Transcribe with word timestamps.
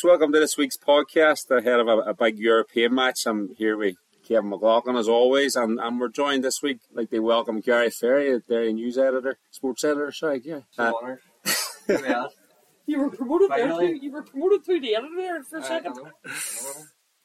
Hey, 0.00 0.04
folks, 0.04 0.12
welcome 0.12 0.32
to 0.32 0.40
this 0.40 0.56
week's 0.56 0.78
podcast 0.78 1.50
ahead 1.50 1.78
of 1.78 1.86
a, 1.86 1.98
a 1.98 2.14
big 2.14 2.38
European 2.38 2.94
match. 2.94 3.26
I'm 3.26 3.54
here 3.56 3.76
with 3.76 3.96
Kevin 4.26 4.48
McLaughlin 4.48 4.96
as 4.96 5.08
always, 5.08 5.56
and, 5.56 5.78
and 5.78 6.00
we're 6.00 6.08
joined 6.08 6.42
this 6.42 6.62
week, 6.62 6.78
like 6.94 7.10
they 7.10 7.18
welcome 7.18 7.60
Gary 7.60 7.90
Ferry, 7.90 8.40
Derry 8.48 8.72
news 8.72 8.96
editor, 8.96 9.38
sports 9.50 9.84
editor. 9.84 10.10
Sorry, 10.10 10.40
Gary. 10.40 10.64
Uh, 10.78 10.92
you 12.86 12.98
were 12.98 13.10
promoted 13.10 13.50
Finally. 13.50 13.86
there. 13.86 13.94
Too. 13.94 14.00
You 14.06 14.12
were 14.12 14.22
promoted 14.22 14.64
through 14.64 14.80
the 14.80 14.94
editor 14.94 15.16
there 15.16 15.42
for 15.42 15.58
a 15.58 15.64
second. 15.64 15.98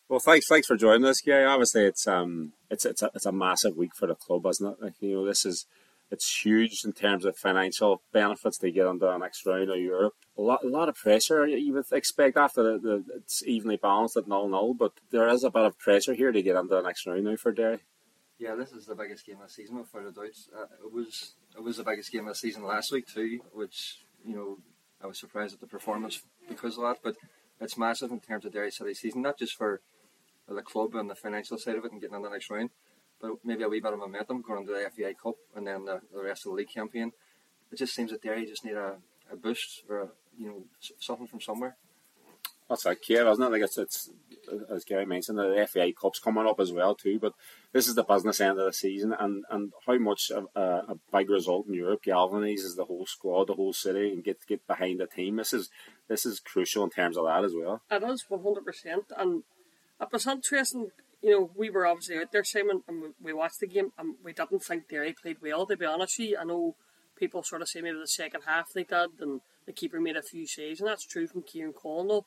Well, 0.10 0.20
thanks, 0.20 0.48
thanks 0.48 0.68
for 0.68 0.76
joining 0.76 1.06
us, 1.06 1.22
Gary. 1.22 1.46
Obviously, 1.46 1.86
it's 1.86 2.06
um, 2.08 2.54
it's 2.70 2.84
it's 2.84 3.02
a, 3.02 3.10
it's 3.16 3.26
a 3.26 3.32
massive 3.32 3.78
week 3.78 3.96
for 3.96 4.08
the 4.08 4.16
club, 4.16 4.46
isn't 4.48 4.68
it? 4.68 4.82
Like 4.82 4.94
you 5.00 5.16
know, 5.16 5.26
this 5.26 5.46
is 5.46 5.66
it's 6.12 6.44
huge 6.44 6.84
in 6.86 6.94
terms 6.94 7.26
of 7.26 7.38
financial 7.38 8.02
benefits 8.14 8.58
they 8.58 8.72
get 8.72 8.88
under 8.88 9.08
the 9.08 9.18
next 9.18 9.46
round 9.46 9.70
of 9.70 9.80
Europe. 9.80 10.14
A 10.38 10.42
lot, 10.42 10.64
a 10.64 10.68
lot 10.68 10.90
of 10.90 10.96
pressure 10.96 11.48
you 11.48 11.74
would 11.74 11.86
expect 11.92 12.38
after 12.38 12.64
the, 12.64 12.80
the 12.80 13.04
it's 13.16 13.44
evenly 13.46 13.78
balanced 13.78 14.18
at 14.18 14.28
null 14.28 14.48
null, 14.48 14.74
but 14.74 14.94
there 15.12 15.28
is 15.30 15.44
a 15.44 15.50
bit 15.50 15.64
of 15.64 15.78
pressure 15.80 16.14
here 16.14 16.32
to 16.32 16.42
get 16.42 16.56
into 16.56 16.76
the 16.76 16.82
next 16.82 17.06
round 17.06 17.24
now 17.24 17.36
for 17.36 17.52
Derry. 17.52 17.80
Yeah, 18.38 18.56
this 18.56 18.72
is 18.74 18.86
the 18.86 18.96
biggest 18.96 19.26
game 19.26 19.38
of 19.38 19.48
the 19.48 19.54
season, 19.54 19.78
without 19.78 20.08
a 20.08 20.12
doubt. 20.12 20.38
Uh, 20.56 20.86
it 20.86 20.92
was 20.92 21.36
it 21.56 21.64
was 21.64 21.78
the 21.78 21.84
biggest 21.84 22.12
game 22.12 22.28
of 22.28 22.34
the 22.34 22.36
season 22.36 22.64
last 22.64 22.92
week 22.92 23.08
too, 23.08 23.40
which 23.54 24.00
you 24.26 24.36
know 24.36 24.58
I 25.02 25.08
was 25.08 25.20
surprised 25.20 25.54
at 25.54 25.62
the 25.62 25.68
performance 25.68 26.22
because 26.50 26.78
of 26.78 26.84
that. 26.84 26.98
But 27.02 27.16
it's 27.62 27.78
massive 27.78 28.12
in 28.12 28.20
terms 28.20 28.46
of 28.46 28.52
Derry 28.52 28.72
City 28.72 28.94
season, 28.94 29.22
not 29.22 29.40
just 29.40 29.56
for 29.56 29.82
the 30.48 30.62
club 30.62 30.96
and 30.96 31.10
the 31.10 31.16
financial 31.16 31.58
side 31.58 31.76
of 31.76 31.86
it 31.86 31.92
and 31.92 32.02
getting 32.02 32.16
on 32.16 32.22
the 32.22 32.30
next 32.30 32.50
round, 32.50 32.70
maybe 33.44 33.64
a 33.64 33.70
wee 33.70 33.80
bit 33.80 33.94
of 33.94 34.00
momentum 34.00 34.42
going 34.42 34.62
into 34.62 34.74
the 34.74 34.90
FAI 34.90 35.14
Cup 35.14 35.36
and 35.56 35.68
then 35.68 35.86
the, 35.86 36.02
the 36.14 36.24
rest 36.24 36.46
of 36.46 36.52
the 36.52 36.58
league 36.58 36.70
campaign. 36.70 37.12
It 37.72 37.78
just 37.78 37.96
seems 37.96 38.12
that 38.12 38.22
Derry 38.22 38.46
just 38.46 38.66
need 38.66 38.76
a, 38.76 38.96
a 39.32 39.36
boost 39.36 39.84
or 39.90 40.02
a, 40.02 40.08
you 40.38 40.48
know 40.48 40.64
something 41.00 41.28
from 41.28 41.42
somewhere. 41.42 41.78
That's 42.70 42.86
like 42.86 43.02
Kev, 43.02 43.32
isn't 43.32 43.44
it? 43.44 43.52
Like 43.52 43.62
it's, 43.62 43.78
it's 43.78 44.10
as 44.70 44.86
Gary 44.86 45.06
mentioned, 45.06 45.38
the 45.38 45.68
FAI 45.72 45.92
Cup's 45.92 46.20
coming 46.20 46.48
up 46.48 46.60
as 46.60 46.72
well 46.72 46.96
too. 46.96 47.20
But 47.20 47.34
this 47.72 47.88
is 47.88 47.96
the 47.96 48.04
business 48.04 48.42
end 48.42 48.60
of 48.60 48.66
the 48.66 48.74
season, 48.74 49.14
and, 49.18 49.44
and 49.52 49.72
how 49.86 49.98
much 49.98 50.32
a, 50.32 50.46
a, 50.60 50.94
a 50.94 50.96
big 51.14 51.30
result 51.30 51.68
in 51.68 51.76
Europe 51.76 52.04
galvanizes 52.04 52.76
the 52.76 52.86
whole 52.86 53.06
squad, 53.06 53.48
the 53.48 53.54
whole 53.54 53.74
city, 53.74 54.12
and 54.12 54.24
get 54.24 54.46
get 54.48 54.66
behind 54.66 55.00
the 55.00 55.08
team. 55.08 55.36
This 55.36 55.54
is 55.54 55.70
this 56.08 56.26
is 56.26 56.40
crucial 56.40 56.84
in 56.84 56.90
terms 56.90 57.18
of 57.18 57.26
that 57.26 57.44
as 57.44 57.54
well. 57.54 57.82
It 57.92 58.04
is 58.04 58.26
one 58.28 58.42
hundred 58.42 58.66
percent, 58.66 59.06
and 59.16 59.44
it 60.02 60.08
was 60.12 60.26
interesting. 60.26 60.90
You 61.26 61.32
know, 61.32 61.50
we 61.56 61.72
were 61.72 61.88
obviously 61.88 62.20
out 62.20 62.32
there, 62.32 62.44
Simon, 62.44 62.84
and 62.88 63.16
we, 63.20 63.34
watched 63.34 63.60
the 63.60 63.66
game, 63.66 63.92
and 63.98 64.14
we 64.24 64.32
didn't 64.32 64.60
think 64.60 64.88
Derry 64.88 65.12
played 65.12 65.38
well. 65.42 65.66
To 65.66 65.76
be 65.76 65.84
honest 65.84 66.20
with 66.20 66.30
you, 66.30 66.38
I 66.40 66.44
know 66.44 66.76
people 67.18 67.42
sort 67.42 67.64
of 67.64 67.68
say 67.68 67.82
maybe 67.82 67.98
the 67.98 68.08
second 68.08 68.42
half 68.46 68.72
they 68.72 68.84
did, 68.84 69.10
and 69.20 69.42
the 69.66 69.74
keeper 69.74 70.00
made 70.00 70.18
a 70.18 70.22
few 70.22 70.46
saves, 70.46 70.80
and 70.80 70.88
that's 70.88 71.04
true 71.04 71.26
from 71.26 71.42
Kieran 71.42 71.74
Colnell. 71.74 72.26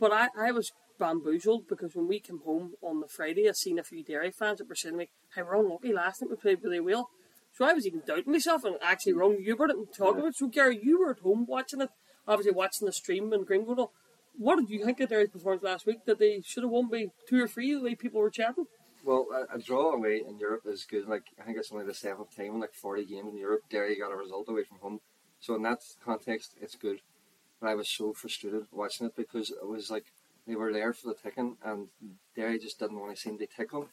But 0.00 0.10
I, 0.12 0.30
I 0.36 0.50
was 0.50 0.72
bamboozled 0.98 1.68
because 1.68 1.94
when 1.94 2.08
we 2.08 2.18
came 2.18 2.40
home 2.44 2.72
on 2.82 2.98
the 2.98 3.06
Friday, 3.06 3.48
I 3.48 3.52
seen 3.52 3.78
a 3.78 3.84
few 3.84 4.02
Derry 4.02 4.32
fans 4.32 4.58
that 4.58 4.68
were 4.68 4.74
saying 4.74 4.94
to 4.94 4.98
me, 4.98 5.10
"Hey, 5.36 5.42
we're 5.42 5.54
unlucky 5.54 5.92
last 5.92 6.20
night. 6.20 6.30
We 6.32 6.36
played 6.38 6.64
really 6.64 6.80
well." 6.80 7.10
So 7.52 7.66
I 7.66 7.72
was 7.72 7.86
even 7.86 8.02
doubting 8.04 8.32
myself 8.32 8.64
and 8.64 8.78
actually 8.82 9.12
wrong, 9.12 9.36
you 9.40 9.56
and 9.56 9.86
talking 9.96 10.18
about 10.18 10.30
it. 10.30 10.36
So 10.38 10.48
Gary, 10.48 10.80
you 10.82 10.98
were 10.98 11.12
at 11.12 11.20
home 11.20 11.46
watching 11.46 11.82
it, 11.82 11.90
obviously 12.26 12.50
watching 12.50 12.86
the 12.86 12.92
stream 12.92 13.32
in 13.32 13.44
Greenwood. 13.44 13.78
What 14.38 14.56
did 14.56 14.70
you 14.70 14.84
think 14.84 15.00
of 15.00 15.08
Derry's 15.08 15.30
performance 15.30 15.64
last 15.64 15.84
week? 15.84 16.04
That 16.06 16.20
they 16.20 16.40
should 16.44 16.62
have 16.62 16.70
won 16.70 16.88
by 16.88 17.06
two 17.28 17.42
or 17.42 17.48
three 17.48 17.74
the 17.74 17.80
way 17.80 17.94
people 17.96 18.20
were 18.20 18.30
chatting? 18.30 18.66
Well, 19.04 19.26
a, 19.32 19.56
a 19.56 19.58
draw 19.58 19.92
away 19.92 20.22
in 20.26 20.38
Europe 20.38 20.62
is 20.64 20.86
good. 20.88 21.08
Like 21.08 21.24
I 21.40 21.42
think 21.42 21.58
it's 21.58 21.72
only 21.72 21.84
the 21.84 21.94
seventh 21.94 22.34
time 22.36 22.54
in 22.54 22.60
like 22.60 22.72
forty 22.72 23.04
games 23.04 23.32
in 23.32 23.38
Europe, 23.38 23.62
Derry 23.68 23.98
got 23.98 24.12
a 24.12 24.16
result 24.16 24.48
away 24.48 24.62
from 24.62 24.78
home. 24.78 25.00
So 25.40 25.54
in 25.56 25.62
that 25.62 25.80
context, 26.04 26.54
it's 26.60 26.76
good. 26.76 27.00
But 27.60 27.70
I 27.70 27.74
was 27.74 27.88
so 27.88 28.12
frustrated 28.12 28.66
watching 28.70 29.06
it 29.06 29.16
because 29.16 29.50
it 29.50 29.66
was 29.66 29.90
like 29.90 30.06
they 30.46 30.54
were 30.54 30.72
there 30.72 30.92
for 30.92 31.08
the 31.08 31.14
ticking, 31.14 31.56
and 31.64 31.88
Derry 32.36 32.58
just 32.58 32.78
didn't 32.78 33.00
want 33.00 33.14
to 33.14 33.20
seem 33.20 33.38
to 33.38 33.46
tick 33.46 33.72
them. 33.72 33.86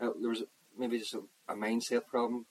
Uh, 0.00 0.10
there 0.20 0.30
was 0.30 0.42
maybe 0.76 0.98
just 0.98 1.14
a, 1.14 1.20
a 1.48 1.54
mindset 1.54 2.06
problem, 2.06 2.46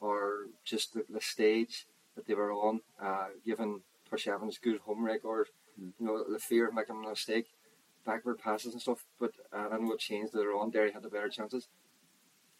or 0.00 0.46
just 0.64 0.94
the, 0.94 1.04
the 1.08 1.20
stage 1.20 1.86
that 2.16 2.26
they 2.26 2.34
were 2.34 2.52
on, 2.52 2.80
uh, 3.00 3.28
given 3.46 3.82
Torshavn's 4.10 4.58
good 4.58 4.80
home 4.80 5.04
record. 5.04 5.46
You 5.80 5.92
know, 6.00 6.24
the 6.24 6.38
fear 6.38 6.68
of 6.68 6.74
making 6.74 7.02
a 7.04 7.08
mistake, 7.08 7.46
backward 8.04 8.38
passes 8.38 8.72
and 8.72 8.82
stuff. 8.82 9.04
But 9.20 9.32
uh, 9.52 9.68
I 9.72 9.78
know 9.78 9.92
it 9.92 10.00
changed 10.00 10.34
later 10.34 10.52
on. 10.52 10.70
Derry 10.70 10.92
had 10.92 11.02
the 11.02 11.08
better 11.08 11.28
chances. 11.28 11.68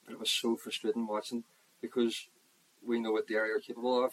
But 0.04 0.12
it 0.14 0.20
was 0.20 0.30
so 0.30 0.56
frustrating 0.56 1.06
watching 1.06 1.44
because 1.80 2.28
we 2.86 3.00
know 3.00 3.12
what 3.12 3.28
Derry 3.28 3.50
are 3.52 3.58
capable 3.60 4.04
of. 4.04 4.12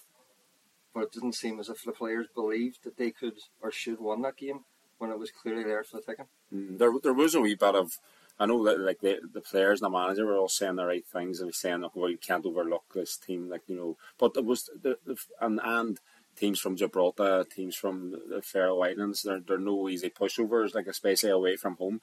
But 0.93 1.03
it 1.03 1.11
didn't 1.11 1.33
seem 1.33 1.59
as 1.59 1.69
if 1.69 1.83
the 1.83 1.91
players 1.91 2.27
believed 2.33 2.83
that 2.83 2.97
they 2.97 3.11
could 3.11 3.35
or 3.61 3.71
should 3.71 3.99
win 3.99 4.21
that 4.21 4.37
game 4.37 4.61
when 4.97 5.11
it 5.11 5.19
was 5.19 5.31
clearly 5.31 5.63
there 5.63 5.83
for 5.83 5.97
the 5.97 6.03
taking. 6.03 6.25
Mm, 6.53 6.77
There, 6.77 6.93
there 7.03 7.13
was 7.13 7.35
a 7.35 7.41
wee 7.41 7.55
bit 7.55 7.75
of. 7.75 7.99
I 8.37 8.45
know 8.45 8.63
that 8.65 8.79
like 8.79 8.99
the, 8.99 9.19
the 9.33 9.39
players 9.39 9.81
and 9.81 9.85
the 9.85 9.97
manager 9.97 10.25
were 10.25 10.37
all 10.37 10.49
saying 10.49 10.75
the 10.75 10.85
right 10.85 11.05
things 11.05 11.39
and 11.39 11.55
saying 11.55 11.81
that 11.81 11.95
well 11.95 12.09
you 12.09 12.17
can't 12.17 12.45
overlook 12.45 12.83
this 12.93 13.15
team 13.15 13.49
like 13.49 13.61
you 13.67 13.77
know 13.77 13.97
but 14.17 14.33
it 14.35 14.43
was 14.43 14.69
the, 14.81 14.97
the 15.05 15.15
and 15.39 15.61
and 15.63 16.01
teams 16.35 16.59
from 16.59 16.75
Gibraltar 16.75 17.43
teams 17.43 17.75
from 17.75 18.11
the 18.29 18.41
Faroe 18.41 18.81
Islands 18.81 19.23
they're, 19.23 19.39
they're 19.39 19.57
no 19.57 19.89
easy 19.89 20.09
pushovers 20.09 20.75
like 20.75 20.87
especially 20.87 21.29
away 21.29 21.55
from 21.55 21.75
home 21.75 22.01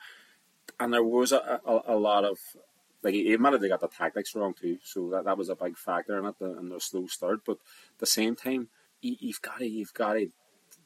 and 0.79 0.93
there 0.93 1.05
was 1.05 1.33
a, 1.33 1.61
a, 1.67 1.81
a 1.89 1.97
lot 1.97 2.25
of 2.25 2.39
like 3.03 3.15
he 3.15 3.33
admitted 3.33 3.61
they 3.61 3.69
got 3.69 3.81
the 3.81 3.89
tactics 3.89 4.35
wrong 4.35 4.55
too 4.55 4.79
so 4.83 5.11
that, 5.11 5.25
that 5.25 5.39
was 5.39 5.49
a 5.49 5.57
big 5.57 5.77
factor 5.77 6.19
in 6.19 6.27
it 6.27 6.39
the, 6.39 6.59
in 6.59 6.69
their 6.69 6.81
slow 6.81 7.07
start 7.07 7.41
but 7.45 7.59
at 7.95 7.99
the 7.99 8.07
same 8.07 8.35
time 8.35 8.69
you, 9.01 9.17
you've 9.21 9.43
got 9.43 9.59
to 9.59 9.67
you've 9.67 9.95
got 9.95 10.15
to 10.15 10.29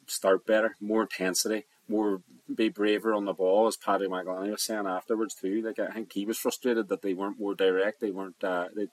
start 0.07 0.45
better 0.45 0.75
more 0.79 1.01
intensity 1.01 1.65
more 1.87 2.21
be 2.53 2.69
braver 2.69 3.13
on 3.13 3.25
the 3.25 3.33
ball, 3.33 3.67
as 3.67 3.77
Paddy 3.77 4.07
McEleney 4.07 4.51
was 4.51 4.63
saying 4.63 4.87
afterwards 4.87 5.35
too. 5.35 5.61
Like 5.61 5.79
I 5.79 5.93
think 5.93 6.13
he 6.13 6.25
was 6.25 6.37
frustrated 6.37 6.87
that 6.89 7.01
they 7.01 7.13
weren't 7.13 7.39
more 7.39 7.55
direct. 7.55 8.01
They 8.01 8.11
weren't. 8.11 8.41
Uh, 8.43 8.67
they, 8.75 8.87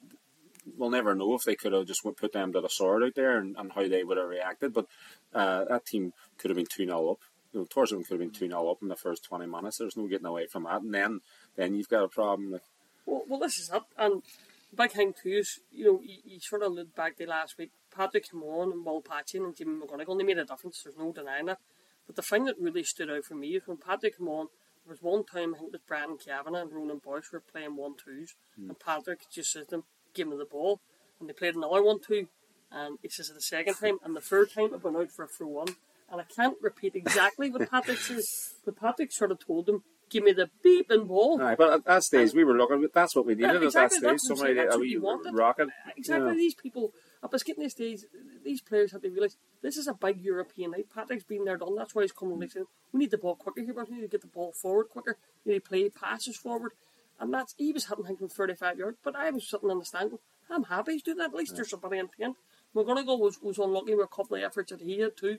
we'll 0.77 0.91
never 0.91 1.15
know 1.15 1.35
if 1.35 1.43
they 1.43 1.55
could 1.55 1.73
have 1.73 1.87
just 1.87 2.03
put 2.03 2.33
them 2.33 2.53
to 2.53 2.61
the 2.61 2.69
sword 2.69 3.03
out 3.03 3.15
there 3.15 3.39
and, 3.39 3.57
and 3.57 3.73
how 3.73 3.87
they 3.87 4.05
would 4.05 4.19
have 4.19 4.29
reacted. 4.29 4.73
But 4.73 4.87
uh, 5.35 5.65
that 5.65 5.87
team 5.87 6.13
could 6.39 6.51
have 6.51 6.57
been 6.57 6.67
two 6.67 6.87
0 6.87 7.11
up. 7.11 7.19
You 7.53 7.61
know, 7.61 7.67
Torshavn 7.67 8.07
could 8.07 8.21
have 8.21 8.21
been 8.21 8.31
two 8.31 8.49
0 8.49 8.71
up 8.71 8.79
in 8.83 8.89
the 8.89 8.97
first 8.97 9.25
twenty 9.25 9.47
minutes. 9.47 9.79
There's 9.79 9.97
no 9.97 10.07
getting 10.07 10.27
away 10.27 10.47
from 10.47 10.65
that. 10.65 10.83
And 10.83 10.95
then 10.95 11.21
then 11.57 11.75
you've 11.75 11.89
got 11.89 12.05
a 12.05 12.09
problem. 12.09 12.53
Like, 12.53 12.63
Well, 13.07 13.23
well, 13.29 13.41
this 13.41 13.59
is 13.59 13.71
it. 13.73 13.83
And 13.97 14.23
the 14.71 14.77
big 14.77 14.93
thing 14.93 15.15
too 15.21 15.31
is, 15.31 15.61
you 15.71 15.85
know, 15.85 16.01
you, 16.03 16.19
you 16.25 16.41
sort 16.41 16.63
of 16.63 16.73
look 16.73 16.95
back 16.95 17.17
to 17.19 17.27
last 17.27 17.57
week. 17.59 17.71
Patrick 17.95 18.31
came 18.31 18.43
on 18.43 18.73
and 18.73 18.85
Will 18.85 19.01
Patching 19.01 19.45
and 19.45 19.57
Jimmy 19.57 19.81
McGonigle, 19.81 20.19
they 20.19 20.25
made 20.25 20.39
a 20.39 20.45
difference. 20.45 20.83
There's 20.83 20.97
no 20.97 21.13
denying 21.13 21.47
that. 21.47 21.59
But 22.07 22.17
the 22.17 22.23
thing 22.23 22.45
that 22.45 22.59
really 22.59 22.83
stood 22.83 23.11
out 23.11 23.25
for 23.25 23.35
me 23.35 23.57
is 23.57 23.67
when 23.67 23.77
Patrick 23.77 24.19
came 24.19 24.29
on, 24.29 24.49
there 24.85 24.91
was 24.91 25.03
one 25.03 25.25
time 25.25 25.55
I 25.55 25.59
think 25.59 25.69
it 25.69 25.73
was 25.73 25.81
Brandon 25.87 26.19
Kavanagh 26.19 26.63
and 26.63 26.73
Ronan 26.73 27.01
Boyce 27.03 27.33
were 27.33 27.41
playing 27.41 27.77
one 27.77 27.95
twos, 27.97 28.35
and 28.59 28.79
Patrick 28.79 29.21
just 29.33 29.53
said 29.53 29.65
to 29.65 29.71
them, 29.71 29.85
"Give 30.15 30.29
me 30.29 30.37
the 30.37 30.45
ball," 30.45 30.81
and 31.21 31.29
they 31.29 31.33
played 31.35 31.55
another 31.57 31.83
one 31.83 32.01
too. 32.01 32.29
and 32.73 32.99
he 33.03 33.09
says 33.09 33.31
it 33.31 33.35
the 33.35 33.41
second 33.41 33.75
time, 33.75 33.99
and 34.03 34.17
the 34.17 34.21
third 34.21 34.51
time 34.51 34.75
it 34.75 34.83
went 34.83 34.97
out 34.97 35.11
for 35.13 35.25
a 35.25 35.29
throw 35.29 35.47
one, 35.47 35.69
and 36.11 36.21
I 36.21 36.25
can't 36.25 36.57
repeat 36.61 36.97
exactly 36.97 37.49
what 37.51 37.71
Patrick 37.71 37.99
says, 38.09 38.55
but 38.65 38.77
Patrick 38.77 39.13
sort 39.13 39.31
of 39.31 39.39
told 39.39 39.69
him, 39.69 39.85
"Give 40.11 40.25
me 40.25 40.33
the 40.33 40.51
beeping 40.65 41.07
ball." 41.07 41.41
Aye, 41.41 41.55
but 41.55 41.73
at 41.73 41.85
that 41.85 42.03
stage 42.03 42.33
we 42.35 42.43
were 42.43 42.57
looking. 42.57 42.89
That's 42.93 43.15
what 43.15 43.27
we 43.27 43.35
needed 43.37 43.61
Yeah, 43.61 43.67
exactly, 43.67 43.99
at 43.99 44.03
that 44.03 44.21
stage. 44.21 44.37
Somebody 44.39 44.55
that's 44.55 44.77
what 44.77 44.89
you 44.89 45.01
wanted. 45.03 45.35
rocket. 45.35 45.69
Uh, 45.69 45.91
exactly. 45.97 46.29
Yeah. 46.31 46.35
These 46.35 46.55
people, 46.57 46.93
at 47.23 47.31
the 47.31 47.39
getting 47.39 47.63
this 47.63 47.73
stage, 47.75 48.01
these 48.45 48.61
players 48.61 48.91
had 48.93 49.03
to 49.03 49.11
realise 49.11 49.37
this 49.63 49.77
is 49.77 49.87
a 49.87 49.95
big 49.95 50.21
European 50.21 50.73
night. 50.73 50.87
Patrick's 50.93 51.23
been 51.25 51.45
there, 51.45 51.57
done. 51.57 51.77
That's 51.77 51.95
why 51.95 52.03
he's 52.03 52.13
coming. 52.13 52.41
Like 52.41 52.51
saying, 52.51 52.67
we 52.93 52.99
need 52.99 53.13
the 53.13 53.19
ball 53.19 53.37
quicker 53.37 53.61
here. 53.63 53.73
but 53.75 53.89
We 53.89 53.97
need 53.97 54.03
to 54.03 54.09
get 54.09 54.21
the 54.23 54.27
ball 54.27 54.53
forward 54.53 54.89
quicker. 54.89 55.17
We 55.45 55.53
need 55.53 55.63
to 55.63 55.69
play 55.69 55.89
passes 55.91 56.37
forward. 56.37 56.73
And 57.21 57.33
that's 57.33 57.55
he 57.57 57.73
was 57.73 57.87
hitting 57.87 58.07
him 58.07 58.17
from 58.17 58.29
35 58.29 58.79
yards. 58.79 58.99
But 59.03 59.17
I 59.17 59.31
was 59.31 59.49
sitting 59.49 59.71
on 59.71 59.79
the 59.79 59.85
stand 59.85 60.19
I'm 60.51 60.65
happy 60.65 60.93
he's 60.93 61.03
doing 61.03 61.19
that. 61.19 61.31
At 61.31 61.35
least 61.35 61.57
there's 61.57 61.71
somebody 61.71 61.99
intent. 61.99 62.37
McGonigle 62.75 63.19
was, 63.19 63.41
was 63.41 63.59
unlucky 63.59 63.95
with 63.95 64.07
a 64.07 64.15
couple 64.15 64.37
of 64.37 64.43
efforts 64.43 64.71
that 64.71 64.83
he 64.83 65.01
had 65.01 65.17
too. 65.17 65.39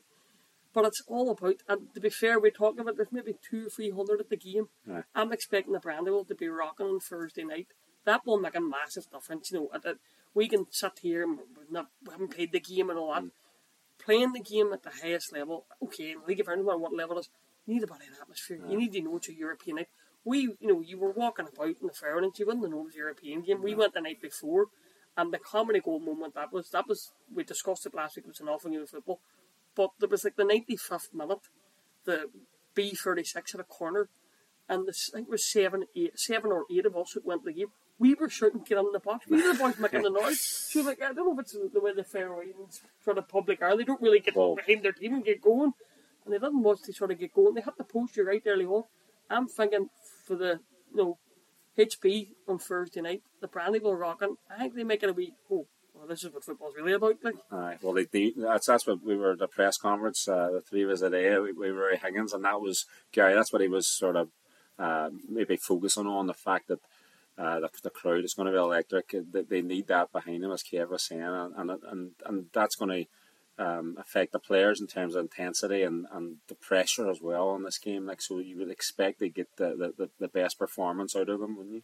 But 0.73 0.85
it's 0.85 1.03
all 1.07 1.29
about, 1.31 1.55
and 1.69 1.93
to 1.93 2.01
be 2.01 2.09
fair, 2.09 2.39
we're 2.39 2.51
talking 2.51 2.81
about 2.81 2.97
there's 2.97 3.11
maybe 3.11 3.35
two 3.49 3.67
or 3.67 3.69
three 3.69 3.91
hundred 3.91 4.19
at 4.19 4.29
the 4.29 4.35
game. 4.35 4.67
Aye. 4.91 5.03
I'm 5.13 5.31
expecting 5.31 5.73
the 5.73 5.79
Brandywell 5.79 6.27
to 6.27 6.35
be 6.35 6.49
rocking 6.49 6.87
on 6.87 6.99
Thursday 6.99 7.43
night. 7.43 7.67
That 8.03 8.25
will 8.25 8.39
make 8.39 8.55
a 8.55 8.61
massive 8.61 9.09
difference. 9.09 9.51
You 9.51 9.69
know, 9.71 9.93
we 10.33 10.49
can 10.49 10.65
sit 10.69 10.99
here 11.01 11.23
and 11.23 11.39
we've 11.57 11.71
not, 11.71 11.87
we 12.05 12.11
haven't 12.11 12.35
played 12.35 12.51
the 12.51 12.59
game 12.59 12.89
and 12.89 12.99
all 12.99 13.13
that. 13.13 13.23
Mm. 13.23 13.31
Playing 13.97 14.33
the 14.33 14.41
game 14.41 14.73
at 14.73 14.83
the 14.83 14.91
highest 15.01 15.31
level, 15.31 15.65
okay, 15.81 16.11
in 16.11 16.17
League 16.27 16.41
of 16.41 16.49
Ireland, 16.49 16.67
no 16.67 16.73
matter 16.73 16.81
what 16.81 16.93
level 16.93 17.17
it 17.17 17.21
is, 17.21 17.29
you 17.65 17.75
need 17.75 17.83
a 17.83 17.87
bit 17.87 17.95
of 17.95 18.21
atmosphere. 18.21 18.59
You 18.67 18.77
need 18.77 18.91
to 18.91 19.01
know 19.01 19.15
it's 19.15 19.29
a 19.29 19.33
European 19.33 19.77
night. 19.77 19.87
We, 20.25 20.39
you 20.59 20.67
know, 20.67 20.81
you 20.81 20.97
were 20.97 21.11
walking 21.11 21.47
about 21.47 21.67
in 21.67 21.75
the 21.87 21.93
Fairlands, 21.93 22.39
you 22.39 22.49
it 22.49 22.57
was 22.57 22.93
a 22.95 22.97
European 22.97 23.41
game. 23.43 23.61
We 23.61 23.75
went 23.75 23.93
the 23.93 24.01
night 24.01 24.21
before, 24.21 24.67
and 25.15 25.31
the 25.31 25.37
comedy 25.39 25.79
goal 25.79 25.99
moment 25.99 26.33
that 26.35 26.51
was, 26.51 26.69
that 26.71 26.87
was, 26.87 27.11
we 27.33 27.43
discussed 27.43 27.85
it 27.85 27.93
last 27.93 28.15
week, 28.15 28.25
it 28.25 28.29
was 28.29 28.39
an 28.41 28.49
awful 28.49 28.71
game 28.71 28.81
of 28.81 28.89
football. 28.89 29.19
But 29.75 29.91
there 29.99 30.09
was 30.09 30.23
like 30.23 30.35
the 30.35 30.43
95th 30.43 31.13
minute, 31.13 31.39
the 32.05 32.29
B36 32.75 33.53
at 33.53 33.59
a 33.59 33.63
corner, 33.63 34.09
and 34.67 34.87
this, 34.87 35.11
I 35.13 35.17
think 35.17 35.27
it 35.27 35.31
was 35.31 35.45
seven, 35.51 35.85
eight, 35.95 36.17
seven 36.19 36.51
or 36.51 36.65
eight 36.71 36.85
of 36.87 36.97
us 36.97 37.13
that 37.13 37.25
went 37.25 37.43
to 37.43 37.51
the 37.51 37.53
game. 37.53 37.67
We 37.99 38.13
were 38.15 38.27
shouting, 38.27 38.63
get 38.67 38.77
in 38.79 38.91
the 38.91 38.99
box. 38.99 39.25
We 39.29 39.41
were 39.41 39.53
the 39.53 39.59
boys 39.59 39.77
making 39.79 40.01
the 40.01 40.09
noise. 40.09 40.67
She 40.71 40.79
was 40.79 40.87
like, 40.87 41.01
I 41.01 41.13
don't 41.13 41.27
know 41.27 41.33
if 41.33 41.39
it's 41.39 41.55
the 41.73 41.79
way 41.79 41.93
the 41.93 42.03
Faroe 42.03 42.41
Islands 42.41 42.81
sort 43.03 43.17
of 43.17 43.29
public 43.29 43.61
are. 43.61 43.77
They 43.77 43.83
don't 43.85 44.01
really 44.01 44.19
get 44.19 44.35
Well- 44.35 44.55
behind 44.55 44.83
their 44.83 44.91
team 44.91 45.13
and 45.13 45.23
get 45.23 45.41
going. 45.41 45.71
and 46.25 46.33
they 46.33 46.39
didn't 46.39 46.61
much 46.61 46.81
to 46.81 46.93
sort 46.93 47.11
of 47.11 47.19
get 47.19 47.33
going. 47.33 47.53
They 47.53 47.61
hit 47.61 47.77
the 47.77 47.85
post 47.85 48.17
you 48.17 48.27
right 48.27 48.41
early 48.47 48.65
on. 48.65 48.83
I'm 49.29 49.47
thinking 49.47 49.89
for 50.25 50.35
the 50.35 50.59
you 50.91 50.97
know 50.97 51.17
HB 51.77 52.29
on 52.47 52.59
Thursday 52.59 53.01
night, 53.01 53.23
the 53.41 53.47
Brandywell 53.47 53.97
Rocking. 53.99 54.35
I 54.49 54.59
think 54.59 54.75
they 54.75 54.83
make 54.83 55.03
it 55.03 55.09
a 55.09 55.13
wee. 55.13 55.33
Oh, 55.51 55.67
well, 55.93 56.07
this 56.07 56.23
is 56.23 56.33
what 56.33 56.43
football's 56.43 56.75
really 56.75 56.93
about. 56.93 57.15
Like, 57.23 57.35
Aye, 57.51 57.77
well, 57.81 57.93
they, 57.93 58.05
they, 58.05 58.33
that's 58.35 58.67
that's 58.67 58.87
what 58.87 59.03
we 59.03 59.15
were 59.15 59.31
at 59.31 59.39
the 59.39 59.47
press 59.47 59.77
conference. 59.77 60.27
Uh, 60.27 60.51
the 60.51 60.61
three 60.61 60.83
of 60.83 60.89
us 60.89 61.01
today, 61.01 61.37
we, 61.39 61.51
we 61.53 61.71
were 61.71 61.91
at 61.91 62.03
Higgins, 62.03 62.33
and 62.33 62.43
that 62.45 62.61
was 62.61 62.85
Gary. 63.11 63.33
That's 63.33 63.53
what 63.53 63.61
he 63.61 63.67
was 63.67 63.87
sort 63.87 64.15
of 64.15 64.29
uh, 64.77 65.09
maybe 65.29 65.55
focusing 65.57 66.07
on 66.07 66.27
the 66.27 66.33
fact 66.33 66.67
that 66.67 66.79
uh, 67.37 67.59
the, 67.59 67.69
the 67.83 67.89
crowd 67.89 68.23
is 68.23 68.33
going 68.33 68.47
to 68.47 68.51
be 68.51 68.57
electric. 68.57 69.15
They, 69.31 69.41
they 69.41 69.61
need 69.61 69.87
that 69.87 70.11
behind 70.11 70.43
them, 70.43 70.51
as 70.51 70.63
Kev 70.63 70.89
was 70.89 71.03
saying, 71.03 71.21
and 71.21 71.53
and 71.55 71.83
and, 71.89 72.11
and 72.25 72.45
that's 72.53 72.75
going 72.75 73.03
to. 73.03 73.09
Um, 73.57 73.95
affect 73.97 74.33
the 74.33 74.39
players 74.39 74.81
in 74.81 74.87
terms 74.87 75.15
of 75.15 75.21
intensity 75.21 75.81
and, 75.83 76.07
and 76.11 76.39
the 76.49 76.55
pressure 76.55 77.09
as 77.09 77.21
well 77.21 77.47
on 77.47 77.63
this 77.63 77.77
game. 77.77 78.05
Like 78.05 78.21
so, 78.21 78.39
you 78.39 78.57
would 78.57 78.69
expect 78.69 79.19
to 79.19 79.29
get 79.29 79.47
the, 79.55 79.93
the, 79.97 80.09
the 80.19 80.27
best 80.27 80.59
performance 80.59 81.15
out 81.15 81.29
of 81.29 81.39
them, 81.39 81.55
wouldn't 81.55 81.75
you? 81.75 81.83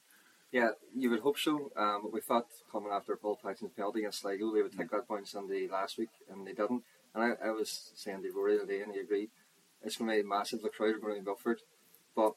Yeah, 0.51 0.71
you 0.93 1.09
would 1.09 1.21
hope 1.21 1.39
so. 1.39 1.71
Um, 1.77 2.09
we 2.11 2.19
thought 2.19 2.47
coming 2.69 2.91
after 2.91 3.15
Paul 3.15 3.39
Paxton's 3.41 3.71
penalty 3.73 3.99
against 3.99 4.19
Sligo, 4.19 4.53
they 4.53 4.61
would 4.61 4.77
take 4.77 4.91
that 4.91 5.07
point 5.07 5.29
Sunday 5.29 5.69
last 5.71 5.97
week, 5.97 6.09
and 6.29 6.45
they 6.45 6.51
didn't. 6.51 6.83
And 7.15 7.23
I, 7.23 7.47
I 7.47 7.51
was 7.51 7.91
saying 7.95 8.21
to 8.21 8.31
Rory 8.35 8.59
today, 8.59 8.81
and 8.81 8.93
he 8.93 8.99
agreed, 8.99 9.29
it's 9.81 9.95
going 9.95 10.11
to 10.11 10.21
be 10.21 10.27
massive. 10.27 10.61
The 10.61 10.69
crowd 10.69 10.95
are 10.95 10.99
going 10.99 11.15
to 11.15 11.21
be 11.21 11.25
Milford. 11.25 11.61
But 12.13 12.33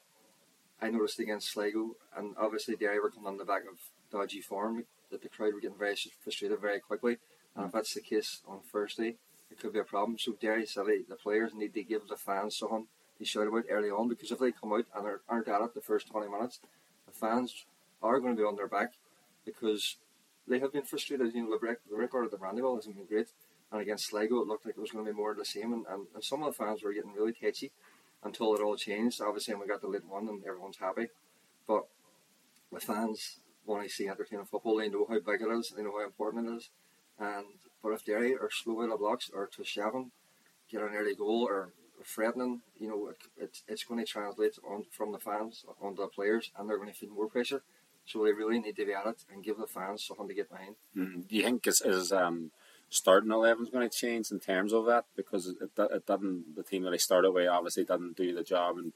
I 0.81 0.91
noticed 0.91 1.19
against 1.19 1.51
Sligo, 1.51 1.97
and 2.15 2.35
obviously 2.39 2.77
Derry 2.77 3.01
were 3.01 3.11
coming 3.11 3.27
on 3.27 3.37
the 3.37 3.43
back 3.43 3.63
of 3.63 3.79
dodgy 4.11 4.39
form, 4.39 4.85
that 5.11 5.21
the 5.21 5.27
crowd 5.27 5.53
were 5.53 5.59
getting 5.59 5.77
very 5.77 5.97
frustrated 6.23 6.61
very 6.61 6.79
quickly. 6.79 7.17
And 7.53 7.65
if 7.65 7.73
that's 7.73 7.93
the 7.93 8.01
case 8.01 8.41
on 8.47 8.61
Thursday, 8.61 9.17
it 9.51 9.59
could 9.59 9.73
be 9.73 9.79
a 9.79 9.83
problem. 9.83 10.17
So 10.17 10.33
Derry 10.33 10.65
City, 10.65 11.05
the 11.07 11.15
players 11.15 11.53
need 11.53 11.73
to 11.73 11.83
give 11.83 12.07
the 12.07 12.17
fans 12.17 12.57
something 12.57 12.87
to 13.17 13.25
shout 13.25 13.47
about 13.47 13.65
early 13.69 13.89
on, 13.89 14.09
because 14.09 14.31
if 14.31 14.39
they 14.39 14.51
come 14.51 14.73
out 14.73 14.85
and 14.95 15.19
aren't 15.29 15.47
at 15.47 15.61
it 15.61 15.73
the 15.73 15.81
first 15.81 16.07
20 16.07 16.29
minutes, 16.29 16.59
the 17.05 17.13
fans 17.13 17.65
are 18.01 18.19
going 18.19 18.35
to 18.35 18.41
be 18.41 18.45
on 18.45 18.55
their 18.55 18.67
back 18.67 18.93
because 19.45 19.97
they 20.47 20.59
have 20.59 20.73
been 20.73 20.83
frustrated. 20.83 21.33
You 21.33 21.43
know, 21.43 21.57
the, 21.57 21.77
the 21.89 21.97
record 21.97 22.25
of 22.25 22.31
the 22.31 22.37
Brandywell 22.37 22.75
hasn't 22.75 22.95
been 22.95 23.05
great, 23.05 23.29
and 23.71 23.81
against 23.81 24.07
Sligo, 24.07 24.41
it 24.41 24.47
looked 24.47 24.65
like 24.65 24.75
it 24.77 24.81
was 24.81 24.91
going 24.91 25.05
to 25.05 25.11
be 25.11 25.17
more 25.17 25.31
of 25.31 25.37
the 25.37 25.45
same. 25.45 25.73
And, 25.73 25.85
and, 25.89 26.07
and 26.13 26.23
some 26.23 26.43
of 26.43 26.47
the 26.47 26.63
fans 26.63 26.83
were 26.83 26.93
getting 26.93 27.13
really 27.13 27.33
tetchy 27.33 27.71
until 28.23 28.53
it 28.55 28.61
all 28.61 28.75
changed. 28.75 29.21
Obviously, 29.21 29.53
and 29.53 29.61
we 29.61 29.67
got 29.67 29.81
the 29.81 29.87
late 29.87 30.05
one, 30.05 30.27
and 30.27 30.43
everyone's 30.45 30.77
happy. 30.77 31.07
But 31.67 31.85
the 32.71 32.79
fans 32.79 33.39
want 33.65 33.83
to 33.83 33.89
see 33.89 34.07
entertaining 34.07 34.45
football. 34.45 34.77
They 34.77 34.89
know 34.89 35.05
how 35.07 35.19
big 35.19 35.41
it 35.41 35.51
is. 35.51 35.73
They 35.75 35.83
know 35.83 35.97
how 35.97 36.05
important 36.05 36.49
it 36.49 36.57
is. 36.57 36.69
And 37.19 37.45
but 37.85 37.93
if 37.93 38.03
Derry 38.03 38.33
are 38.33 38.49
slow 38.51 38.81
out 38.81 38.91
of 38.91 38.97
blocks 38.97 39.29
or 39.31 39.47
Torshavn, 39.47 40.09
get 40.71 40.81
an 40.81 40.95
early 40.95 41.13
goal 41.13 41.45
or 41.47 41.69
threatening, 42.03 42.61
you 42.79 42.89
know, 42.89 43.09
it, 43.09 43.17
it's 43.37 43.61
it's 43.67 43.83
going 43.83 44.03
to 44.03 44.11
translate 44.11 44.57
on 44.67 44.85
from 44.89 45.11
the 45.11 45.19
fans 45.19 45.63
onto 45.79 46.01
the 46.01 46.07
players, 46.07 46.49
and 46.57 46.67
they're 46.67 46.77
going 46.77 46.89
to 46.89 46.95
feel 46.95 47.11
more 47.11 47.29
pressure. 47.29 47.61
So 48.07 48.23
they 48.23 48.33
really 48.33 48.59
need 48.59 48.75
to 48.77 48.85
be 48.85 48.93
at 48.93 49.05
it 49.05 49.23
and 49.31 49.43
give 49.43 49.57
the 49.59 49.67
fans 49.67 50.03
something 50.03 50.27
to 50.27 50.33
get 50.33 50.49
behind. 50.49 50.75
Mm. 50.97 51.27
Do 51.27 51.35
you 51.35 51.43
think 51.43 51.67
is, 51.67 51.81
is 51.85 52.11
um, 52.11 52.49
starting 52.89 53.31
eleven 53.31 53.65
is 53.65 53.71
going 53.71 53.87
to 53.87 53.95
change 53.95 54.31
in 54.31 54.39
terms 54.39 54.73
of 54.73 54.87
that 54.87 55.05
because 55.15 55.47
it, 55.47 55.69
it 55.77 56.07
didn't 56.07 56.55
the 56.55 56.63
team 56.63 56.83
that 56.83 56.93
he 56.93 56.99
started 56.99 57.31
with 57.31 57.47
obviously 57.47 57.83
didn't 57.83 58.17
do 58.17 58.33
the 58.33 58.43
job 58.43 58.77
and 58.79 58.93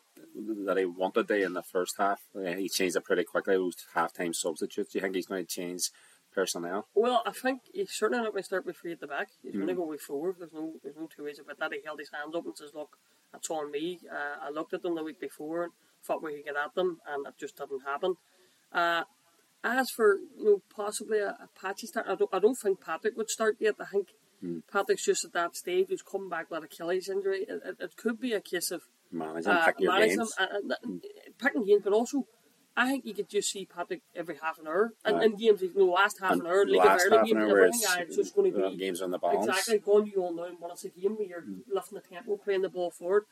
that 0.66 0.78
he 0.78 0.86
wanted 0.86 1.28
to 1.28 1.44
in 1.44 1.54
the 1.54 1.62
first 1.62 1.96
half. 2.00 2.22
He 2.34 2.70
changed 2.70 2.96
it 2.96 3.06
pretty 3.06 3.24
quickly. 3.24 3.54
It 3.54 3.60
was 3.60 3.86
half 3.94 4.14
time 4.14 4.34
substitutes. 4.34 4.94
Do 4.94 4.98
you 4.98 5.02
think 5.04 5.16
he's 5.16 5.28
going 5.28 5.46
to 5.46 5.56
change 5.62 5.92
personnel? 6.34 6.88
Well, 6.96 7.22
I 7.26 7.32
think 7.32 7.62
he's 7.74 7.92
certainly 7.92 8.24
not 8.24 8.32
going 8.32 8.44
to 8.44 8.48
start 8.48 8.66
with 8.66 8.78
three 8.78 8.92
at 8.92 9.00
the 9.00 9.08
back. 9.08 9.30
He's 9.42 9.54
mm. 9.54 9.58
going 9.58 9.68
to 9.68 9.74
go 9.76 9.86
with 9.86 10.02
four. 10.02 10.36
There's 10.38 10.54
no 10.54 10.74
there's 10.84 10.96
no 10.96 11.08
two 11.08 11.24
ways 11.24 11.40
about 11.40 11.60
that. 11.60 11.74
He 11.74 11.82
held 11.86 12.00
his 12.00 12.12
hands 12.12 12.36
up 12.36 12.46
and 12.46 12.58
says, 12.58 12.72
"Look, 12.74 12.98
that's 13.32 13.50
on 13.50 13.72
me." 13.72 14.00
Uh, 14.12 14.46
I 14.48 14.50
looked 14.50 14.74
at 14.74 14.82
them 14.82 14.96
the 14.96 15.04
week 15.04 15.20
before 15.20 15.64
and 15.64 15.74
thought 16.04 16.24
we 16.24 16.36
could 16.36 16.46
get 16.46 16.56
at 16.56 16.76
them, 16.76 17.00
and 17.08 17.28
it 17.28 17.34
just 17.40 17.58
didn't 17.58 17.82
happen. 17.86 18.16
Uh, 18.72 19.04
as 19.64 19.90
for 19.90 20.18
you 20.38 20.46
know 20.46 20.62
possibly 20.74 21.20
a, 21.20 21.30
a 21.30 21.50
patchy 21.60 21.88
start, 21.88 22.06
I 22.08 22.16
don't, 22.16 22.30
I 22.34 22.40
don't 22.40 22.56
think 22.56 22.82
Patrick 22.82 23.18
would 23.18 23.30
start 23.30 23.58
yet. 23.60 23.76
I 23.80 23.86
think 23.86 24.08
mm. 24.44 24.62
Patrick's 24.72 25.06
just 25.06 25.26
at 25.26 25.34
that 25.34 25.56
stage. 25.56 25.88
He's 25.90 26.02
come 26.02 26.30
back 26.30 26.50
with 26.50 26.64
Achilles 26.64 27.10
injury. 27.10 27.46
It, 27.48 27.62
it, 27.66 27.76
it 27.80 27.98
could 27.98 28.20
be 28.20 28.34
a 28.34 28.42
case 28.42 28.72
of 28.72 28.84
managing 29.12 29.52
uh, 29.52 29.66
picking 29.66 29.88
manage 29.88 30.10
games. 30.16 30.34
Uh, 30.40 30.46
mm. 30.86 31.02
picking 31.38 31.66
games, 31.66 31.82
but 31.84 31.94
also 31.94 32.26
I 32.78 32.90
think 32.90 33.06
you 33.06 33.14
could 33.14 33.30
just 33.30 33.52
see 33.52 33.66
Patrick 33.66 34.02
every 34.16 34.38
half 34.42 34.60
an 34.60 34.68
hour. 34.68 34.94
And 35.04 35.18
right. 35.18 35.26
in 35.26 35.36
games, 35.36 35.62
you 35.62 35.74
the 35.74 35.84
last 35.84 36.20
half 36.22 36.32
and 36.32 36.42
an 36.42 36.48
hour, 36.48 36.66
League 36.66 36.78
last 36.78 37.06
of 37.08 37.14
Ireland 37.14 37.28
games, 37.28 37.52
everything, 37.52 37.80
yeah, 37.82 37.98
it's 38.00 38.16
just 38.16 38.36
going 38.36 38.54
to 38.54 38.70
be 38.70 38.78
games 38.78 39.02
on 39.02 39.12
the 39.12 39.18
balance. 39.18 39.48
Exactly, 39.48 39.80
going 39.80 40.08
you 40.08 40.22
all 40.24 40.34
know 40.34 40.50
when 40.60 40.72
it's 40.72 40.86
a 40.86 40.90
game 40.90 41.16
where 41.18 41.28
you're 41.28 41.42
mm. 41.42 41.62
lifting 41.72 41.98
the 41.98 42.16
tempo, 42.16 42.38
playing 42.38 42.62
the 42.62 42.70
ball 42.70 42.92
forward. 42.92 43.26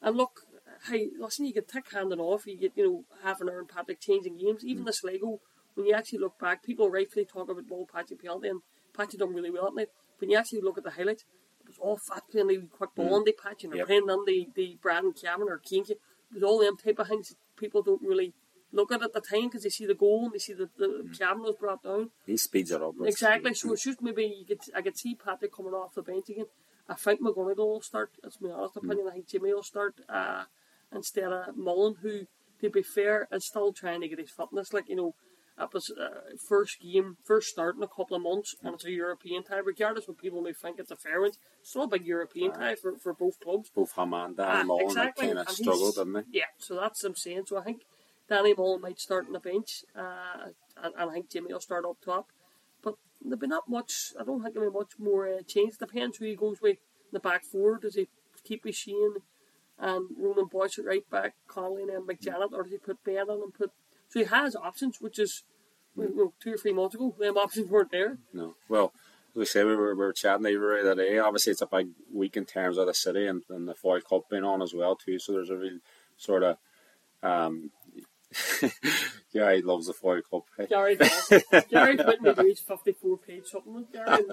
And 0.00 0.16
look, 0.16 0.40
hey, 0.88 1.10
listen, 1.18 1.46
you 1.46 1.54
get 1.54 1.68
tick 1.68 1.86
handing 1.92 2.20
off, 2.20 2.46
you 2.46 2.56
get, 2.56 2.72
you 2.76 2.86
know, 2.86 3.04
half 3.22 3.40
an 3.40 3.48
hour 3.48 3.58
and 3.58 3.68
Patrick 3.68 4.00
changing 4.00 4.38
games. 4.38 4.64
Even 4.64 4.84
mm. 4.84 4.86
the 4.86 4.92
Sligo 4.92 5.40
when 5.74 5.86
you 5.86 5.94
actually 5.94 6.20
look 6.20 6.38
back, 6.38 6.62
people 6.62 6.90
rightfully 6.90 7.24
talk 7.24 7.48
about 7.48 7.68
ball 7.68 7.88
patchy 7.92 8.14
penalty 8.14 8.48
and 8.48 8.60
Patchy 8.96 9.16
done 9.16 9.34
really 9.34 9.50
well 9.50 9.66
at 9.66 9.74
night. 9.74 9.88
When 10.18 10.30
you 10.30 10.38
actually 10.38 10.60
look 10.60 10.78
at 10.78 10.84
the 10.84 10.90
highlights, 10.90 11.24
it 11.60 11.66
was 11.66 11.78
all 11.78 11.98
fat 12.08 12.22
playing 12.30 12.46
the 12.48 12.62
quick 12.70 12.94
ball 12.94 13.10
mm. 13.10 13.12
on 13.12 13.24
the 13.24 13.32
patch 13.32 13.64
and 13.64 13.74
yep. 13.74 13.86
playing 13.86 14.08
on 14.08 14.24
the, 14.24 14.48
the 14.54 14.78
Brandon 14.80 15.12
Cameron 15.12 15.48
or 15.50 15.58
Keane. 15.58 15.84
It 15.88 15.98
was 16.32 16.42
all 16.42 16.60
them 16.60 16.76
type 16.76 16.98
of 16.98 17.08
things 17.08 17.34
people 17.56 17.82
don't 17.82 18.02
really 18.02 18.34
look 18.74 18.92
at 18.92 19.02
at 19.02 19.12
the 19.12 19.20
time 19.20 19.44
because 19.44 19.62
they 19.62 19.70
see 19.70 19.86
the 19.86 19.94
goal 19.94 20.24
and 20.24 20.34
they 20.34 20.38
see 20.38 20.52
the, 20.52 20.68
the 20.76 20.86
mm. 20.86 21.18
camera 21.18 21.44
was 21.44 21.56
brought 21.56 21.82
down. 21.82 22.10
He 22.26 22.36
speeds 22.36 22.70
it 22.70 22.82
up. 22.82 22.94
Exactly. 23.04 23.54
So 23.54 23.72
it's 23.72 23.84
just 23.84 24.02
maybe 24.02 24.24
you 24.24 24.44
could 24.46 24.60
I 24.76 24.82
could 24.82 24.98
see 24.98 25.14
Patrick 25.14 25.54
coming 25.54 25.72
off 25.72 25.94
the 25.94 26.02
bench 26.02 26.28
again. 26.28 26.46
I 26.88 26.94
think 26.94 27.20
McGonigle 27.22 27.56
will 27.56 27.80
start. 27.80 28.10
That's 28.22 28.40
my 28.40 28.50
honest 28.50 28.74
mm. 28.74 28.84
opinion. 28.84 29.06
Mm. 29.06 29.10
I 29.10 29.12
think 29.14 29.28
Jimmy 29.28 29.54
will 29.54 29.62
start 29.62 29.94
uh, 30.08 30.44
instead 30.92 31.32
of 31.32 31.56
Mullen, 31.56 31.96
who, 32.02 32.26
to 32.60 32.70
be 32.70 32.82
fair, 32.82 33.28
is 33.32 33.46
still 33.46 33.72
trying 33.72 34.02
to 34.02 34.08
get 34.08 34.18
his 34.18 34.30
fitness. 34.30 34.72
Like 34.72 34.88
you 34.88 34.96
know, 34.96 35.14
that 35.56 35.72
was 35.72 35.90
uh, 35.90 36.36
first 36.48 36.80
game, 36.82 37.16
first 37.24 37.48
start 37.48 37.76
in 37.76 37.82
a 37.82 37.88
couple 37.88 38.16
of 38.16 38.22
months, 38.22 38.56
and 38.62 38.74
it's 38.74 38.84
a 38.84 38.90
European 38.90 39.44
tie. 39.44 39.58
Regardless 39.58 40.08
what 40.08 40.18
people 40.18 40.42
may 40.42 40.52
think 40.52 40.78
it's 40.78 40.90
a 40.90 40.96
fair 40.96 41.20
one, 41.20 41.30
it's 41.30 41.70
still 41.70 41.84
a 41.84 41.88
big 41.88 42.04
European 42.04 42.52
tie 42.52 42.74
for, 42.74 42.98
for 42.98 43.14
both 43.14 43.38
clubs. 43.40 43.70
Both 43.74 43.92
Hum 43.92 44.14
and 44.14 44.38
uh, 44.38 44.64
Mullen 44.64 44.86
exactly. 44.86 45.28
kind 45.28 45.38
of 45.38 45.48
struggled, 45.48 45.94
didn't 45.94 46.12
they? 46.12 46.22
Yeah, 46.32 46.44
so 46.58 46.74
that's 46.74 47.02
what 47.02 47.10
I'm 47.10 47.16
saying. 47.16 47.44
So 47.46 47.58
I 47.58 47.62
think 47.62 47.82
Danny 48.28 48.54
Mullen 48.54 48.80
might 48.80 48.98
start 48.98 49.26
on 49.26 49.32
the 49.32 49.40
bench, 49.40 49.84
uh, 49.96 50.48
and, 50.82 50.94
and, 50.98 51.10
I 51.10 51.12
think 51.12 51.30
Jimmy 51.30 51.52
will 51.52 51.60
start 51.60 51.84
up 51.84 51.98
top. 52.04 52.28
But 52.82 52.94
there'll 53.22 53.38
be 53.38 53.46
not 53.46 53.68
much, 53.68 54.12
I 54.18 54.24
don't 54.24 54.42
think 54.42 54.54
there'll 54.54 54.70
be 54.70 54.78
much 54.78 54.92
more 54.98 55.28
uh, 55.28 55.42
change. 55.46 55.76
Depends 55.78 56.16
who 56.16 56.24
he 56.24 56.34
goes 56.34 56.60
with 56.62 56.78
the 57.12 57.20
back 57.20 57.44
four. 57.44 57.78
Does 57.78 57.96
he 57.96 58.08
keep 58.44 58.64
his 58.64 58.76
Shane 58.76 59.16
and 59.78 60.06
Ronan 60.18 60.46
Boyce 60.46 60.78
at 60.78 60.86
right 60.86 61.08
back, 61.10 61.34
Connolly 61.48 61.82
and 61.82 62.08
McJannet, 62.08 62.52
or 62.52 62.62
does 62.62 62.72
he 62.72 62.78
put 62.78 63.04
Ben 63.04 63.28
on 63.28 63.42
and 63.42 63.54
put 63.54 63.72
so 64.14 64.20
he 64.20 64.26
has 64.26 64.54
options, 64.54 65.00
which 65.00 65.18
is 65.18 65.42
well, 65.96 66.32
two 66.40 66.54
or 66.54 66.56
three 66.56 66.72
months 66.72 66.94
ago. 66.94 67.14
Them 67.18 67.36
options 67.36 67.68
weren't 67.68 67.90
there. 67.90 68.18
No. 68.32 68.54
Well, 68.68 68.92
we 69.34 69.44
say 69.44 69.64
we 69.64 69.74
were, 69.74 69.92
we 69.94 70.04
were 70.04 70.12
chatting 70.12 70.46
over 70.46 70.82
that 70.84 70.96
day. 70.96 71.18
Obviously, 71.18 71.50
it's 71.50 71.62
a 71.62 71.66
big 71.66 71.88
week 72.12 72.36
in 72.36 72.44
terms 72.44 72.78
of 72.78 72.86
the 72.86 72.94
city 72.94 73.26
and, 73.26 73.42
and 73.50 73.66
the 73.66 73.74
Foyle 73.74 74.00
Cup 74.00 74.30
being 74.30 74.44
on 74.44 74.62
as 74.62 74.72
well 74.72 74.94
too. 74.94 75.18
So 75.18 75.32
there's 75.32 75.50
a 75.50 75.56
real 75.56 75.78
sort 76.16 76.44
of 76.44 76.58
um, 77.24 77.72
Gary 79.32 79.62
loves 79.62 79.86
the 79.86 79.92
Foyle 79.92 80.22
Cup. 80.22 80.44
Gary 80.68 80.96
does. 80.96 81.32
Gary 81.70 81.96
put 81.96 82.20
me 82.22 82.34
through 82.34 82.48
his 82.48 82.60
54 82.60 83.18
page 83.18 83.46
supplement. 83.46 83.92
Gary, 83.92 84.24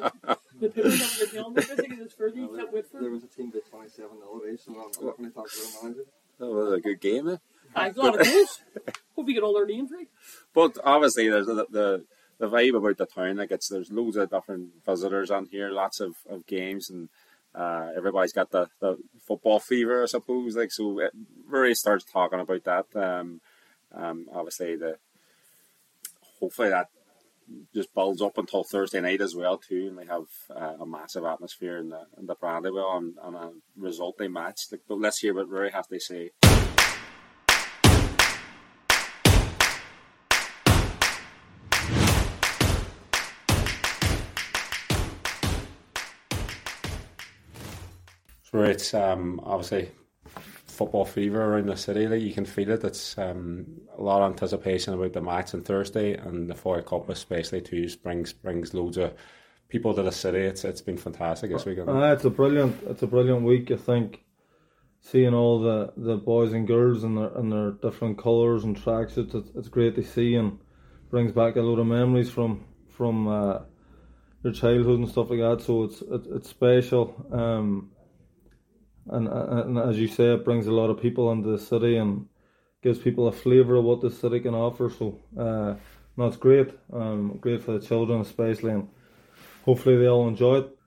the 0.59 0.69
people 0.69 0.91
that 0.91 1.17
were 1.19 1.25
telling 1.27 1.53
me, 1.53 1.61
I 1.61 1.75
think 1.75 1.93
it's 1.99 2.13
for 2.13 2.27
you, 2.27 2.47
can't 2.55 2.73
wait 2.73 2.87
for 2.87 3.01
There 3.01 3.11
was 3.11 3.23
a 3.23 3.27
team 3.27 3.51
with 3.53 3.69
27 3.69 4.09
0 4.17 4.57
so 4.57 4.71
I'm 4.71 4.77
not 4.77 5.17
going 5.17 5.29
to 5.29 5.35
talk 5.35 5.51
to 5.51 5.57
the 5.57 5.77
manager. 5.83 6.05
That 6.39 6.47
was 6.47 6.73
a 6.73 6.79
good 6.79 7.01
game, 7.01 7.29
eh? 7.29 7.37
I 7.75 7.89
a 7.89 7.93
lot 7.93 8.19
of. 8.19 8.27
Hope 9.15 9.27
you 9.27 9.33
get 9.33 9.43
all 9.43 9.53
their 9.53 9.65
names 9.65 9.91
right. 9.91 10.07
But 10.53 10.77
obviously, 10.83 11.29
there's 11.29 11.47
the, 11.47 11.65
the 11.69 12.05
the 12.39 12.49
vibe 12.49 12.75
about 12.75 12.97
the 12.97 13.05
town. 13.05 13.37
Like 13.37 13.51
it's 13.51 13.69
there's 13.69 13.91
loads 13.91 14.17
of 14.17 14.29
different 14.29 14.69
visitors 14.85 15.31
on 15.31 15.45
here, 15.45 15.69
lots 15.69 15.99
of, 15.99 16.15
of 16.29 16.45
games, 16.47 16.89
and 16.89 17.09
uh, 17.53 17.89
everybody's 17.95 18.33
got 18.33 18.51
the, 18.51 18.67
the 18.79 18.97
football 19.25 19.59
fever, 19.59 20.03
I 20.03 20.07
suppose. 20.07 20.55
Like 20.55 20.71
so, 20.71 20.99
it 20.99 21.11
really 21.47 21.75
starts 21.75 22.03
talking 22.03 22.39
about 22.39 22.63
that. 22.63 22.85
Um, 22.95 23.41
um, 23.93 24.27
obviously, 24.33 24.75
the 24.75 24.97
hopefully 26.39 26.69
that 26.69 26.87
just 27.73 27.93
builds 27.93 28.21
up 28.21 28.37
until 28.37 28.63
Thursday 28.63 29.01
night 29.01 29.21
as 29.21 29.35
well 29.35 29.57
too, 29.57 29.87
and 29.89 29.97
they 29.97 30.05
have 30.05 30.27
uh, 30.49 30.83
a 30.83 30.85
massive 30.85 31.25
atmosphere 31.25 31.77
in 31.77 31.89
the 31.89 32.05
in 32.17 32.25
the 32.25 32.35
Brandywell 32.35 32.97
and, 32.97 33.15
and 33.23 33.35
a 33.35 33.51
result 33.77 34.17
they 34.17 34.27
match. 34.27 34.67
Like, 34.71 34.81
but 34.87 34.99
let's 34.99 35.19
hear 35.19 35.33
what 35.33 35.49
Rory 35.49 35.71
has 35.71 35.87
to 35.87 35.99
say. 35.99 36.31
It's 48.53 48.93
um, 48.93 49.39
obviously 49.43 49.91
football 50.81 51.05
fever 51.05 51.43
around 51.43 51.67
the 51.67 51.77
city. 51.77 52.07
Like 52.07 52.21
you 52.21 52.33
can 52.33 52.45
feel 52.45 52.71
it. 52.71 52.83
It's 52.83 53.15
um, 53.17 53.67
a 53.95 54.01
lot 54.01 54.23
of 54.23 54.31
anticipation 54.31 54.95
about 54.95 55.13
the 55.13 55.21
match 55.21 55.53
on 55.53 55.61
Thursday 55.61 56.15
and 56.15 56.49
the 56.49 56.55
Foyle 56.55 56.81
Cup, 56.81 57.07
especially 57.09 57.61
too, 57.61 57.87
brings 58.01 58.33
brings 58.33 58.73
loads 58.73 58.97
of 58.97 59.13
people 59.69 59.93
to 59.93 60.01
the 60.01 60.11
city. 60.11 60.39
It's 60.39 60.65
it's 60.65 60.81
been 60.81 60.97
fantastic 60.97 61.51
this 61.51 61.65
weekend. 61.65 61.89
Uh, 61.89 62.13
it's 62.13 62.25
a 62.25 62.31
brilliant 62.31 62.75
it's 62.87 63.03
a 63.03 63.07
brilliant 63.07 63.43
week. 63.43 63.69
I 63.69 63.75
think 63.75 64.23
seeing 65.01 65.35
all 65.35 65.59
the, 65.59 65.93
the 65.97 66.17
boys 66.17 66.51
and 66.53 66.67
girls 66.67 67.03
in 67.03 67.13
their 67.13 67.37
in 67.37 67.51
their 67.51 67.71
different 67.73 68.17
colours 68.17 68.63
and 68.63 68.75
tracksuits, 68.75 69.35
it's, 69.35 69.51
it's 69.55 69.69
great 69.69 69.93
to 69.95 70.03
see 70.03 70.33
and 70.33 70.57
brings 71.11 71.31
back 71.31 71.57
a 71.57 71.61
lot 71.61 71.79
of 71.79 71.85
memories 71.85 72.31
from 72.31 72.65
from 72.89 73.27
uh, 73.27 73.59
your 74.43 74.53
childhood 74.53 74.97
and 74.97 75.09
stuff 75.09 75.29
like 75.29 75.39
that. 75.39 75.61
So 75.63 75.83
it's 75.83 76.01
it, 76.01 76.23
it's 76.35 76.49
special. 76.49 77.27
Um, 77.31 77.91
and, 79.07 79.27
and 79.27 79.77
as 79.77 79.97
you 79.97 80.07
say, 80.07 80.33
it 80.33 80.45
brings 80.45 80.67
a 80.67 80.71
lot 80.71 80.89
of 80.89 81.01
people 81.01 81.31
into 81.31 81.49
the 81.49 81.59
city 81.59 81.97
and 81.97 82.27
gives 82.81 82.99
people 82.99 83.27
a 83.27 83.31
flavour 83.31 83.75
of 83.75 83.83
what 83.83 84.01
the 84.01 84.09
city 84.09 84.39
can 84.39 84.53
offer. 84.53 84.89
So 84.89 85.19
uh, 85.37 85.75
no, 86.17 86.27
it's 86.27 86.37
great. 86.37 86.69
Um, 86.91 87.37
great 87.39 87.63
for 87.63 87.77
the 87.77 87.85
children 87.85 88.21
especially, 88.21 88.71
and 88.71 88.89
hopefully 89.65 89.97
they 89.97 90.07
all 90.07 90.27
enjoy 90.27 90.57
it. 90.57 90.77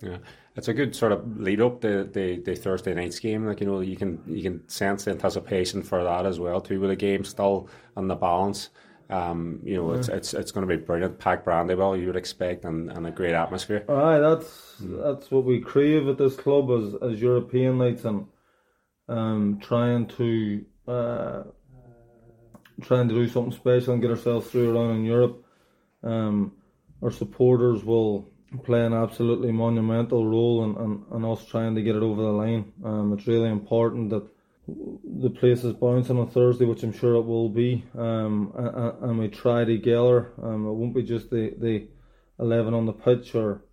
Yeah, 0.00 0.18
it's 0.56 0.68
a 0.68 0.74
good 0.74 0.94
sort 0.94 1.12
of 1.12 1.40
lead 1.40 1.60
up 1.60 1.80
to 1.82 2.04
the, 2.04 2.42
the 2.44 2.54
Thursday 2.54 2.94
night's 2.94 3.18
game. 3.18 3.46
Like 3.46 3.60
you 3.60 3.66
know, 3.66 3.80
you 3.80 3.96
can 3.96 4.22
you 4.26 4.42
can 4.42 4.68
sense 4.68 5.04
the 5.04 5.12
anticipation 5.12 5.82
for 5.82 6.02
that 6.02 6.26
as 6.26 6.40
well 6.40 6.60
too. 6.60 6.80
With 6.80 6.90
the 6.90 6.96
game 6.96 7.24
still 7.24 7.68
on 7.96 8.08
the 8.08 8.16
balance, 8.16 8.70
um, 9.10 9.60
you 9.62 9.76
know, 9.76 9.92
yeah. 9.92 9.98
it's 9.98 10.08
it's 10.08 10.34
it's 10.34 10.52
going 10.52 10.66
to 10.66 10.76
be 10.76 10.82
brilliant. 10.82 11.18
Packed 11.18 11.44
Brandywell, 11.44 12.00
you 12.00 12.06
would 12.06 12.16
expect, 12.16 12.64
and, 12.64 12.90
and 12.90 13.06
a 13.06 13.10
great 13.10 13.34
atmosphere. 13.34 13.84
Aye, 13.88 14.18
that's 14.18 14.76
mm. 14.82 15.02
that's 15.02 15.30
what 15.30 15.44
we 15.44 15.60
crave 15.60 16.08
at 16.08 16.18
this 16.18 16.36
club 16.36 16.70
as 16.70 17.12
as 17.12 17.20
European 17.20 17.78
nights 17.78 18.04
and 18.04 18.26
um, 19.08 19.58
trying 19.60 20.06
to 20.06 20.64
uh, 20.88 21.42
trying 22.82 23.08
to 23.08 23.14
do 23.14 23.28
something 23.28 23.52
special 23.52 23.92
and 23.92 24.02
get 24.02 24.10
ourselves 24.10 24.48
through 24.50 24.74
around 24.74 24.96
in 24.96 25.04
Europe. 25.04 25.44
Um, 26.02 26.52
our 27.02 27.10
supporters 27.10 27.84
will 27.84 28.30
play 28.64 28.84
an 28.84 28.92
absolutely 28.92 29.52
monumental 29.52 30.26
role 30.26 30.64
in, 30.64 30.76
in, 30.84 31.16
in, 31.16 31.24
us 31.24 31.44
trying 31.44 31.74
to 31.74 31.82
get 31.82 31.96
it 31.96 32.02
over 32.02 32.22
the 32.22 32.28
line. 32.28 32.72
Um, 32.84 33.12
it's 33.12 33.26
really 33.26 33.50
important 33.50 34.10
that 34.10 34.26
the 34.66 35.30
place 35.30 35.64
is 35.64 35.74
bouncing 35.74 36.18
on 36.18 36.30
Thursday, 36.30 36.64
which 36.64 36.82
I'm 36.82 36.92
sure 36.92 37.14
it 37.14 37.26
will 37.26 37.48
be, 37.48 37.84
um, 37.96 38.52
and, 38.56 39.10
and 39.10 39.18
we 39.18 39.28
try 39.28 39.64
together. 39.64 40.32
Um, 40.42 40.66
it 40.66 40.72
won't 40.72 40.94
be 40.94 41.02
just 41.02 41.30
the, 41.30 41.54
the 41.58 41.88
11 42.38 42.72
on 42.72 42.86
the 42.86 42.92
pitch, 42.92 43.34
or 43.34 43.64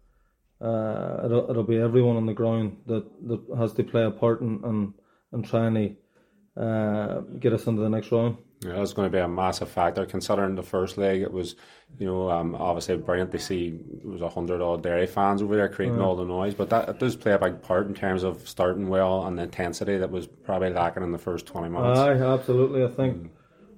uh, 0.60 1.26
it'll, 1.26 1.50
it'll 1.50 1.64
be 1.64 1.78
everyone 1.78 2.18
on 2.18 2.26
the 2.26 2.34
ground 2.34 2.78
that, 2.88 3.06
that 3.28 3.58
has 3.58 3.74
to 3.74 3.84
play 3.84 4.04
a 4.04 4.12
part 4.12 4.42
in, 4.42 4.62
in, 4.64 4.94
in 5.34 5.44
trying 5.44 5.74
to 5.76 6.62
uh, 6.62 7.22
get 7.40 7.54
us 7.54 7.68
into 7.68 7.82
the 7.82 7.90
next 7.90 8.12
round. 8.12 8.38
Yeah, 8.64 8.74
that's 8.74 8.94
going 8.94 9.08
to 9.08 9.12
be 9.12 9.20
a 9.20 9.28
massive 9.28 9.70
factor 9.70 10.06
considering 10.06 10.54
the 10.54 10.62
first 10.62 10.96
leg. 10.96 11.22
It 11.22 11.34
was, 11.34 11.56
you 11.98 12.06
know, 12.06 12.30
um, 12.30 12.54
obviously 12.54 12.96
brilliant 12.96 13.32
to 13.32 13.40
see 13.40 13.80
it 13.92 14.06
was 14.06 14.22
a 14.22 14.30
hundred 14.30 14.62
odd 14.62 14.84
Derry 14.84 15.08
fans 15.08 15.42
over 15.42 15.56
there 15.56 15.68
creating 15.68 16.00
all 16.00 16.16
the 16.16 16.26
noise, 16.26 16.54
but 16.54 16.70
that 16.70 16.88
it 16.88 17.00
does 17.00 17.16
play 17.16 17.32
a 17.32 17.40
big 17.40 17.64
part 17.64 17.88
in 17.88 17.96
terms 17.96 18.22
of 18.22 18.48
starting 18.48 18.88
well 18.88 19.26
and 19.26 19.40
the 19.40 19.44
intensity 19.44 19.98
that 19.98 20.12
was 20.12 20.28
probably 20.28 20.70
lacking 20.70 21.02
in 21.02 21.12
the 21.12 21.18
first 21.18 21.48
twenty 21.48 21.70
minutes. 21.70 22.00
Aye, 22.00 22.22
absolutely. 22.22 22.84
I 22.84 22.90
think 22.90 23.18
mm. 23.18 23.30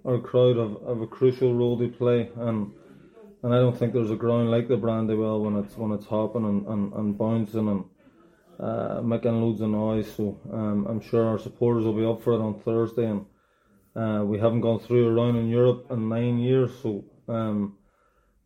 our 0.06 0.20
crowd 0.20 0.58
have, 0.58 0.76
have 0.86 1.02
a 1.02 1.08
crucial 1.08 1.56
role 1.56 1.78
to 1.78 1.88
play, 1.88 2.30
and 2.36 2.74
and 3.42 3.54
I 3.54 3.60
don't 3.60 3.78
think 3.78 3.94
there's 3.94 4.12
a 4.12 4.18
ground 4.18 4.52
like 4.52 4.68
the 4.68 4.76
Brandywell 4.76 5.46
when 5.46 5.64
it's 5.64 5.78
when 5.78 5.92
it's 5.94 6.08
hopping 6.08 6.44
and, 6.44 6.68
and, 6.68 6.94
and 6.94 7.18
bouncing 7.18 7.70
and 7.70 7.86
uh, 8.60 9.02
making 9.02 9.42
loads 9.42 9.62
of 9.62 9.70
noise. 9.70 10.14
So 10.14 10.38
um, 10.52 10.88
I'm 10.90 11.00
sure 11.00 11.26
our 11.26 11.40
supporters 11.40 11.86
will 11.86 11.94
be 11.94 12.06
up 12.06 12.22
for 12.22 12.34
it 12.34 12.42
on 12.42 12.60
Thursday 12.60 13.06
and 13.06 13.26
uh, 13.96 14.24
we 14.26 14.40
haven't 14.40 14.62
gone 14.62 14.80
through 14.80 15.08
a 15.08 15.12
round 15.12 15.38
in 15.38 15.50
Europe 15.50 15.88
in 15.92 16.10
nine 16.10 16.40
years, 16.40 16.72
so 16.82 17.04
um, 17.28 17.78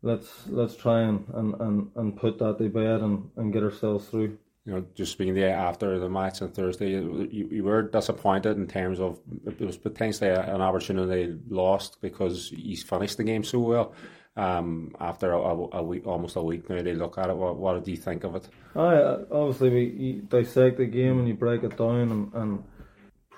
let's 0.02 0.46
let's 0.48 0.76
try 0.76 1.02
and, 1.02 1.24
and, 1.34 1.54
and, 1.60 1.90
and 1.96 2.16
put 2.16 2.38
that 2.38 2.58
to 2.58 2.68
bed 2.68 3.00
and, 3.00 3.30
and 3.36 3.52
get 3.52 3.62
ourselves 3.62 4.08
through. 4.08 4.38
You 4.66 4.74
know, 4.74 4.86
just 4.94 5.12
speaking 5.12 5.34
there 5.34 5.56
after 5.56 5.98
the 5.98 6.10
match 6.10 6.42
on 6.42 6.50
Thursday, 6.50 6.90
you, 6.90 7.48
you 7.50 7.64
were 7.64 7.82
disappointed 7.82 8.58
in 8.58 8.66
terms 8.66 9.00
of 9.00 9.18
it 9.46 9.58
was 9.60 9.78
potentially 9.78 10.28
an 10.28 10.60
opportunity 10.60 11.38
lost 11.48 12.02
because 12.02 12.50
he's 12.50 12.82
finished 12.82 13.16
the 13.16 13.24
game 13.24 13.44
so 13.44 13.60
well. 13.60 13.94
Um, 14.36 14.94
after 15.00 15.32
a, 15.32 15.38
a, 15.38 15.82
week, 15.82 16.06
almost 16.06 16.36
a 16.36 16.42
week 16.42 16.68
now, 16.68 16.80
they 16.82 16.94
look 16.94 17.18
at 17.18 17.30
it. 17.30 17.36
What, 17.36 17.56
what 17.56 17.82
do 17.82 17.90
you 17.90 17.96
think 17.96 18.22
of 18.24 18.36
it? 18.36 18.48
I 18.76 19.24
obviously 19.32 19.70
we 19.70 20.22
dissect 20.28 20.76
the 20.76 20.86
game 20.86 21.18
and 21.18 21.26
you 21.26 21.34
break 21.34 21.64
it 21.64 21.76
down 21.76 22.12
and, 22.12 22.34
and 22.34 22.64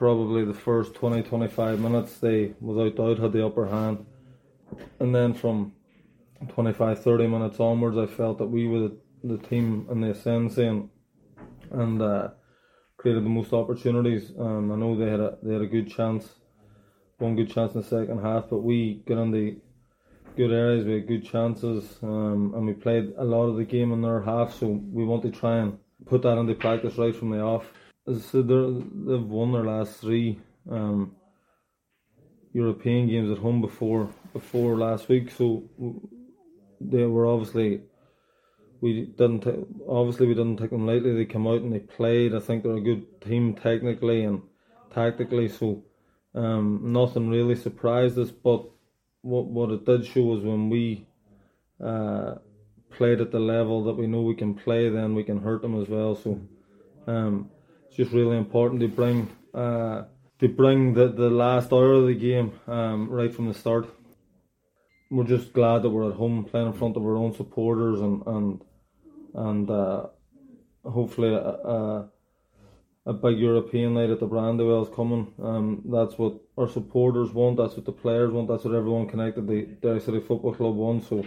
probably 0.00 0.46
the 0.46 0.54
first 0.54 0.94
20 0.94 1.22
25 1.24 1.78
minutes 1.78 2.16
they 2.20 2.54
without 2.58 2.96
doubt 2.96 3.18
had 3.18 3.32
the 3.32 3.44
upper 3.44 3.66
hand. 3.66 4.06
And 4.98 5.14
then 5.14 5.34
from 5.34 5.74
25 6.48 7.04
30 7.04 7.26
minutes 7.26 7.60
onwards 7.60 7.98
I 7.98 8.06
felt 8.06 8.38
that 8.38 8.46
we 8.46 8.66
were 8.66 8.88
the, 8.88 8.96
the 9.22 9.36
team 9.36 9.86
in 9.90 10.00
the 10.00 10.12
ascendancy 10.12 10.64
and, 10.64 10.88
and 11.70 12.00
uh, 12.00 12.28
created 12.96 13.26
the 13.26 13.28
most 13.28 13.52
opportunities. 13.52 14.32
Um, 14.38 14.72
I 14.72 14.76
know 14.76 14.96
they 14.96 15.10
had 15.10 15.20
a 15.20 15.36
they 15.42 15.52
had 15.52 15.60
a 15.60 15.66
good 15.66 15.90
chance 15.90 16.26
one 17.18 17.36
good 17.36 17.52
chance 17.52 17.74
in 17.74 17.82
the 17.82 17.86
second 17.86 18.22
half 18.22 18.44
but 18.48 18.62
we 18.62 19.02
got 19.06 19.20
in 19.20 19.30
the 19.30 19.58
good 20.34 20.50
areas 20.50 20.86
we 20.86 20.94
had 20.94 21.08
good 21.08 21.26
chances 21.26 21.98
um, 22.02 22.54
and 22.56 22.66
we 22.66 22.72
played 22.72 23.12
a 23.18 23.24
lot 23.24 23.48
of 23.48 23.56
the 23.56 23.64
game 23.64 23.92
in 23.92 24.00
their 24.00 24.22
half 24.22 24.54
so 24.54 24.66
we 24.66 25.04
want 25.04 25.20
to 25.20 25.30
try 25.30 25.58
and 25.58 25.78
put 26.06 26.22
that 26.22 26.38
into 26.38 26.54
practice 26.54 26.96
right 26.96 27.14
from 27.14 27.28
the 27.28 27.38
off 27.38 27.66
so 28.06 28.42
they've 28.42 29.22
won 29.22 29.52
their 29.52 29.64
last 29.64 30.00
three 30.00 30.40
um, 30.70 31.14
European 32.52 33.08
games 33.08 33.30
at 33.30 33.38
home 33.38 33.60
before 33.60 34.08
before 34.32 34.76
last 34.76 35.08
week. 35.08 35.30
So 35.30 35.64
they 36.80 37.04
were 37.04 37.26
obviously 37.26 37.82
we 38.80 39.06
didn't 39.06 39.40
t- 39.40 39.64
obviously 39.88 40.26
we 40.26 40.34
didn't 40.34 40.56
take 40.56 40.70
them 40.70 40.86
lightly. 40.86 41.14
They 41.14 41.26
came 41.26 41.46
out 41.46 41.62
and 41.62 41.72
they 41.72 41.80
played. 41.80 42.34
I 42.34 42.40
think 42.40 42.62
they're 42.62 42.76
a 42.76 42.80
good 42.80 43.20
team 43.20 43.54
technically 43.54 44.24
and 44.24 44.42
tactically. 44.92 45.48
So 45.48 45.84
um, 46.34 46.80
nothing 46.84 47.28
really 47.28 47.56
surprised 47.56 48.18
us. 48.18 48.30
But 48.30 48.64
what 49.20 49.46
what 49.46 49.70
it 49.70 49.84
did 49.84 50.06
show 50.06 50.22
was 50.22 50.42
when 50.42 50.70
we 50.70 51.06
uh, 51.84 52.36
played 52.90 53.20
at 53.20 53.30
the 53.30 53.40
level 53.40 53.84
that 53.84 53.94
we 53.94 54.06
know 54.06 54.22
we 54.22 54.34
can 54.34 54.54
play, 54.54 54.88
then 54.88 55.14
we 55.14 55.22
can 55.22 55.42
hurt 55.42 55.62
them 55.62 55.80
as 55.80 55.88
well. 55.88 56.16
So. 56.16 56.40
Um, 57.06 57.50
it's 57.90 57.96
just 57.96 58.12
really 58.12 58.36
important 58.36 58.80
to 58.80 58.86
bring 58.86 59.28
uh, 59.52 60.04
to 60.38 60.48
bring 60.48 60.94
the, 60.94 61.08
the 61.08 61.28
last 61.28 61.72
hour 61.72 61.94
of 61.94 62.06
the 62.06 62.14
game 62.14 62.52
um, 62.68 63.10
right 63.10 63.34
from 63.34 63.48
the 63.48 63.54
start. 63.54 63.88
We're 65.10 65.24
just 65.24 65.52
glad 65.52 65.82
that 65.82 65.90
we're 65.90 66.08
at 66.08 66.16
home 66.16 66.44
playing 66.44 66.68
in 66.68 66.72
front 66.72 66.96
of 66.96 67.02
our 67.02 67.16
own 67.16 67.34
supporters 67.34 68.00
and 68.00 68.22
and 68.28 68.64
and 69.34 69.68
uh, 69.68 70.06
hopefully 70.84 71.34
a, 71.34 71.40
a, 71.40 72.08
a, 73.06 73.12
big 73.12 73.40
European 73.40 73.94
night 73.94 74.10
at 74.10 74.20
the 74.20 74.26
Brandywell 74.28 74.82
is 74.82 74.94
coming. 74.94 75.34
Um, 75.42 75.82
that's 75.84 76.16
what 76.16 76.34
our 76.56 76.68
supporters 76.68 77.32
want. 77.32 77.56
That's 77.56 77.74
what 77.74 77.86
the 77.86 77.92
players 77.92 78.30
want. 78.30 78.46
That's 78.46 78.64
what 78.64 78.74
everyone 78.74 79.08
connected 79.08 79.48
the 79.48 79.62
Derry 79.82 80.00
City 80.00 80.20
Football 80.20 80.54
Club 80.54 80.76
wants. 80.76 81.08
So 81.08 81.26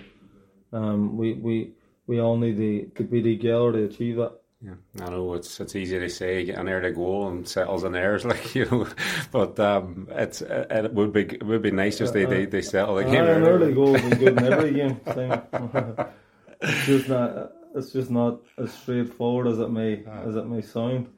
um, 0.71 1.17
we 1.17 1.33
we 1.33 1.73
we 2.07 2.21
all 2.21 2.37
need 2.37 2.55
to, 2.55 2.85
to 2.95 3.03
be 3.03 3.21
together 3.21 3.73
to 3.73 3.83
achieve 3.83 4.15
that. 4.15 4.42
Yeah, 4.63 4.75
I 5.05 5.09
know 5.09 5.33
it's 5.33 5.59
it's 5.59 5.75
easy 5.75 5.99
to 5.99 6.09
say 6.09 6.45
get 6.45 6.57
an 6.57 6.69
air 6.69 6.79
to 6.79 6.91
go 6.91 7.27
and 7.27 7.45
settles 7.45 7.83
in 7.83 7.95
airs 7.95 8.23
like 8.33 8.55
you 8.55 8.65
know, 8.65 8.87
but 9.31 9.59
um, 9.59 10.07
it's 10.11 10.41
it, 10.41 10.67
it 10.71 10.93
would 10.93 11.11
be 11.11 11.23
it 11.23 11.43
would 11.43 11.61
be 11.61 11.71
nice 11.71 11.97
just 11.97 12.13
they, 12.13 12.23
they, 12.23 12.45
they 12.45 12.61
settle 12.61 12.95
the 12.95 13.03
game. 13.03 13.25
An 13.25 13.43
early 13.43 13.73
goal 13.73 13.91
would 13.91 14.09
be 14.11 14.15
good 14.15 14.37
in 14.37 14.53
every 14.53 14.73
game. 14.73 15.01
it's 16.61 16.85
just 16.85 17.09
not 17.09 17.51
it's 17.75 17.91
just 17.91 18.09
not 18.09 18.39
as 18.57 18.73
straightforward 18.73 19.47
as 19.47 19.59
it 19.59 19.69
may 19.69 20.05
uh, 20.05 20.29
as 20.29 20.37
it 20.37 20.45
may 20.47 20.61
sound. 20.61 21.09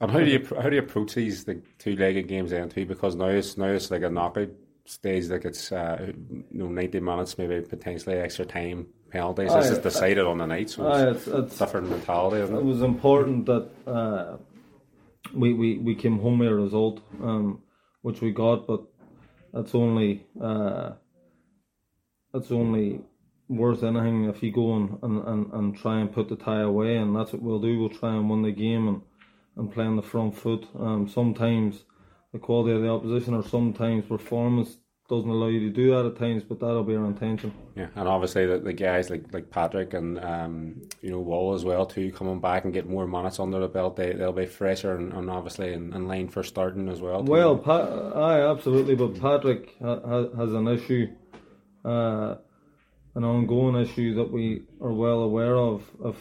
And 0.00 0.10
how 0.10 0.20
do 0.20 0.26
you 0.26 0.46
how 0.60 0.68
do 0.68 0.76
you 0.76 0.82
approach 0.82 1.14
these 1.14 1.44
the 1.44 1.60
two 1.78 1.96
legged 1.96 2.28
games 2.28 2.50
then 2.50 2.68
too? 2.68 2.86
Because 2.86 3.16
now 3.16 3.26
it's 3.26 3.56
now 3.56 3.66
it's 3.66 3.90
like 3.90 4.02
a 4.02 4.10
knockout 4.10 4.50
stage, 4.84 5.28
like 5.28 5.44
it's 5.44 5.72
uh, 5.72 6.12
you 6.30 6.44
know 6.50 6.68
ninety 6.68 7.00
minutes, 7.00 7.38
maybe 7.38 7.60
potentially 7.60 8.16
extra 8.16 8.44
time 8.44 8.86
penalties. 9.10 9.52
This 9.52 9.70
is 9.70 9.78
decided 9.78 10.26
on 10.26 10.38
the 10.38 10.46
night, 10.46 10.70
so 10.70 10.90
it's, 10.90 11.26
it's, 11.26 11.28
it's 11.28 11.58
different 11.58 11.90
mentality, 11.90 12.42
isn't 12.42 12.54
it? 12.54 12.58
It 12.58 12.64
was 12.64 12.82
important 12.82 13.46
that 13.46 13.68
uh, 13.86 14.36
we, 15.34 15.52
we, 15.54 15.78
we 15.78 15.94
came 15.94 16.18
home 16.18 16.38
with 16.38 16.48
a 16.48 16.54
result, 16.54 17.00
um, 17.22 17.62
which 18.02 18.20
we 18.20 18.32
got, 18.32 18.66
but 18.66 18.82
that's 19.52 19.74
only 19.74 20.26
uh, 20.40 20.92
that's 22.32 22.50
only 22.50 23.00
worth 23.48 23.82
anything 23.82 24.24
if 24.24 24.42
you 24.42 24.50
go 24.50 24.76
and, 24.76 24.98
and, 25.02 25.28
and, 25.28 25.52
and 25.52 25.76
try 25.76 26.00
and 26.00 26.10
put 26.12 26.28
the 26.28 26.36
tie 26.36 26.62
away, 26.62 26.96
and 26.96 27.14
that's 27.14 27.32
what 27.32 27.42
we'll 27.42 27.60
do. 27.60 27.78
We'll 27.78 27.90
try 27.90 28.14
and 28.14 28.30
win 28.30 28.42
the 28.42 28.50
game 28.50 28.88
and, 28.88 29.02
and 29.56 29.70
play 29.70 29.84
on 29.84 29.96
the 29.96 30.02
front 30.02 30.34
foot. 30.34 30.66
Um, 30.78 31.06
sometimes 31.06 31.84
the 32.32 32.38
quality 32.38 32.74
of 32.74 32.82
the 32.82 32.88
opposition, 32.88 33.34
or 33.34 33.42
sometimes 33.42 34.06
performance 34.06 34.76
doesn't 35.08 35.28
allow 35.28 35.48
you 35.48 35.60
to 35.60 35.70
do 35.70 35.90
that 35.90 36.06
at 36.06 36.16
times, 36.16 36.42
but 36.42 36.58
that'll 36.60 36.84
be 36.84 36.96
our 36.96 37.04
intention. 37.04 37.52
Yeah, 37.76 37.88
and 37.96 38.08
obviously 38.08 38.46
the, 38.46 38.58
the 38.58 38.72
guys 38.72 39.10
like 39.10 39.32
like 39.32 39.50
Patrick 39.50 39.92
and 39.92 40.18
um, 40.18 40.82
you 41.02 41.10
know 41.10 41.20
Wall 41.20 41.54
as 41.54 41.64
well 41.64 41.84
too, 41.84 42.10
coming 42.12 42.40
back 42.40 42.64
and 42.64 42.72
get 42.72 42.88
more 42.88 43.06
minutes 43.06 43.38
under 43.38 43.58
the 43.58 43.68
belt, 43.68 43.96
they 43.96 44.12
they'll 44.12 44.32
be 44.32 44.46
fresher 44.46 44.96
and, 44.96 45.12
and 45.12 45.28
obviously 45.28 45.72
in, 45.74 45.92
in, 45.92 46.08
line 46.08 46.28
for 46.28 46.42
starting 46.42 46.88
as 46.88 47.00
well. 47.00 47.22
Too. 47.22 47.30
Well, 47.30 47.58
pa- 47.58 48.12
aye, 48.14 48.50
absolutely, 48.50 48.94
but 48.94 49.20
Patrick 49.20 49.74
ha- 49.82 50.28
has 50.36 50.54
an 50.54 50.68
issue, 50.68 51.08
uh, 51.84 52.36
an 53.14 53.24
ongoing 53.24 53.76
issue 53.76 54.14
that 54.14 54.32
we 54.32 54.62
are 54.80 54.92
well 54.92 55.20
aware 55.20 55.56
of. 55.56 55.82
Of 56.02 56.16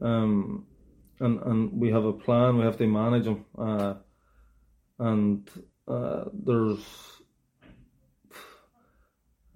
um, 0.00 0.66
and 1.18 1.40
and 1.42 1.72
we 1.72 1.90
have 1.90 2.04
a 2.04 2.12
plan. 2.12 2.56
We 2.56 2.64
have 2.64 2.78
to 2.78 2.86
manage 2.86 3.24
them, 3.24 3.44
uh, 3.58 3.94
and 5.00 5.50
uh, 5.88 6.24
there's 6.32 6.78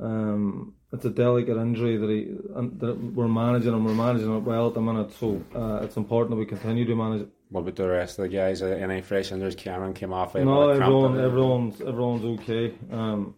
um, 0.01 0.75
it's 0.93 1.05
a 1.05 1.11
delicate 1.11 1.57
injury 1.57 1.97
that 1.97 2.11
he 2.11 2.37
and 2.57 2.81
that 2.81 2.97
we're 2.97 3.29
managing 3.29 3.73
and 3.73 3.85
we're 3.85 3.95
managing 3.95 4.35
it 4.35 4.41
well 4.41 4.69
at 4.69 4.75
the 4.75 4.81
minute. 4.81 5.13
So 5.13 5.43
uh, 5.55 5.81
it's 5.83 5.97
important 5.97 6.31
that 6.31 6.37
we 6.37 6.47
continue 6.47 6.85
to 6.85 6.95
manage 6.95 7.23
it. 7.23 7.29
What 7.51 7.61
about 7.61 7.77
the 7.77 7.89
rest 7.89 8.19
of 8.19 8.25
the 8.25 8.29
guys? 8.31 8.63
Uh, 8.63 8.67
any 8.67 9.01
fresh 9.03 9.31
injuries? 9.31 9.55
Cameron 9.55 9.95
came 9.95 10.13
off. 10.13 10.35
No, 10.35 10.71
everyone, 10.71 11.21
everyone's 11.21 11.81
everyone's 11.81 12.41
okay. 12.41 12.75
Um, 12.91 13.35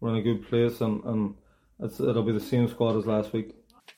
we're 0.00 0.10
in 0.10 0.16
a 0.16 0.22
good 0.22 0.46
place, 0.48 0.80
and, 0.80 1.02
and 1.04 1.34
it's 1.80 2.00
it'll 2.00 2.22
be 2.22 2.32
the 2.32 2.40
same 2.40 2.68
squad 2.68 2.96
as 2.96 3.06
last 3.06 3.32
week. 3.32 3.54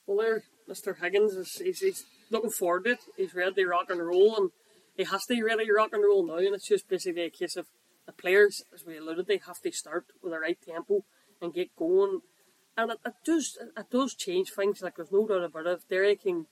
Well, 0.07 0.19
there, 0.19 0.43
Mr. 0.69 0.97
Higgins 0.97 1.33
is 1.33 1.53
he's, 1.55 1.81
he's 1.81 2.05
looking 2.31 2.51
forward 2.51 2.85
to 2.85 2.93
it. 2.93 3.01
He's 3.17 3.35
ready 3.35 3.55
to 3.55 3.67
rock 3.67 3.91
and 3.91 4.01
roll, 4.01 4.37
and 4.37 4.51
he 4.97 5.05
has 5.05 5.25
to 5.27 5.35
really 5.35 5.45
ready 5.45 5.71
rock 5.71 5.91
and 5.93 6.05
roll 6.05 6.27
now. 6.27 6.37
And 6.37 6.55
it's 6.55 6.69
just 6.69 6.89
basically 6.89 7.25
a 7.25 7.31
case 7.31 7.57
of 7.57 7.67
the 8.07 8.13
players, 8.13 8.63
as 8.75 8.85
we 8.85 8.99
alluded, 8.99 9.27
they 9.27 9.41
have 9.47 9.61
to 9.61 9.73
start 9.73 10.07
with 10.23 10.33
the 10.33 10.39
right 10.39 10.59
tempo 10.61 11.05
and 11.41 11.55
get 11.55 11.75
going. 11.77 12.21
And 12.77 12.93
it, 12.93 12.99
it 13.05 13.15
does 13.25 13.59
it 13.77 13.91
does 13.91 14.15
change 14.15 14.51
things. 14.51 14.83
Like 14.83 14.97
there's 14.97 15.13
no 15.13 15.27
doubt 15.27 15.45
about 15.45 15.67
it. 15.67 15.79
If 15.79 15.89
Derek 15.89 16.23
can, 16.23 16.47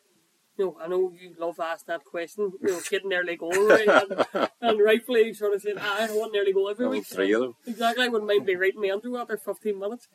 you 0.57 0.65
know, 0.65 0.77
I 0.83 0.89
know 0.89 1.13
you 1.19 1.35
love 1.39 1.61
asking 1.61 1.93
that 1.93 2.05
question. 2.05 2.53
You 2.61 2.73
know, 2.73 2.81
getting 2.91 3.13
early 3.13 3.37
goal 3.37 3.51
right, 3.69 3.89
and, 3.89 4.49
and 4.61 4.81
rightfully 4.85 5.33
sort 5.33 5.55
of 5.55 5.63
saying, 5.63 5.77
"Ah, 5.81 5.97
I 6.01 6.07
want 6.09 6.33
nearly 6.33 6.49
early 6.49 6.53
goal 6.55 6.71
every 6.71 6.89
week. 6.89 7.07
three 7.07 7.33
of 7.33 7.41
them. 7.41 7.55
Exactly, 7.67 8.05
I 8.05 8.09
wouldn't 8.09 8.29
mind 8.29 8.47
be 8.47 8.57
writing 8.57 8.81
me 8.81 8.91
Andrew 8.91 9.17
after 9.17 9.37
15 9.37 9.79
minutes. 9.79 10.09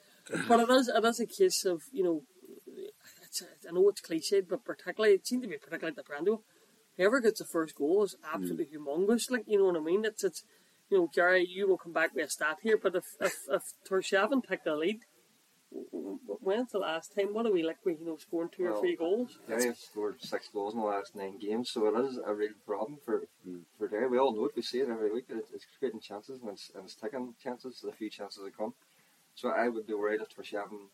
But 0.48 0.62
it 0.62 0.70
is, 0.70 0.88
it 0.88 1.03
is 1.03 1.20
a 1.20 1.25
case 1.25 1.65
of, 1.65 1.82
you 1.92 2.03
know, 2.03 2.22
it's, 3.22 3.44
I 3.68 3.72
know 3.72 3.89
it's 3.89 4.01
cliched, 4.01 4.48
but 4.48 4.63
particularly, 4.63 5.15
it 5.15 5.27
seemed 5.27 5.44
to 5.44 5.50
be 5.50 5.58
particularly 5.58 5.96
the 5.96 6.03
Brando. 6.03 6.42
Whoever 6.98 7.20
gets 7.22 7.40
the 7.40 7.46
first 7.46 7.76
goal 7.76 8.04
is 8.04 8.16
absolutely 8.34 8.68
humongous. 8.68 9.32
Like, 9.32 9.46
you 9.48 9.58
know 9.58 9.66
what 9.66 9.78
I 9.78 9.80
mean? 9.80 10.06
It's, 10.06 10.24
it's, 10.24 10.44
you 10.90 10.98
know, 10.98 11.10
Gary, 11.14 11.46
you 11.48 11.68
will 11.68 11.78
come 11.78 11.94
back 11.94 12.14
with 12.14 12.28
a 12.28 12.30
stat 12.30 12.58
here, 12.62 12.78
but 12.78 12.96
if, 12.96 13.06
if, 13.20 13.34
if 13.50 13.64
Torshavn 13.90 14.44
picked 14.48 14.66
the 14.66 14.76
lead, 14.76 15.00
when's 15.72 16.72
the 16.72 16.78
last 16.78 17.16
time? 17.16 17.34
What 17.34 17.48
are 17.48 17.52
we 17.52 17.64
like, 17.64 17.78
we, 17.84 17.94
you 17.94 18.06
know, 18.06 18.18
scoring 18.18 18.50
two 18.56 18.66
or 18.66 18.80
three 18.80 18.96
goals? 18.96 19.40
Derry 19.48 19.66
have 19.66 19.78
scored 19.78 20.22
six 20.22 20.50
goals 20.50 20.76
in 20.76 20.82
the 20.82 20.86
last 20.86 21.16
nine 21.16 21.40
games, 21.40 21.72
so 21.72 21.88
it 21.88 22.06
is 22.06 22.20
a 22.24 22.34
real 22.34 22.52
problem 22.66 23.00
for 23.04 23.24
for 23.78 23.88
Derry. 23.88 24.08
We 24.08 24.20
all 24.20 24.36
know 24.36 24.46
it. 24.46 24.56
We 24.56 24.62
see 24.62 24.80
it 24.80 24.90
every 24.90 25.12
week. 25.12 25.26
It, 25.30 25.46
it's 25.54 25.66
creating 25.80 26.02
chances 26.02 26.42
and 26.42 26.52
it's, 26.52 26.72
and 26.76 26.84
it's 26.86 26.96
taking 26.96 27.34
chances. 27.42 27.82
The 27.82 27.92
few 27.92 28.10
chances 28.10 28.44
that 28.44 28.56
come. 28.56 28.74
So 29.36 29.50
I 29.50 29.68
would 29.68 29.88
be 29.88 29.94
worried 29.96 30.22
if 30.22 30.30
Torshavn 30.30 30.90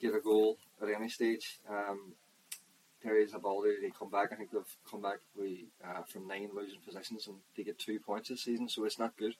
get 0.00 0.14
a 0.14 0.20
goal 0.20 0.56
at 0.82 0.88
any 0.88 1.08
stage. 1.08 1.60
Um, 1.70 2.14
Derry's 3.02 3.34
ability 3.34 3.76
to 3.82 3.90
come 3.96 4.10
back. 4.10 4.32
I 4.32 4.36
think 4.36 4.50
they've 4.50 4.76
come 4.90 5.02
back 5.02 5.18
we, 5.38 5.66
uh, 5.84 6.02
from 6.02 6.26
nine 6.26 6.50
losing 6.54 6.80
positions 6.80 7.26
and 7.26 7.36
they 7.56 7.62
get 7.62 7.78
two 7.78 8.00
points 8.00 8.28
this 8.28 8.42
season, 8.42 8.68
so 8.68 8.84
it's 8.84 8.98
not 8.98 9.16
good. 9.16 9.34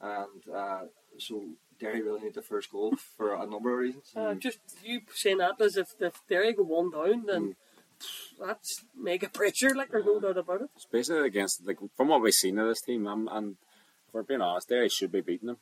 And 0.00 0.54
uh, 0.54 0.84
so 1.18 1.44
Derry 1.78 2.02
really 2.02 2.22
need 2.22 2.34
the 2.34 2.42
first 2.42 2.70
goal 2.70 2.96
for 3.16 3.34
a 3.34 3.46
number 3.46 3.72
of 3.72 3.78
reasons. 3.78 4.12
Uh, 4.14 4.34
just 4.34 4.58
you 4.82 5.02
saying 5.14 5.38
that 5.38 5.60
as 5.60 5.76
if, 5.76 5.94
if 6.00 6.20
Derry 6.28 6.52
go 6.52 6.62
one 6.62 6.90
down, 6.90 7.26
then 7.26 7.56
that's 8.40 8.84
mega 8.96 9.28
pressure, 9.32 9.74
like, 9.74 9.90
there's 9.90 10.04
no 10.04 10.20
doubt 10.20 10.38
about 10.38 10.62
it. 10.62 10.70
It's 10.76 10.86
basically 10.86 11.26
against 11.26 11.66
like 11.66 11.78
from 11.96 12.08
what 12.08 12.22
we've 12.22 12.34
seen 12.34 12.58
of 12.58 12.68
this 12.68 12.82
team, 12.82 13.06
I'm, 13.06 13.28
and 13.28 13.56
if 14.08 14.14
we're 14.14 14.22
being 14.22 14.40
honest, 14.40 14.68
Derry 14.68 14.88
should 14.88 15.12
be 15.12 15.20
beating 15.20 15.48
them. 15.48 15.58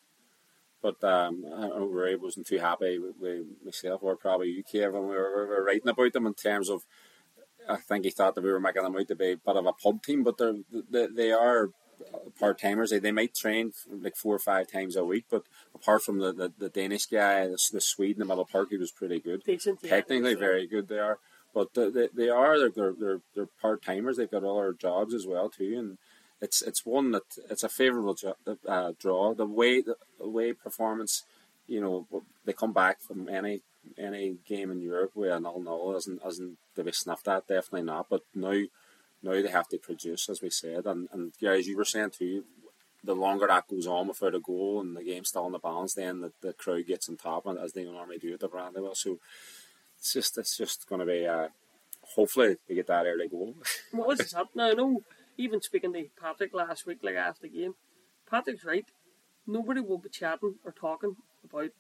But 0.82 1.02
um, 1.02 1.44
I 1.46 1.68
know 1.68 1.86
Ray 1.86 2.14
wasn't 2.14 2.46
too 2.46 2.58
happy 2.58 2.98
with, 2.98 3.16
with 3.18 3.46
myself 3.64 4.02
or 4.02 4.16
probably 4.16 4.50
you, 4.50 4.62
Kev, 4.62 4.92
when 4.92 5.08
we 5.08 5.14
were, 5.14 5.46
we 5.46 5.46
were 5.46 5.64
writing 5.64 5.88
about 5.88 6.12
them 6.12 6.26
in 6.26 6.34
terms 6.34 6.68
of. 6.68 6.82
I 7.68 7.76
think 7.76 8.04
he 8.04 8.10
thought 8.10 8.34
that 8.34 8.44
we 8.44 8.52
were 8.52 8.60
making 8.60 8.82
them 8.82 8.96
out 8.96 9.08
to 9.08 9.14
be 9.14 9.32
a 9.32 9.36
bit 9.36 9.56
of 9.56 9.66
a 9.66 9.72
pub 9.72 10.02
team, 10.02 10.22
but 10.22 10.38
they're 10.38 10.56
they, 10.90 11.06
they 11.06 11.32
are 11.32 11.70
part 12.38 12.58
timers. 12.60 12.90
They, 12.90 12.98
they 12.98 13.12
might 13.12 13.34
train 13.34 13.72
like 13.90 14.16
four 14.16 14.34
or 14.34 14.40
five 14.40 14.70
times 14.70 14.96
a 14.96 15.04
week, 15.04 15.26
but 15.30 15.44
apart 15.74 16.02
from 16.02 16.18
the, 16.18 16.32
the, 16.32 16.52
the 16.58 16.68
Danish 16.68 17.06
guy, 17.06 17.46
the, 17.46 17.58
the 17.72 17.80
Swede 17.80 18.16
in 18.16 18.20
the 18.20 18.24
middle 18.24 18.44
park, 18.44 18.68
he 18.70 18.76
was 18.76 18.90
pretty 18.90 19.20
good. 19.20 19.42
Decent, 19.44 19.80
yeah. 19.82 19.90
Technically, 19.90 20.34
very 20.34 20.66
good 20.66 20.88
they 20.88 20.98
are, 20.98 21.18
but 21.54 21.74
they, 21.74 21.90
they, 21.90 22.08
they 22.12 22.28
are 22.28 22.58
they're 22.58 22.70
they're, 22.70 22.94
they're, 22.98 23.20
they're 23.34 23.48
part 23.60 23.82
timers. 23.82 24.16
They've 24.16 24.30
got 24.30 24.44
all 24.44 24.60
their 24.60 24.72
jobs 24.72 25.14
as 25.14 25.26
well 25.26 25.48
too, 25.48 25.76
and 25.78 25.98
it's 26.40 26.62
it's 26.62 26.84
one 26.84 27.12
that 27.12 27.38
it's 27.50 27.62
a 27.62 27.68
favourable 27.68 28.16
uh, 28.68 28.92
draw. 28.98 29.34
The 29.34 29.46
way 29.46 29.80
the, 29.80 29.96
the 30.18 30.28
way 30.28 30.52
performance, 30.52 31.22
you 31.66 31.80
know, 31.80 32.06
they 32.44 32.52
come 32.52 32.72
back 32.72 33.00
from 33.00 33.28
any 33.28 33.62
any 33.98 34.36
game 34.46 34.70
in 34.70 34.80
Europe 34.80 35.12
where 35.14 35.34
an 35.34 35.46
all 35.46 35.60
null 35.60 35.96
isn't 35.96 36.20
isn't 36.26 36.58
to 36.76 36.84
be 36.84 36.92
snuffed 36.92 37.28
at. 37.28 37.46
Definitely 37.46 37.82
not. 37.82 38.06
But 38.08 38.22
now 38.34 38.62
now 39.22 39.32
they 39.32 39.48
have 39.48 39.68
to 39.68 39.78
produce, 39.78 40.28
as 40.28 40.42
we 40.42 40.50
said, 40.50 40.86
and 40.86 41.08
and 41.12 41.32
yeah, 41.40 41.52
as 41.52 41.66
you 41.66 41.76
were 41.76 41.84
saying 41.84 42.10
too. 42.10 42.44
The 43.02 43.14
longer 43.14 43.46
that 43.48 43.68
goes 43.68 43.86
on 43.86 44.08
without 44.08 44.34
a 44.34 44.40
goal 44.40 44.80
and 44.80 44.96
the 44.96 45.04
game's 45.04 45.28
still 45.28 45.44
in 45.44 45.52
the 45.52 45.58
balance, 45.58 45.92
then 45.92 46.22
the, 46.22 46.32
the 46.40 46.54
crowd 46.54 46.86
gets 46.86 47.06
on 47.06 47.18
top, 47.18 47.44
and 47.44 47.58
as 47.58 47.74
they 47.74 47.84
normally 47.84 48.16
do 48.16 48.32
at 48.32 48.40
the 48.40 48.48
Brandywell. 48.48 48.94
So 48.94 49.18
it's 49.98 50.14
just 50.14 50.38
it's 50.38 50.56
just 50.56 50.88
going 50.88 51.00
to 51.00 51.06
be 51.06 51.26
uh, 51.26 51.48
hopefully 52.14 52.56
we 52.68 52.74
get 52.74 52.86
that 52.86 53.06
early 53.06 53.28
goal. 53.28 53.54
What 53.92 54.20
is 54.20 54.30
that? 54.30 54.46
Now, 54.54 54.70
I 54.70 54.72
know, 54.72 55.02
even 55.36 55.60
speaking 55.60 55.92
to 55.92 56.06
Patrick 56.20 56.54
last 56.54 56.86
week, 56.86 56.98
like 57.02 57.16
after 57.16 57.42
the 57.42 57.48
game, 57.48 57.74
Patrick's 58.28 58.64
right. 58.64 58.86
Nobody 59.46 59.80
will 59.80 59.98
be 59.98 60.08
chatting 60.08 60.54
or 60.64 60.72
talking 60.72 61.16
about 61.44 61.70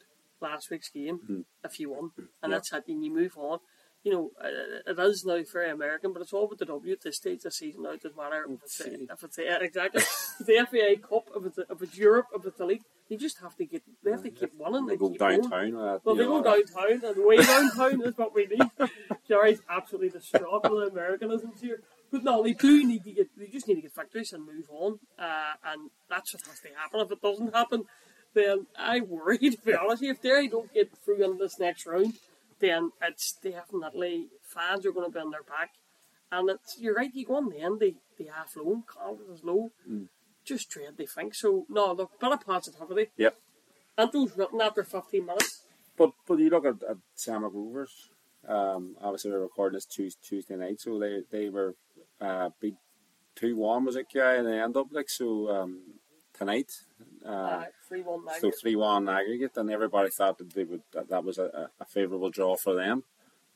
last 0.44 0.70
week's 0.70 0.88
game 0.90 1.44
if 1.64 1.80
you 1.80 1.90
won. 1.90 2.10
And 2.42 2.52
that's 2.52 2.72
it, 2.72 2.84
and 2.88 3.04
you 3.04 3.12
move 3.12 3.36
on. 3.36 3.58
You 4.04 4.12
know, 4.12 4.30
uh, 4.38 4.90
it 4.90 4.98
is 4.98 5.24
now 5.24 5.40
very 5.50 5.70
American, 5.70 6.12
but 6.12 6.20
it's 6.20 6.34
all 6.34 6.46
with 6.46 6.58
the 6.58 6.66
W 6.66 6.92
at 6.92 7.00
this 7.00 7.16
stage 7.16 7.38
of 7.38 7.42
the 7.44 7.50
season 7.52 7.84
now. 7.84 7.92
It 7.92 8.02
doesn't 8.02 8.18
matter 8.18 8.44
if 8.46 8.62
it's, 8.62 8.76
the- 8.76 9.08
if 9.10 9.24
it's 9.24 9.36
the, 9.36 9.62
exactly, 9.62 10.02
the 10.40 10.66
FAI 10.70 10.96
Cup, 10.96 11.30
if 11.34 11.46
it's, 11.46 11.58
if 11.58 11.82
it's 11.82 11.96
Europe, 11.96 12.26
if 12.34 12.44
it's 12.44 12.58
the 12.58 12.66
league. 12.66 12.82
You 13.08 13.16
just 13.18 13.38
have 13.40 13.56
to 13.56 13.64
get, 13.64 13.82
they 14.02 14.10
have 14.10 14.22
to 14.22 14.30
keep 14.30 14.52
winning. 14.58 14.84
they 14.86 14.92
and 14.92 15.00
go 15.00 15.08
keep 15.10 15.18
downtown. 15.18 15.74
Uh, 15.76 15.98
Well, 16.04 16.14
they 16.16 16.24
know, 16.24 16.42
go 16.42 16.62
downtown, 16.62 17.00
and 17.16 17.24
way 17.26 17.36
downtown 17.38 18.02
is 18.02 18.16
what 18.18 18.34
we 18.34 18.46
need. 18.46 18.68
Jerry's 19.28 19.62
absolutely 19.70 20.10
distraught 20.10 20.70
with 20.70 20.92
Americanisms 20.92 21.60
here. 21.62 21.80
But 22.12 22.24
no, 22.24 22.42
they 22.42 22.52
do 22.52 22.86
need 22.86 23.04
to 23.04 23.10
get, 23.12 23.28
they 23.38 23.46
just 23.46 23.66
need 23.68 23.76
to 23.76 23.80
get 23.82 23.94
victories 23.94 24.32
and 24.34 24.44
move 24.44 24.66
on. 24.70 24.98
Uh, 25.18 25.54
and 25.66 25.90
that's 26.10 26.32
what 26.34 26.42
has 26.46 26.60
to 26.60 26.68
happen. 26.78 27.00
If 27.00 27.10
it 27.12 27.22
doesn't 27.22 27.54
happen, 27.54 27.84
then 28.34 28.66
I 28.78 29.00
worry, 29.00 29.38
to 29.38 29.56
be 29.64 29.74
honest. 29.80 30.02
If 30.02 30.22
they 30.22 30.48
don't 30.48 30.72
get 30.72 30.90
through 31.04 31.24
in 31.24 31.38
this 31.38 31.58
next 31.58 31.86
round, 31.86 32.14
then 32.60 32.92
it's 33.02 33.32
definitely 33.32 34.28
fans 34.42 34.84
are 34.86 34.92
going 34.92 35.06
to 35.10 35.12
be 35.12 35.20
on 35.20 35.30
their 35.30 35.42
back. 35.42 35.70
And 36.32 36.50
it's, 36.50 36.78
you're 36.78 36.94
right, 36.94 37.14
you 37.14 37.26
go 37.26 37.36
on 37.36 37.48
the 37.50 37.60
end, 37.60 37.80
they, 37.80 37.94
they 38.18 38.24
half 38.24 38.56
low, 38.56 38.82
confidence 38.86 39.38
is 39.38 39.44
low. 39.44 39.70
Just 40.44 40.68
dread, 40.68 40.94
they 40.96 41.06
think. 41.06 41.34
So, 41.34 41.64
no, 41.68 41.92
look, 41.92 42.10
a 42.16 42.24
bit 42.24 42.32
of 42.32 42.44
positivity. 42.44 43.10
Yep. 43.16 43.36
Anto's 43.96 44.36
written 44.36 44.60
after 44.60 44.82
15 44.82 45.24
minutes. 45.24 45.62
But 45.96 46.10
but 46.26 46.38
you 46.40 46.50
look 46.50 46.66
at, 46.66 46.82
at 46.88 46.96
Sam 47.14 47.44
Rovers. 47.44 48.10
Um, 48.46 48.96
obviously 49.00 49.30
we're 49.30 49.40
recording 49.40 49.76
this 49.76 49.86
Tues- 49.86 50.16
Tuesday 50.16 50.56
night, 50.56 50.80
so 50.80 50.98
they 50.98 51.22
they 51.30 51.48
were 51.48 51.76
uh, 52.20 52.50
beat 52.60 52.74
two 53.36 53.56
one 53.56 53.84
was 53.84 53.96
it, 53.96 54.06
guy, 54.12 54.34
and 54.34 54.46
they 54.46 54.60
end 54.60 54.76
up 54.76 54.88
like 54.90 55.08
so 55.08 55.48
um, 55.48 55.80
tonight. 56.36 56.70
Uh, 57.24 57.28
Uh, 57.30 57.64
3 57.88 58.02
1 58.02 58.40
so 58.40 58.50
three 58.60 58.76
one 58.76 59.08
aggregate, 59.08 59.56
and 59.56 59.70
everybody 59.70 60.10
thought 60.10 60.38
that 60.38 60.52
they 60.54 60.64
would 60.64 60.82
that, 60.92 61.08
that 61.08 61.24
was 61.24 61.38
a, 61.38 61.70
a 61.80 61.84
favourable 61.84 62.30
draw 62.30 62.56
for 62.56 62.74
them. 62.74 63.04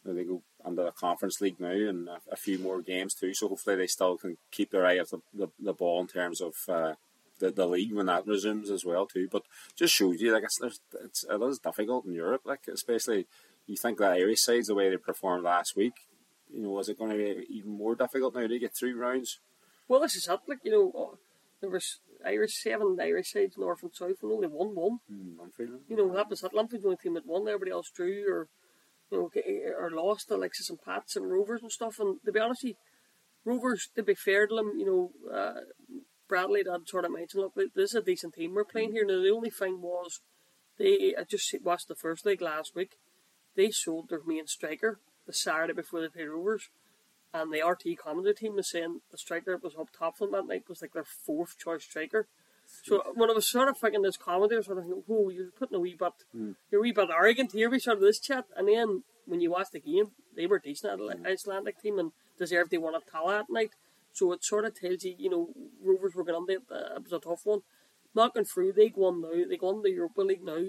They 0.05 0.25
go 0.25 0.43
under 0.65 0.85
the 0.85 0.93
conference 0.93 1.41
league 1.41 1.61
now, 1.61 1.71
and 1.71 2.09
a, 2.09 2.19
a 2.33 2.37
few 2.37 2.59
more 2.59 2.81
games 2.81 3.15
too. 3.15 3.35
So 3.35 3.49
hopefully 3.49 3.77
they 3.77 3.87
still 3.89 4.17
can 4.17 4.39
keep 4.51 4.71
their 4.71 4.87
eye 4.87 4.99
off 4.99 5.11
the, 5.11 5.21
the, 5.35 5.49
the 5.59 5.75
ball 5.75 6.01
in 6.01 6.07
terms 6.07 6.41
of 6.41 6.55
uh, 6.69 6.95
the 7.41 7.51
the 7.51 7.67
league 7.67 7.93
when 7.93 8.07
that 8.07 8.27
resumes 8.27 8.71
as 8.71 8.85
well 8.85 9.07
too. 9.07 9.29
But 9.31 9.43
just 9.77 9.95
shows 9.95 10.21
you 10.21 10.33
like 10.33 10.45
it's 10.45 10.59
there's, 10.59 10.81
it's 11.05 11.25
it 11.29 11.43
is 11.43 11.59
difficult 11.59 12.07
in 12.07 12.15
Europe, 12.15 12.43
like 12.47 12.69
especially 12.73 13.27
you 13.67 13.77
think 13.77 13.99
that 13.99 14.13
Irish 14.13 14.41
sides 14.41 14.69
the 14.69 14.75
way 14.75 14.89
they 14.89 14.97
performed 14.97 15.45
last 15.45 15.77
week. 15.77 15.95
You 16.51 16.63
know, 16.63 16.79
is 16.79 16.89
it 16.89 16.99
going 16.99 17.11
to 17.11 17.17
be 17.19 17.47
even 17.51 17.73
more 17.73 17.95
difficult 17.95 18.35
now 18.35 18.47
to 18.47 18.59
get 18.59 18.75
through 18.75 18.97
rounds? 18.97 19.41
Well, 19.89 20.01
this 20.01 20.17
is 20.17 20.27
it. 20.27 20.41
Like, 20.47 20.61
you 20.65 20.71
know, 20.71 20.93
uh, 20.99 21.17
there 21.61 21.69
was 21.69 21.99
Irish, 22.25 22.63
seven 22.63 22.99
Irish 23.01 23.33
sides, 23.33 23.57
north 23.57 23.83
and 23.83 23.95
south, 23.95 24.23
and 24.23 24.33
only 24.33 24.49
one 24.49 24.75
won. 24.75 24.99
Hmm, 25.11 25.41
I'm 25.43 25.51
feeling. 25.51 25.81
You 25.89 25.97
know, 25.97 26.07
what 26.07 26.31
it. 26.31 26.55
Linfield's 26.55 26.83
the 26.83 26.89
only 26.89 26.97
team 26.97 27.15
that 27.15 27.27
won. 27.27 27.49
Everybody 27.49 27.71
else 27.71 27.91
drew 27.95 28.25
or, 28.29 28.49
you 29.11 29.19
know, 29.19 29.31
or 29.79 29.91
lost, 29.91 30.31
Alexis 30.31 30.71
and 30.71 30.81
Pats 30.81 31.17
and 31.17 31.31
Rovers 31.31 31.63
and 31.63 31.73
stuff. 31.73 31.99
And 31.99 32.19
to 32.25 32.33
be 32.33 32.41
honest, 32.41 32.67
Rovers, 33.45 33.89
to 33.95 34.03
be 34.03 34.15
fair 34.15 34.47
to 34.47 34.55
them, 34.55 34.73
you 34.77 34.87
know, 34.87 35.33
uh, 35.33 35.61
Bradley 36.29 36.63
had 36.71 36.89
sort 36.89 37.05
of 37.05 37.13
mentioned, 37.13 37.43
look, 37.43 37.55
this 37.75 37.91
is 37.91 37.95
a 37.95 38.03
decent 38.03 38.35
team 38.35 38.55
we're 38.55 38.65
playing 38.65 38.93
here. 38.93 39.05
Now, 39.07 39.23
the 39.23 39.31
only 39.31 39.51
thing 39.51 39.81
was, 39.81 40.21
they, 40.79 41.15
I 41.19 41.25
just 41.25 41.55
watched 41.63 41.89
the 41.89 41.95
first 41.95 42.27
leg 42.27 42.43
last 42.43 42.75
week. 42.75 42.99
They 43.57 43.71
sold 43.71 44.11
their 44.11 44.21
main 44.27 44.47
striker 44.47 45.01
the 45.27 45.33
Saturday 45.33 45.73
before 45.73 46.01
they 46.01 46.09
played 46.09 46.29
Rovers. 46.29 46.69
And 47.33 47.53
the 47.53 47.63
RT 47.63 47.99
commentary 47.99 48.35
team 48.35 48.57
was 48.57 48.71
saying 48.71 49.01
the 49.11 49.19
striker 49.19 49.53
that 49.53 49.63
was 49.63 49.77
up 49.79 49.91
top 49.97 50.17
for 50.17 50.27
them 50.27 50.33
that 50.33 50.49
night 50.49 50.69
was 50.69 50.81
like 50.81 50.95
their 50.95 51.05
fourth 51.05 51.59
choice 51.59 51.85
striker. 51.85 52.27
So 52.83 53.03
when 53.15 53.31
I 53.31 53.35
was 53.35 53.47
sort 53.47 53.69
of 53.69 53.79
thinking 53.79 54.03
this 54.03 54.17
comedy, 54.17 54.55
I 54.55 54.59
was 54.59 54.67
sort 54.67 54.79
of 54.79 54.85
thinking, 54.85 55.03
oh, 55.09 55.31
you're 55.31 55.51
putting 55.59 55.77
a 55.77 55.81
wee 55.81 55.97
bit, 55.99 56.13
you're 56.71 56.81
a 56.81 56.83
wee 56.83 56.93
bit 56.93 57.09
arrogant 57.11 57.53
here, 57.53 57.71
we 57.71 57.79
started 57.79 58.03
this 58.03 58.19
chat. 58.19 58.45
And 58.57 58.69
then 58.69 59.05
when 59.27 59.41
you 59.41 59.51
watch 59.51 59.69
the 59.73 59.81
game, 59.81 60.13
they 60.37 60.47
were 60.47 60.59
decent 60.59 60.93
at 60.93 60.99
the 60.99 61.29
Icelandic 61.29 61.81
team 61.81 61.99
and 61.99 62.13
deserved 62.39 62.71
they 62.71 62.79
won 62.79 62.95
a 62.95 63.01
Tala 63.01 63.41
at 63.41 63.51
night. 63.51 63.73
So 64.13 64.33
it 64.33 64.45
sort 64.45 64.65
of 64.65 64.79
tells 64.79 65.05
you, 65.05 65.15
you 65.19 65.31
know, 65.31 65.49
Rovers 65.83 66.15
were 66.15 66.25
going 66.25 66.47
to 66.47 66.53
it. 66.53 66.63
Uh, 66.71 66.97
it 66.97 67.05
was 67.05 67.13
a 67.13 67.19
tough 67.19 67.45
one. 67.45 67.61
Knocking 68.15 68.45
through, 68.45 68.73
they 68.73 68.89
go 68.89 69.05
on 69.07 69.21
now. 69.21 69.45
They 69.49 69.57
go 69.57 69.69
on 69.69 69.83
the 69.83 69.91
Europa 69.91 70.23
League 70.23 70.45
now. 70.45 70.65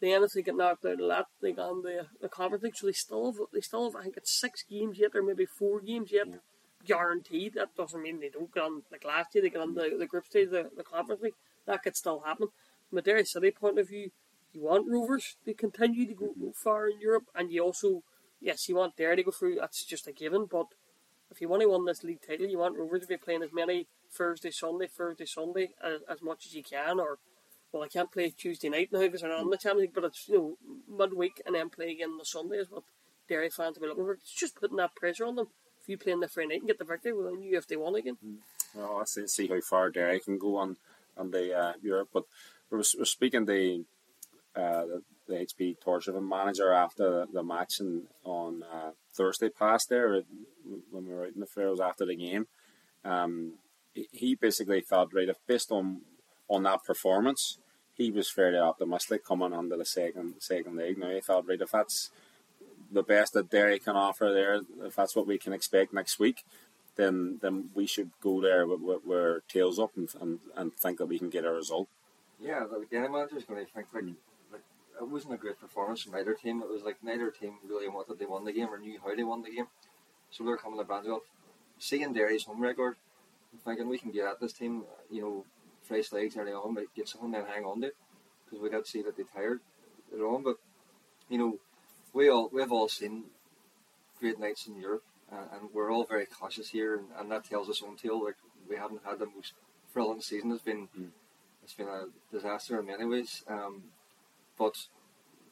Then 0.00 0.22
if 0.22 0.32
they 0.32 0.42
get 0.42 0.56
knocked 0.56 0.84
out 0.84 1.00
of 1.00 1.08
that, 1.08 1.26
they 1.40 1.52
go 1.52 1.70
on 1.70 1.82
the, 1.82 2.06
the 2.20 2.28
Conference 2.28 2.64
League. 2.64 2.76
So 2.76 2.86
they 2.86 2.92
still 2.92 3.32
have, 3.32 3.40
they 3.52 3.60
still 3.60 3.84
have, 3.84 3.96
I 3.96 4.02
think 4.02 4.16
it's 4.16 4.32
six 4.32 4.62
games 4.62 4.98
yet, 4.98 5.12
or 5.14 5.22
maybe 5.22 5.46
four 5.46 5.80
games 5.80 6.10
yet. 6.12 6.26
Yeah. 6.28 6.36
Guaranteed. 6.84 7.54
That 7.54 7.74
doesn't 7.76 8.02
mean 8.02 8.20
they 8.20 8.28
don't 8.28 8.52
get 8.52 8.62
on, 8.62 8.82
like 8.92 9.04
last 9.04 9.34
year, 9.34 9.42
they 9.42 9.50
get 9.50 9.62
on 9.62 9.74
the, 9.74 9.96
the 9.98 10.06
group 10.06 10.26
stage, 10.26 10.50
the, 10.50 10.70
the 10.76 10.84
Conference 10.84 11.22
League. 11.22 11.34
That 11.66 11.82
could 11.82 11.96
still 11.96 12.20
happen. 12.20 12.48
From 12.88 12.98
a 12.98 13.02
Derry 13.02 13.24
City 13.24 13.50
point 13.50 13.78
of 13.78 13.88
view, 13.88 14.10
you 14.52 14.62
want 14.62 14.88
Rovers 14.88 15.36
to 15.44 15.52
continue 15.52 16.06
to 16.06 16.14
go 16.14 16.26
mm-hmm. 16.26 16.50
far 16.54 16.88
in 16.88 17.00
Europe, 17.00 17.24
and 17.34 17.50
you 17.50 17.62
also, 17.62 18.02
yes, 18.40 18.68
you 18.68 18.76
want 18.76 18.96
Derry 18.96 19.16
to 19.16 19.24
go 19.24 19.30
through. 19.32 19.56
That's 19.56 19.84
just 19.84 20.06
a 20.06 20.12
given. 20.12 20.46
But 20.48 20.66
if 21.30 21.40
you 21.40 21.48
want 21.48 21.62
to 21.62 21.68
win 21.68 21.84
this 21.84 22.04
league 22.04 22.20
title, 22.26 22.46
you 22.46 22.58
want 22.58 22.78
Rovers 22.78 23.02
to 23.02 23.08
be 23.08 23.16
playing 23.16 23.42
as 23.42 23.52
many 23.52 23.88
Thursday, 24.12 24.52
Sunday, 24.52 24.86
Thursday, 24.86 25.26
Sunday 25.26 25.70
as, 25.82 26.02
as 26.08 26.22
much 26.22 26.46
as 26.46 26.54
you 26.54 26.62
can. 26.62 27.00
Or, 27.00 27.18
well, 27.76 27.84
I 27.84 27.88
can't 27.88 28.10
play 28.10 28.30
Tuesday 28.30 28.68
night 28.68 28.88
now 28.90 29.00
because 29.00 29.20
they're 29.20 29.30
not 29.30 29.42
in 29.42 29.50
the 29.50 29.56
Champions 29.56 29.80
League, 29.80 29.94
but 29.94 30.04
it's 30.04 30.28
you 30.28 30.58
know 30.88 30.98
midweek 30.98 31.42
and 31.44 31.54
then 31.54 31.68
play 31.68 31.90
again 31.92 32.10
on 32.10 32.18
the 32.18 32.24
Sunday 32.24 32.56
is 32.56 32.70
what 32.70 32.84
Derry 33.28 33.50
fans 33.50 33.76
will 33.76 33.82
be 33.82 33.88
looking 33.88 34.04
for. 34.04 34.12
It's 34.14 34.32
just 34.32 34.56
putting 34.56 34.78
that 34.78 34.94
pressure 34.94 35.26
on 35.26 35.36
them. 35.36 35.48
If 35.82 35.88
you 35.88 35.98
play 35.98 36.12
in 36.12 36.20
the 36.20 36.28
Friday 36.28 36.48
night 36.48 36.60
and 36.60 36.68
get 36.68 36.78
the 36.78 36.84
victory, 36.84 37.12
well, 37.12 37.30
then 37.30 37.42
you 37.42 37.56
if 37.56 37.66
they 37.66 37.76
won 37.76 37.94
again. 37.94 38.16
Well, 38.74 38.96
let's 38.98 39.18
see 39.32 39.46
how 39.46 39.60
far 39.60 39.90
Derry 39.90 40.20
can 40.20 40.38
go 40.38 40.56
on 40.56 40.76
on 41.16 41.30
the 41.30 41.54
uh, 41.56 41.72
Europe, 41.82 42.08
but 42.12 42.24
we're, 42.70 42.82
we're 42.98 43.04
speaking 43.04 43.44
the 43.44 43.84
uh, 44.54 44.86
the, 44.86 45.02
the 45.28 45.34
HB 45.34 45.76
Tórshavn 45.84 46.26
manager 46.26 46.72
after 46.72 47.10
the, 47.10 47.26
the 47.32 47.42
match 47.42 47.80
and 47.80 48.04
on 48.24 48.62
uh, 48.62 48.92
Thursday 49.12 49.50
past 49.50 49.90
there 49.90 50.22
when 50.90 51.06
we 51.06 51.12
were 51.12 51.26
out 51.26 51.34
in 51.34 51.40
the 51.40 51.46
Faroes 51.46 51.80
after 51.80 52.06
the 52.06 52.16
game. 52.16 52.46
Um, 53.04 53.54
he 53.92 54.34
basically 54.34 54.80
thought, 54.80 55.14
right, 55.14 55.28
if 55.28 55.36
based 55.46 55.70
on 55.70 56.02
on 56.48 56.62
that 56.62 56.84
performance, 56.84 57.58
he 57.96 58.10
was 58.10 58.30
fairly 58.30 58.58
optimistic 58.58 59.24
coming 59.24 59.52
onto 59.52 59.76
the 59.76 59.84
second 59.84 60.34
second 60.38 60.76
leg. 60.76 60.98
Now 60.98 61.10
he 61.10 61.20
thought, 61.20 61.48
right, 61.48 61.60
if 61.60 61.70
that's 61.70 62.10
the 62.92 63.02
best 63.02 63.32
that 63.32 63.50
Derry 63.50 63.78
can 63.78 63.96
offer 63.96 64.32
there, 64.32 64.60
if 64.86 64.94
that's 64.94 65.16
what 65.16 65.26
we 65.26 65.38
can 65.38 65.52
expect 65.52 65.92
next 65.92 66.18
week, 66.18 66.44
then 66.96 67.38
then 67.40 67.70
we 67.74 67.86
should 67.86 68.10
go 68.20 68.40
there 68.40 68.66
with, 68.66 68.80
with, 68.80 69.04
with 69.04 69.18
our 69.18 69.42
tails 69.48 69.78
up 69.78 69.92
and, 69.96 70.08
and, 70.20 70.38
and 70.56 70.76
think 70.76 70.98
that 70.98 71.06
we 71.06 71.18
can 71.18 71.30
get 71.30 71.44
a 71.44 71.52
result. 71.52 71.88
Yeah, 72.40 72.64
the 72.70 72.84
game 72.90 73.12
manager's 73.12 73.44
going 73.44 73.64
to 73.64 73.72
think 73.72 73.86
like, 73.94 74.04
mm. 74.04 74.14
like 74.52 74.62
it 75.00 75.08
wasn't 75.08 75.34
a 75.34 75.38
great 75.38 75.58
performance 75.58 76.02
from 76.02 76.14
either 76.16 76.34
team. 76.34 76.62
It 76.62 76.68
was 76.68 76.82
like 76.82 76.96
neither 77.02 77.30
team 77.30 77.54
really 77.66 77.88
wanted 77.88 78.18
they 78.18 78.26
won 78.26 78.44
the 78.44 78.52
game 78.52 78.68
or 78.68 78.78
knew 78.78 78.98
how 79.02 79.14
they 79.14 79.24
won 79.24 79.42
the 79.42 79.50
game. 79.50 79.66
So 80.30 80.44
they're 80.44 80.56
coming 80.56 80.78
to 80.78 80.84
Brandywell, 80.84 81.20
seeing 81.78 82.12
Derry's 82.12 82.44
home 82.44 82.60
record, 82.60 82.96
thinking 83.64 83.88
we 83.88 83.98
can 83.98 84.10
get 84.10 84.26
at 84.26 84.40
this 84.40 84.52
team. 84.52 84.84
You 85.10 85.22
know, 85.22 85.44
fresh 85.86 86.12
legs 86.12 86.36
early 86.36 86.52
on, 86.52 86.74
but 86.74 86.84
get 86.94 87.08
something 87.08 87.34
and 87.34 87.46
hang 87.46 87.64
on 87.64 87.80
to 87.80 87.88
it 87.88 87.96
because 88.44 88.62
we 88.62 88.70
did 88.70 88.86
see 88.86 89.02
that 89.02 89.16
they 89.16 89.24
tired 89.34 89.60
it 90.12 90.20
on. 90.20 90.42
But 90.42 90.56
you 91.28 91.38
know, 91.38 91.58
we 92.12 92.28
all 92.28 92.50
we've 92.52 92.72
all 92.72 92.88
seen 92.88 93.24
great 94.20 94.38
nights 94.38 94.66
in 94.66 94.80
Europe, 94.80 95.04
uh, 95.32 95.44
and 95.52 95.70
we're 95.72 95.92
all 95.92 96.04
very 96.04 96.26
cautious 96.26 96.70
here, 96.70 96.96
and, 96.96 97.06
and 97.18 97.30
that 97.30 97.44
tells 97.44 97.68
us 97.68 97.82
own 97.82 97.96
tale. 97.96 98.22
Like 98.22 98.36
we 98.68 98.76
haven't 98.76 99.02
had 99.04 99.18
the 99.18 99.26
most 99.26 99.52
thrilling 99.92 100.20
season. 100.20 100.52
It's 100.52 100.62
been 100.62 100.88
mm 100.98 101.10
it's 101.66 101.74
been 101.74 101.88
a 101.88 102.04
disaster 102.30 102.78
in 102.78 102.86
many 102.86 103.04
ways. 103.04 103.42
Um, 103.48 103.82
but 104.56 104.76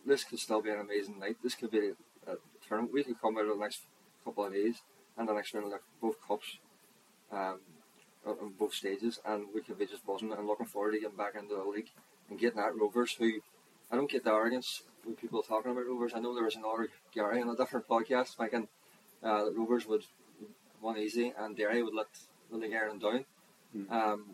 this 0.06 0.22
could 0.22 0.38
still 0.38 0.62
be 0.62 0.70
an 0.70 0.78
amazing 0.78 1.18
night. 1.18 1.38
This 1.42 1.56
could 1.56 1.72
be 1.72 1.88
a, 1.88 2.30
a 2.30 2.36
tournament. 2.68 2.94
We 2.94 3.02
could 3.02 3.20
come 3.20 3.36
out 3.36 3.46
of 3.46 3.58
the 3.58 3.64
next 3.64 3.80
couple 4.24 4.44
of 4.44 4.52
days 4.52 4.76
and 5.18 5.28
the 5.28 5.32
next 5.32 5.52
round 5.54 5.72
of 5.72 5.80
both 6.00 6.14
cups, 6.26 6.58
um, 7.32 7.58
on 8.26 8.54
both 8.58 8.74
stages, 8.74 9.20
and 9.24 9.46
we 9.54 9.60
could 9.60 9.78
be 9.78 9.86
just 9.86 10.06
buzzing 10.06 10.32
and 10.32 10.46
looking 10.46 10.66
forward 10.66 10.92
to 10.92 11.00
getting 11.00 11.16
back 11.16 11.34
into 11.34 11.54
the 11.54 11.62
league 11.62 11.90
and 12.28 12.38
getting 12.38 12.60
at 12.60 12.76
Rovers. 12.76 13.14
Who 13.18 13.40
I 13.90 13.96
don't 13.96 14.10
get 14.10 14.24
the 14.24 14.32
arrogance 14.32 14.82
with 15.06 15.20
people 15.20 15.42
talking 15.42 15.72
about 15.72 15.86
Rovers. 15.86 16.12
I 16.14 16.20
know 16.20 16.34
there 16.34 16.44
was 16.44 16.56
another 16.56 16.88
Gary 17.14 17.40
on 17.40 17.48
a 17.48 17.56
different 17.56 17.88
podcast 17.88 18.36
thinking 18.36 18.68
uh, 19.22 19.44
that 19.44 19.56
Rovers 19.56 19.86
would 19.86 20.04
win 20.80 20.98
easy 20.98 21.32
and 21.38 21.56
Derry 21.56 21.82
would 21.82 21.94
let 21.94 22.06
the 22.50 22.76
Ireland 22.76 23.00
down. 23.00 23.24
Mm. 23.76 23.90
Um, 23.90 24.24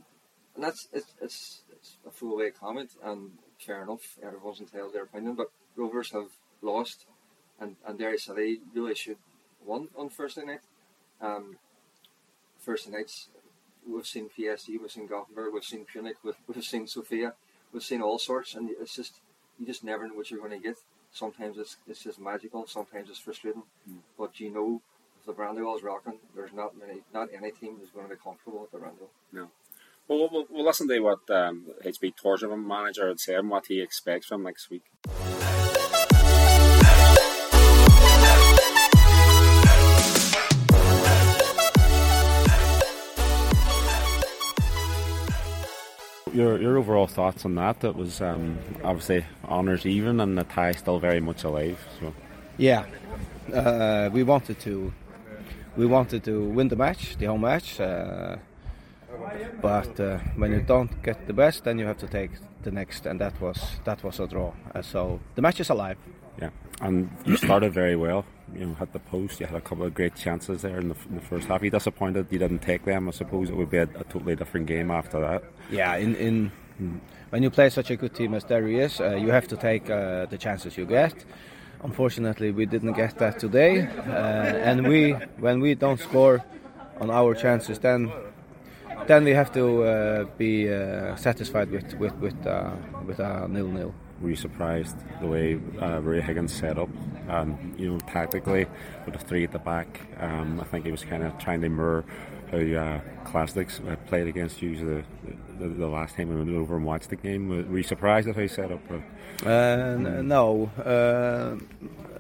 and 0.55 0.65
that's 0.65 0.89
it's, 0.93 1.15
it's 1.21 1.63
it's 1.73 1.97
a 2.07 2.11
throwaway 2.11 2.51
comment, 2.51 2.91
and 3.03 3.31
fair 3.59 3.83
enough. 3.83 4.19
Everyone's 4.23 4.61
entitled 4.61 4.93
to 4.93 4.95
their 4.95 5.05
opinion, 5.05 5.35
but 5.35 5.51
Rovers 5.77 6.13
have 6.13 6.29
lost, 6.61 7.07
and 7.59 7.77
and 7.87 7.99
Derry 7.99 8.19
City 8.19 8.61
really 8.75 8.95
should 8.95 9.17
won 9.65 9.89
on 9.97 10.11
Thursday 10.11 10.45
night. 10.45 10.61
Um, 11.21 11.57
Thursday 12.61 12.91
nights, 12.91 13.29
we've 13.89 14.07
seen 14.07 14.29
PSG, 14.29 14.81
we've 14.81 14.91
seen 14.91 15.07
Gothenburg, 15.07 15.53
we've 15.53 15.65
seen 15.65 15.85
Punic, 15.85 16.17
we've, 16.23 16.35
we've 16.47 16.65
seen 16.65 16.87
Sofia, 16.87 17.35
we've 17.73 17.83
seen 17.83 18.03
all 18.03 18.19
sorts, 18.19 18.55
and 18.55 18.71
it's 18.71 18.95
just 18.95 19.15
you 19.59 19.67
just 19.67 19.85
never 19.85 20.07
know 20.07 20.15
what 20.15 20.31
you're 20.31 20.41
going 20.41 20.61
to 20.61 20.69
get. 20.69 20.77
Sometimes 21.13 21.59
it's 21.59 21.77
it's 21.87 22.03
just 22.03 22.21
magical, 22.21 22.67
sometimes 22.67 23.11
it's 23.11 23.19
frustrating, 23.19 23.63
mm. 23.89 23.99
but 24.19 24.39
you 24.41 24.51
know 24.51 24.81
if 25.19 25.27
the 25.27 25.33
Brandywell 25.33 25.77
is 25.77 25.83
rocking, 25.83 26.19
there's 26.35 26.53
not 26.53 26.73
many, 26.79 27.01
not 27.13 27.29
any 27.35 27.51
team 27.51 27.79
is 27.83 27.91
going 27.91 28.09
to 28.09 28.15
be 28.15 28.21
comfortable 28.23 28.61
with 28.61 28.71
the 28.71 28.79
Brandywell. 28.79 29.11
No. 29.33 29.49
Well, 30.09 30.29
we'll, 30.33 30.47
we'll 30.51 30.65
listen 30.65 30.89
to 30.89 30.99
what 31.01 31.31
um, 31.31 31.67
HB 31.85 32.15
Tórshavn 32.21 32.67
manager 32.67 33.07
had 33.07 33.21
said 33.21 33.37
and 33.37 33.51
what 33.51 33.67
he 33.67 33.81
expects 33.81 34.27
from 34.27 34.43
next 34.43 34.69
week. 34.69 34.83
Your, 46.33 46.61
your 46.61 46.79
overall 46.79 47.07
thoughts 47.07 47.45
on 47.45 47.57
that? 47.57 47.81
That 47.81 47.97
was 47.97 48.21
um, 48.21 48.59
obviously 48.85 49.25
honours 49.45 49.85
even, 49.85 50.21
and 50.21 50.39
the 50.39 50.45
tie 50.45 50.73
still 50.73 50.99
very 50.99 51.21
much 51.21 51.45
alive. 51.45 51.79
So 51.99 52.15
yeah, 52.57 52.85
uh, 53.53 54.11
we 54.13 54.23
wanted 54.23 54.61
to 54.61 54.93
we 55.77 55.87
wanted 55.87 56.23
to 56.25 56.45
win 56.45 56.69
the 56.69 56.77
match, 56.77 57.17
the 57.17 57.27
home 57.27 57.41
match. 57.41 57.81
Uh, 57.81 58.37
but 59.61 59.99
uh, 59.99 60.19
when 60.37 60.53
you 60.53 60.61
don't 60.61 61.03
get 61.03 61.27
the 61.27 61.33
best, 61.33 61.65
then 61.65 61.79
you 61.79 61.87
have 61.87 61.99
to 61.99 62.07
take 62.07 62.31
the 62.63 62.71
next, 62.71 63.07
and 63.07 63.21
that 63.21 63.41
was 63.41 63.59
that 63.85 64.03
was 64.05 64.21
a 64.21 64.27
draw. 64.27 64.53
Uh, 64.75 64.83
so 64.83 65.21
the 65.35 65.43
match 65.43 65.61
is 65.61 65.71
alive. 65.71 65.97
Yeah, 66.41 66.51
and 66.81 67.11
you 67.25 67.37
started 67.37 67.73
very 67.73 67.97
well. 67.97 68.25
You 68.55 68.67
know, 68.67 68.75
had 68.75 68.93
the 68.93 68.99
post. 68.99 69.39
You 69.39 69.47
had 69.47 69.57
a 69.57 69.61
couple 69.61 69.85
of 69.85 69.95
great 69.95 70.17
chances 70.17 70.63
there 70.63 70.79
in 70.79 70.89
the, 70.89 70.97
in 71.09 71.15
the 71.15 71.21
first 71.21 71.47
half. 71.47 71.63
You 71.63 71.71
disappointed 71.71 72.27
you 72.31 72.39
didn't 72.39 72.61
take 72.61 72.85
them. 72.85 73.09
I 73.09 73.13
suppose 73.13 73.49
it 73.49 73.57
would 73.57 73.71
be 73.71 73.77
a, 73.77 73.85
a 73.85 74.05
totally 74.05 74.35
different 74.35 74.67
game 74.67 74.91
after 74.91 75.21
that. 75.21 75.45
Yeah, 75.71 75.95
in 75.97 76.17
in 76.17 76.51
when 77.31 77.43
you 77.43 77.51
play 77.51 77.71
such 77.71 77.91
a 77.91 77.97
good 77.97 78.15
team 78.15 78.35
as 78.35 78.45
Derry 78.45 78.81
is, 78.81 79.01
uh, 79.01 79.15
you 79.15 79.31
have 79.31 79.47
to 79.49 79.57
take 79.57 79.89
uh, 79.89 80.27
the 80.27 80.39
chances 80.39 80.77
you 80.77 80.87
get. 80.87 81.25
Unfortunately, 81.83 82.51
we 82.51 82.67
didn't 82.67 82.93
get 82.93 83.19
that 83.19 83.39
today, 83.39 83.87
uh, 83.87 84.69
and 84.69 84.87
we 84.87 85.13
when 85.39 85.61
we 85.61 85.75
don't 85.75 86.01
score 86.01 86.45
on 87.01 87.11
our 87.11 87.35
chances, 87.35 87.79
then 87.79 88.13
then 89.07 89.25
we 89.25 89.31
have 89.31 89.53
to 89.53 89.83
uh, 89.83 90.25
be 90.37 90.73
uh, 90.73 91.17
satisfied 91.17 91.71
with 91.71 91.95
with 91.99 92.15
with 92.17 92.47
uh, 92.47 92.71
with 93.07 93.21
a 93.21 93.49
nil 93.49 93.69
nil. 93.69 93.95
You 94.23 94.37
surprised 94.37 94.97
the 95.21 95.27
way 95.27 95.61
uh, 95.81 96.01
Ray 96.01 96.21
Higgins 96.21 96.53
set 96.53 96.79
up? 96.79 96.91
And 97.29 97.75
you 97.79 97.93
know, 97.93 97.99
tactically 98.01 98.67
with 99.07 99.15
the 99.15 99.25
three 99.25 99.45
at 99.45 99.53
the 99.53 99.59
back, 99.59 100.01
um, 100.19 100.61
I 100.61 100.65
think 100.65 100.85
he 100.85 100.91
was 100.91 101.05
kind 101.05 101.23
of 101.23 101.39
trying 101.39 101.61
to 101.63 101.69
mirror 101.69 102.05
how 102.51 102.59
uh, 102.59 103.01
Classics 103.25 103.81
uh, 103.89 103.97
played 104.07 104.27
against 104.27 104.61
you 104.61 104.77
the, 104.77 105.05
the, 105.59 105.69
the, 105.69 105.87
last 105.87 106.17
time 106.17 106.29
we 106.29 106.37
went 106.37 106.51
over 106.51 106.77
and 106.77 106.85
watched 106.85 107.11
the 107.11 107.17
game. 107.17 107.49
Were 107.49 107.77
you 107.77 107.83
surprised 107.83 108.29
at 108.29 108.35
how 108.35 108.43
he 108.43 108.49
set 108.49 108.73
up? 108.73 108.81
Uh, 109.45 109.97
no. 110.23 110.71
Uh, 110.85 111.57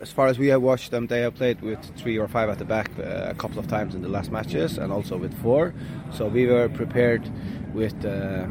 as 0.00 0.10
far 0.10 0.28
as 0.28 0.38
we 0.38 0.46
have 0.48 0.62
watched 0.62 0.90
them, 0.90 1.06
they 1.08 1.20
have 1.20 1.34
played 1.34 1.60
with 1.60 1.80
three 1.96 2.16
or 2.18 2.28
five 2.28 2.48
at 2.48 2.58
the 2.58 2.64
back 2.64 2.90
uh, 2.98 3.26
a 3.28 3.34
couple 3.34 3.58
of 3.58 3.66
times 3.66 3.94
in 3.94 4.02
the 4.02 4.08
last 4.08 4.30
matches, 4.30 4.78
and 4.78 4.92
also 4.92 5.16
with 5.16 5.34
four. 5.42 5.74
So 6.12 6.28
we 6.28 6.46
were 6.46 6.68
prepared 6.68 7.28
with 7.74 8.04
uh, 8.04 8.46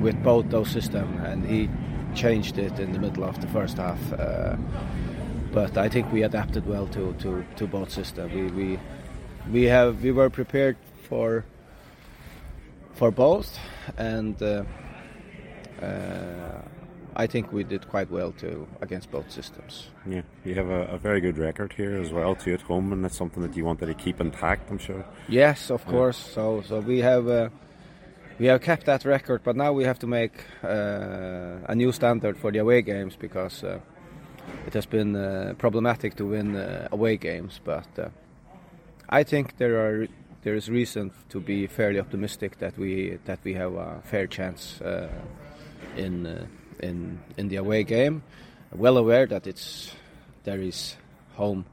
with 0.00 0.22
both 0.22 0.50
those 0.50 0.68
systems, 0.70 1.20
and 1.24 1.46
he 1.46 1.70
changed 2.14 2.58
it 2.58 2.78
in 2.78 2.92
the 2.92 2.98
middle 2.98 3.24
of 3.24 3.40
the 3.40 3.46
first 3.48 3.76
half. 3.76 4.00
Uh, 4.12 4.56
but 5.52 5.78
I 5.78 5.88
think 5.88 6.12
we 6.12 6.22
adapted 6.22 6.66
well 6.66 6.86
to, 6.88 7.12
to, 7.20 7.44
to 7.56 7.66
both 7.66 7.90
systems. 7.90 8.32
We, 8.32 8.46
we 8.50 8.78
we 9.50 9.64
have 9.64 10.02
we 10.02 10.10
were 10.10 10.30
prepared 10.30 10.76
for 11.08 11.44
for 12.94 13.10
both, 13.10 13.58
and 13.96 14.40
uh, 14.42 14.64
uh, 15.82 16.62
I 17.16 17.26
think 17.26 17.52
we 17.52 17.64
did 17.64 17.88
quite 17.88 18.10
well 18.10 18.32
too 18.32 18.66
against 18.80 19.10
both 19.10 19.30
systems. 19.30 19.88
Yeah, 20.06 20.22
you 20.44 20.54
have 20.54 20.70
a, 20.70 20.82
a, 20.86 20.98
very 20.98 21.20
good 21.20 21.38
record 21.38 21.72
here 21.72 21.96
as 21.96 22.12
well 22.12 22.34
too 22.34 22.54
at 22.54 22.62
home, 22.62 22.92
and 22.92 23.04
that's 23.04 23.16
something 23.16 23.42
that 23.42 23.56
you 23.56 23.64
wanted 23.64 23.86
to 23.86 23.94
keep 23.94 24.20
intact. 24.20 24.70
I'm 24.70 24.78
sure. 24.78 25.04
Yes, 25.28 25.70
of 25.70 25.82
yeah. 25.84 25.90
course. 25.90 26.16
So 26.18 26.62
so 26.66 26.80
we 26.80 27.00
have. 27.00 27.28
Uh, 27.28 27.48
we 28.38 28.46
have 28.46 28.60
kept 28.60 28.86
that 28.86 29.04
record, 29.04 29.42
but 29.44 29.56
now 29.56 29.72
we 29.72 29.84
have 29.84 29.98
to 30.00 30.06
make 30.06 30.44
uh, 30.62 31.58
a 31.68 31.74
new 31.74 31.92
standard 31.92 32.36
for 32.36 32.50
the 32.50 32.58
away 32.58 32.82
games 32.82 33.16
because 33.16 33.64
uh, 33.64 33.78
it 34.66 34.74
has 34.74 34.86
been 34.86 35.14
uh, 35.16 35.54
problematic 35.58 36.16
to 36.16 36.26
win 36.26 36.56
away 36.92 37.16
games. 37.16 37.60
But 37.64 38.12
I 39.08 39.22
think 39.22 39.56
there 39.58 39.76
are 39.76 40.08
there 40.44 40.54
is 40.54 40.68
reason 40.68 41.10
to 41.30 41.40
be 41.40 41.66
fairly 41.66 41.98
optimistic 41.98 42.58
that 42.58 42.76
we 42.78 43.18
that 43.24 43.38
we 43.44 43.54
have 43.54 43.74
a 43.74 44.00
fair 44.04 44.26
chance 44.26 44.80
uh, 44.82 45.08
in 45.96 46.26
uh, 46.26 46.46
in 46.80 47.18
in 47.36 47.48
the 47.48 47.56
away 47.56 47.82
game. 47.84 48.22
Well 48.72 48.98
aware 48.98 49.26
that 49.26 49.46
it's 49.46 49.92
there 50.44 50.60
is 50.60 50.96
home 51.36 51.64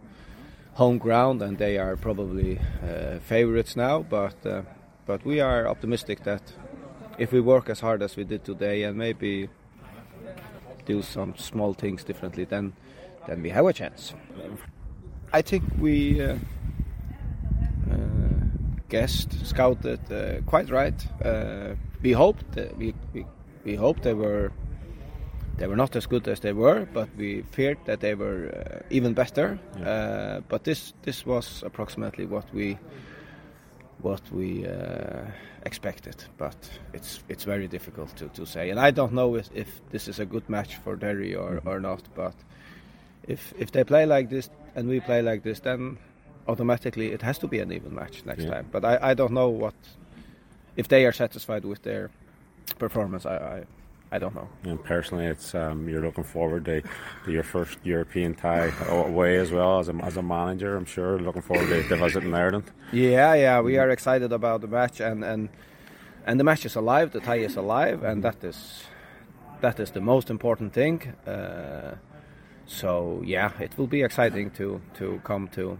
home 0.73 0.97
ground 0.97 1.41
and 1.41 1.57
they 1.57 1.77
are 1.77 1.97
probably 1.97 2.59
uh, 2.59 3.19
favorites 3.19 3.75
now, 3.75 4.03
but 4.09 4.45
uh, 4.45 4.61
but 5.05 5.25
we 5.25 5.39
are 5.39 5.67
optimistic 5.67 6.23
that 6.23 6.41
if 7.17 7.31
we 7.31 7.41
work 7.41 7.69
as 7.69 7.79
hard 7.79 8.01
as 8.01 8.15
we 8.15 8.23
did 8.23 8.43
today 8.43 8.83
and 8.83 8.97
maybe 8.97 9.49
do 10.85 11.01
some 11.01 11.35
small 11.37 11.73
things 11.73 12.03
differently, 12.03 12.45
then 12.45 12.73
then 13.27 13.41
we 13.41 13.49
have 13.49 13.65
a 13.65 13.73
chance. 13.73 14.13
I 15.33 15.41
think 15.41 15.63
we 15.79 16.21
uh, 16.21 16.35
uh, 17.91 17.97
guessed, 18.89 19.45
scouted 19.45 19.99
uh, 20.11 20.41
quite 20.45 20.69
right. 20.69 21.07
Uh, 21.23 21.75
we 22.01 22.11
hoped 22.11 22.51
that 22.53 22.77
we, 22.77 22.93
we 23.13 23.25
we 23.63 23.75
hoped 23.75 24.03
they 24.03 24.13
were 24.13 24.51
they 25.57 25.67
were 25.67 25.75
not 25.75 25.95
as 25.95 26.07
good 26.07 26.27
as 26.27 26.39
they 26.39 26.53
were, 26.53 26.87
but 26.93 27.09
we 27.17 27.43
feared 27.51 27.77
that 27.85 27.99
they 27.99 28.15
were 28.15 28.49
uh, 28.49 28.79
even 28.89 29.13
better. 29.13 29.59
Uh, 29.85 30.41
but 30.49 30.63
this 30.63 30.93
this 31.03 31.25
was 31.25 31.63
approximately 31.63 32.25
what 32.25 32.45
we 32.53 32.77
what 34.03 34.21
we 34.31 34.65
uh, 34.67 35.25
expected. 35.65 36.15
But 36.37 36.55
it's 36.93 37.23
it's 37.29 37.43
very 37.45 37.67
difficult 37.67 38.15
to, 38.17 38.27
to 38.29 38.45
say, 38.45 38.69
and 38.71 38.79
I 38.79 38.91
don't 38.91 39.11
know 39.13 39.35
if, 39.37 39.49
if 39.53 39.67
this 39.91 40.07
is 40.07 40.19
a 40.19 40.25
good 40.25 40.49
match 40.49 40.75
for 40.83 40.95
Derry 40.95 41.35
or, 41.35 41.61
or 41.65 41.79
not. 41.79 42.01
But 42.15 42.33
if 43.27 43.53
if 43.59 43.71
they 43.71 43.83
play 43.83 44.05
like 44.05 44.29
this 44.29 44.49
and 44.75 44.87
we 44.89 44.99
play 44.99 45.21
like 45.21 45.43
this, 45.43 45.59
then 45.59 45.97
automatically 46.47 47.11
it 47.13 47.21
has 47.21 47.37
to 47.39 47.47
be 47.47 47.59
an 47.59 47.71
even 47.71 47.93
match 47.95 48.25
next 48.25 48.43
Yeah. 48.43 48.53
time. 48.53 48.65
But 48.71 48.83
I, 48.85 49.11
I 49.11 49.13
don't 49.13 49.31
know 49.33 49.49
what 49.49 49.75
if 50.75 50.87
they 50.87 51.05
are 51.05 51.13
satisfied 51.13 51.65
with 51.65 51.81
their 51.83 52.09
performance. 52.79 53.25
I 53.25 53.35
I, 53.35 53.63
I 54.13 54.19
don't 54.19 54.35
know. 54.35 54.49
And 54.63 54.83
personally, 54.83 55.25
it's 55.25 55.55
um, 55.55 55.87
you're 55.87 56.01
looking 56.01 56.25
forward 56.25 56.65
to, 56.65 56.81
to 56.81 57.31
your 57.31 57.43
first 57.43 57.77
European 57.83 58.35
tie 58.35 58.71
away 58.89 59.37
as 59.37 59.51
well 59.51 59.79
as 59.79 59.87
a, 59.87 59.95
as 60.03 60.17
a 60.17 60.21
manager. 60.21 60.75
I'm 60.75 60.85
sure 60.85 61.17
looking 61.17 61.41
forward 61.41 61.67
to, 61.69 61.87
to 61.87 61.95
visiting 61.95 62.33
Ireland. 62.33 62.65
Yeah, 62.91 63.33
yeah, 63.35 63.61
we 63.61 63.77
are 63.77 63.89
excited 63.89 64.33
about 64.33 64.61
the 64.61 64.67
match, 64.67 64.99
and 64.99 65.23
and 65.23 65.49
and 66.25 66.39
the 66.39 66.43
match 66.43 66.65
is 66.65 66.75
alive. 66.75 67.11
The 67.11 67.21
tie 67.21 67.37
is 67.37 67.55
alive, 67.55 68.03
and 68.03 68.21
that 68.23 68.43
is 68.43 68.83
that 69.61 69.79
is 69.79 69.91
the 69.91 70.01
most 70.01 70.29
important 70.29 70.73
thing. 70.73 71.13
Uh, 71.25 71.95
so 72.65 73.21
yeah, 73.25 73.51
it 73.61 73.77
will 73.77 73.87
be 73.87 74.01
exciting 74.01 74.51
to 74.51 74.81
to 74.95 75.21
come 75.23 75.47
to 75.49 75.79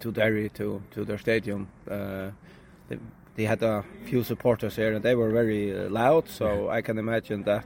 to 0.00 0.10
Derry 0.10 0.48
to 0.50 0.82
to 0.90 1.04
their 1.04 1.18
stadium. 1.18 1.68
Uh, 1.88 2.30
they, 2.88 2.98
they 3.34 3.44
had 3.44 3.62
a 3.62 3.84
few 4.04 4.22
supporters 4.24 4.76
here, 4.76 4.92
and 4.92 5.02
they 5.02 5.14
were 5.14 5.30
very 5.30 5.76
uh, 5.76 5.88
loud. 5.88 6.28
So 6.28 6.68
I 6.68 6.82
can 6.82 6.98
imagine 6.98 7.44
that 7.44 7.64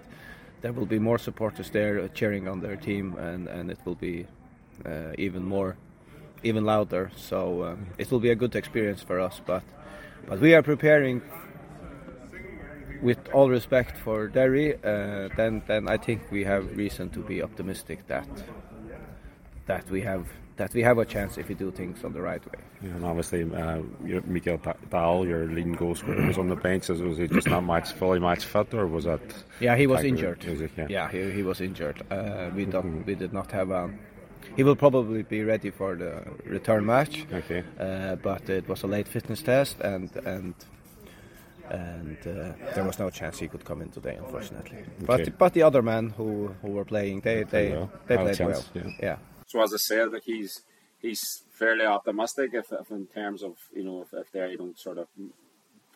there 0.63 0.73
will 0.73 0.87
be 0.87 0.99
more 0.99 1.19
supporters 1.19 1.71
there 1.71 2.01
uh, 2.01 2.09
cheering 2.09 2.49
on 2.49 2.61
their 2.61 2.77
team, 2.77 3.17
and 3.19 3.49
and 3.49 3.71
it 3.71 3.79
will 3.85 3.95
be 3.95 4.27
uh, 4.85 5.13
even 5.19 5.45
more 5.45 5.77
even 6.43 6.65
louder. 6.65 7.11
So 7.17 7.65
um, 7.65 7.87
it 7.99 8.11
will 8.11 8.21
be 8.21 8.31
a 8.31 8.37
good 8.37 8.55
experience 8.55 9.03
for 9.03 9.21
us. 9.21 9.41
But 9.45 9.63
but 10.29 10.41
we 10.41 10.55
are 10.55 10.63
preparing 10.63 11.23
with 13.03 13.19
all 13.33 13.51
respect 13.51 13.97
for 13.99 14.29
Derry. 14.29 14.75
Uh, 14.75 15.29
then 15.37 15.63
then 15.67 15.89
I 15.89 15.97
think 15.97 16.23
we 16.31 16.45
have 16.45 16.77
reason 16.77 17.11
to 17.11 17.21
be 17.21 17.43
optimistic 17.43 18.07
that 18.07 18.29
that 19.67 19.91
we 19.91 20.03
have 20.03 20.27
that 20.57 20.73
we 20.73 20.83
have 20.83 20.99
a 20.99 21.05
chance 21.05 21.37
if 21.37 21.49
we 21.49 21.55
do 21.55 21.71
things 21.71 22.03
on 22.05 22.13
the 22.13 22.21
right 22.21 22.45
way. 22.45 22.61
Yeah, 22.83 22.91
and 22.91 23.05
obviously, 23.05 23.43
uh, 23.55 23.83
your, 24.05 24.23
Mikael 24.23 24.61
Dahl, 24.91 25.27
your 25.27 25.47
leading 25.47 25.75
goal 25.75 25.95
scorer, 25.95 26.27
was 26.27 26.39
on 26.39 26.49
the 26.49 26.57
bench. 26.57 26.89
Was 26.89 27.03
was 27.03 27.19
he 27.19 27.27
just 27.29 27.49
not 27.49 27.65
match 27.65 27.93
fully 27.93 28.19
match 28.19 28.45
fit, 28.45 28.73
or 28.75 28.87
was 28.87 29.05
that? 29.05 29.21
Yeah, 29.61 29.77
he 29.77 29.87
was 29.87 30.03
injured. 30.05 30.45
it? 30.45 30.91
Yeah. 30.91 31.11
he, 31.11 31.31
he 31.31 31.43
was 31.43 31.61
injured. 31.61 32.03
Uh, 32.11 32.51
we 32.55 32.65
don't 32.65 33.05
we 33.07 33.15
did 33.15 33.33
not 33.33 33.51
have 33.53 33.71
a. 33.71 33.91
He 34.57 34.63
will 34.63 34.77
probably 34.77 35.23
be 35.23 35.45
ready 35.45 35.71
for 35.71 35.97
the 35.97 36.23
return 36.45 36.87
match. 36.87 37.27
Okay. 37.33 37.63
uh, 37.79 38.17
but 38.17 38.49
it 38.49 38.67
was 38.69 38.83
a 38.83 38.87
late 38.87 39.09
fitness 39.09 39.43
test 39.43 39.81
and 39.81 40.11
and 40.25 40.55
and 41.69 42.17
uh, 42.27 42.53
there 42.75 42.85
was 42.85 42.99
no 42.99 43.11
chance 43.11 43.39
he 43.39 43.49
could 43.49 43.65
come 43.65 43.83
in 43.83 43.91
today, 43.91 44.17
unfortunately. 44.17 44.79
Okay. 44.79 45.05
But 45.05 45.39
but 45.39 45.53
the 45.53 45.63
other 45.63 45.83
men 45.83 46.11
who, 46.11 46.55
who 46.63 46.71
were 46.71 46.85
playing, 46.85 47.21
they 47.21 47.43
they, 47.43 47.71
well. 47.71 47.91
they 48.07 48.17
played 48.17 48.39
well. 48.39 48.65
yeah. 48.75 48.83
yeah. 49.03 49.17
So 49.47 49.63
as 49.63 49.73
I 49.73 49.79
said, 49.79 50.13
like 50.13 50.25
he's 50.25 50.63
he's 50.99 51.43
fairly 51.51 51.85
optimistic 51.85 52.51
if, 52.53 52.73
if 52.73 52.91
in 52.91 53.07
terms 53.07 53.43
of 53.43 53.57
you 53.75 53.85
know 53.85 54.03
if, 54.03 54.13
if 54.13 54.31
they 54.33 54.57
don't 54.57 54.79
sort 54.79 54.99
of 54.99 55.09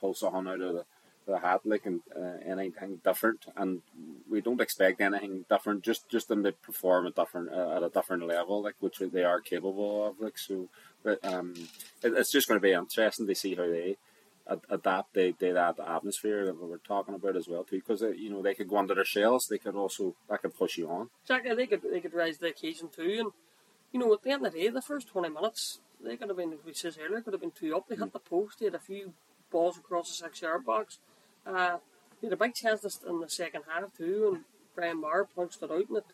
pull 0.01 0.15
something 0.15 0.47
out 0.47 0.61
of 0.61 0.75
the, 0.75 0.85
the 1.27 1.39
hat 1.39 1.61
like 1.65 1.87
and 1.87 2.01
uh, 2.17 2.39
anything 2.47 3.01
different, 3.05 3.47
and 3.57 3.83
we 4.31 4.41
don't 4.41 4.61
expect 4.61 5.01
anything 5.01 5.45
different. 5.49 5.83
Just 5.83 6.09
just 6.09 6.29
them 6.29 6.43
to 6.45 6.53
perform 6.53 7.07
at 7.07 7.15
different 7.15 7.51
uh, 7.53 7.77
at 7.77 7.83
a 7.83 7.91
different 7.91 8.27
level, 8.27 8.63
like 8.63 8.77
which 8.81 8.99
they 8.99 9.25
are 9.25 9.41
capable 9.41 10.07
of. 10.07 10.21
Like 10.21 10.39
so, 10.39 10.69
but 11.03 11.25
um, 11.25 11.55
it, 12.03 12.15
it's 12.17 12.33
just 12.33 12.49
going 12.49 12.61
to 12.61 12.63
be 12.63 12.73
interesting 12.73 13.27
to 13.27 13.35
see 13.35 13.55
how 13.55 13.67
they. 13.67 13.97
Ad- 14.51 14.67
Adapt 14.69 15.15
they, 15.15 15.35
they 15.39 15.53
that 15.53 15.79
atmosphere 15.81 16.45
that 16.47 16.61
we 16.61 16.69
were 16.69 16.79
talking 16.79 17.15
about 17.15 17.37
as 17.37 17.49
well 17.49 17.65
too, 17.65 17.77
because 17.77 18.03
you 18.03 18.31
know 18.31 18.43
they 18.43 18.55
could 18.55 18.69
go 18.69 18.79
under 18.79 18.95
their 18.95 19.05
shells. 19.05 19.47
They 19.49 19.59
could 19.59 19.77
also 19.77 20.15
that 20.29 20.43
could 20.43 20.57
push 20.57 20.79
you 20.79 20.89
on. 20.91 21.11
Exactly, 21.23 21.55
they 21.55 21.67
could 21.67 21.83
they 21.83 22.01
could 22.01 22.15
rise 22.15 22.37
to 22.37 22.43
the 22.43 22.49
occasion 22.49 22.89
too, 22.95 23.17
and 23.19 23.31
you 23.93 24.01
know 24.01 24.13
at 24.13 24.23
the 24.23 24.31
end 24.31 24.47
of 24.47 24.53
the 24.53 24.59
day, 24.59 24.69
the 24.69 24.83
first 24.83 25.09
twenty 25.09 25.29
minutes 25.29 25.81
they 26.03 26.17
could 26.17 26.29
have 26.29 26.37
been, 26.37 26.53
as 26.53 26.65
we 26.65 26.73
said 26.73 26.97
earlier, 27.01 27.21
could 27.21 27.35
have 27.35 27.43
been 27.43 27.51
two 27.51 27.77
up. 27.77 27.89
They 27.89 27.97
hit 27.97 28.13
the 28.13 28.19
post, 28.19 28.59
they 28.59 28.67
had 28.67 28.75
a 28.75 28.79
few 28.79 29.13
balls 29.51 29.77
across 29.77 30.09
the 30.09 30.15
six 30.15 30.43
yard 30.43 30.65
box. 30.65 30.99
Uh, 31.47 31.79
they 32.21 32.27
had 32.27 32.33
a 32.33 32.37
big 32.37 32.55
chance 32.55 33.03
in 33.07 33.21
the 33.21 33.29
second 33.29 33.63
half 33.69 33.97
too, 33.97 34.33
and 34.33 34.45
Brian 34.75 35.01
Maher 35.01 35.25
punched 35.25 35.63
it 35.63 35.71
out, 35.71 35.89
and 35.89 35.99
it 35.99 36.05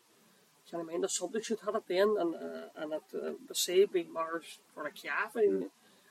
can 0.70 0.81
I 0.81 0.83
mean 0.83 1.01
the 1.01 1.09
substitute 1.09 1.61
had 1.64 1.75
it 1.77 1.85
then, 1.88 2.16
and 2.18 2.35
uh, 2.35 2.68
and 2.77 2.92
it 2.92 3.03
uh, 3.14 3.33
the 3.49 3.55
save 3.55 3.92
beat 3.92 4.12
Maher's 4.12 4.59
for 4.75 4.87
a 4.87 4.90
calf. 4.90 5.37
And, 5.37 5.66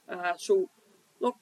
uh, 0.07 0.33
so 0.37 0.69
look, 1.19 1.37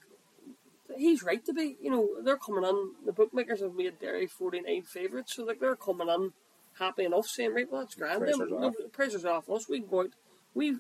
he's 0.97 1.23
right 1.23 1.43
to 1.45 1.53
be. 1.53 1.77
You 1.81 1.91
know, 1.91 2.09
they're 2.23 2.37
coming 2.37 2.63
in. 2.63 2.91
The 3.05 3.13
bookmakers 3.13 3.61
have 3.61 3.75
made 3.75 3.99
Derry 3.99 4.27
forty 4.27 4.61
nine 4.61 4.83
favourites, 4.83 5.35
so 5.35 5.43
like 5.43 5.59
they're 5.59 5.75
coming 5.75 6.09
in 6.09 6.33
happy 6.79 7.05
enough, 7.05 7.27
saying, 7.27 7.53
right, 7.53 7.71
well 7.71 7.81
that's 7.81 7.95
grand. 7.95 8.21
Then 8.21 8.37
Pressure's 8.37 8.51
off. 8.51 8.73
the 8.81 8.89
pressure's 8.89 9.25
off 9.25 9.49
us. 9.49 9.69
We 9.69 9.79
can 9.79 9.89
go 9.89 10.01
out. 10.01 10.11
We 10.53 10.77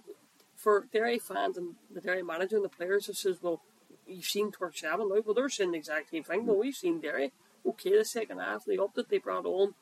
for 0.55 0.87
Derry 0.91 1.19
fans 1.19 1.57
and 1.57 1.75
the 1.93 2.01
Derry 2.01 2.23
manager 2.23 2.55
and 2.55 2.65
the 2.65 2.69
players, 2.69 3.09
it 3.09 3.15
says, 3.17 3.37
well, 3.41 3.61
you've 4.07 4.25
seen 4.25 4.51
Torshavn 4.51 4.99
now. 4.99 5.21
Well, 5.25 5.33
they're 5.33 5.49
saying 5.49 5.71
the 5.71 5.77
exact 5.77 6.11
same 6.11 6.23
thing. 6.23 6.45
Well, 6.45 6.57
we've 6.57 6.75
seen 6.75 7.01
Derry. 7.01 7.31
Okay, 7.65 7.97
the 7.97 8.05
second 8.05 8.39
half 8.39 8.65
they 8.65 8.77
upped 8.77 8.97
it. 8.97 9.09
They 9.09 9.17
brought 9.19 9.45
on. 9.45 9.75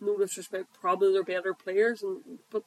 No 0.00 0.16
disrespect, 0.16 0.68
probably 0.80 1.12
they're 1.12 1.22
better 1.22 1.52
players, 1.52 2.02
and 2.02 2.38
but 2.50 2.62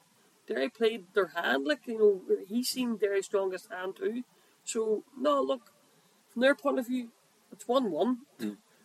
Derry 0.46 0.68
played 0.68 1.06
their 1.14 1.32
hand. 1.34 1.66
Like 1.66 1.86
you 1.86 1.98
know, 1.98 2.36
he 2.46 2.62
seemed 2.62 3.00
Derry's 3.00 3.26
strongest 3.26 3.70
hand 3.72 3.96
too. 3.96 4.22
So 4.64 5.02
no, 5.18 5.42
look, 5.42 5.72
from 6.34 6.42
their 6.42 6.54
point 6.54 6.78
of 6.78 6.86
view, 6.86 7.08
it's 7.52 7.66
one-one. 7.66 8.18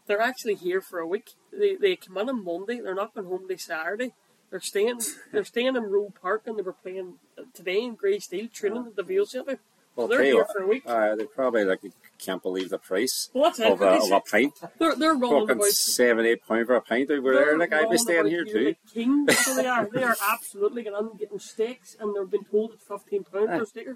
They're 0.07 0.21
actually 0.21 0.55
here 0.55 0.81
for 0.81 0.99
a 0.99 1.07
week. 1.07 1.31
They 1.51 1.75
they 1.75 1.95
come 1.95 2.17
in 2.17 2.29
on 2.29 2.43
Monday. 2.43 2.79
They're 2.79 2.95
not 2.95 3.13
going 3.13 3.27
home 3.27 3.47
till 3.47 3.57
Saturday. 3.57 4.13
They're 4.49 4.61
staying. 4.61 5.01
They're 5.31 5.43
staying 5.43 5.75
in 5.75 5.83
Roe 5.83 6.11
Park, 6.21 6.43
and 6.47 6.57
they 6.57 6.63
were 6.63 6.73
playing 6.73 7.15
today 7.53 7.83
in 7.83 7.95
Greysteel, 7.97 8.51
training 8.51 8.85
at 8.87 8.95
the 8.95 9.03
Vale 9.03 9.25
Centre. 9.27 9.59
Well, 9.95 10.07
they're 10.07 10.19
tell 10.19 10.25
here 10.25 10.35
what, 10.37 10.51
for 10.51 10.63
a 10.63 10.67
week. 10.67 10.83
Uh, 10.85 11.15
they 11.15 11.25
probably 11.25 11.65
like 11.65 11.81
can't 12.17 12.41
believe 12.41 12.69
the 12.69 12.77
price 12.77 13.29
Well, 13.33 13.51
it. 13.51 13.59
of, 13.59 13.81
a, 13.81 13.85
of 13.85 14.11
a 14.11 14.21
pint. 14.21 14.53
They're 14.79 14.95
they're 14.95 15.19
Fucking 15.19 15.49
about. 15.49 15.65
seven, 15.65 16.25
eight 16.25 16.47
pound 16.47 16.67
for 16.67 16.75
a 16.75 16.81
pint 16.81 17.11
over 17.11 17.33
there. 17.33 17.57
Like 17.57 17.73
I'd 17.73 17.89
be 17.89 17.97
staying 17.97 18.27
here 18.27 18.45
too. 18.45 18.65
Like 18.67 18.77
kings, 18.93 19.37
so 19.39 19.55
they 19.55 19.67
are. 19.67 19.87
They 19.91 20.03
are 20.03 20.15
absolutely 20.31 20.83
getting 20.83 20.97
on 20.97 21.17
getting 21.17 21.39
steaks, 21.39 21.95
and 21.99 22.15
they've 22.15 22.29
been 22.29 22.45
told 22.45 22.71
it's 22.73 22.83
fifteen 22.83 23.25
pound 23.25 23.49
per 23.49 23.65
steak. 23.65 23.87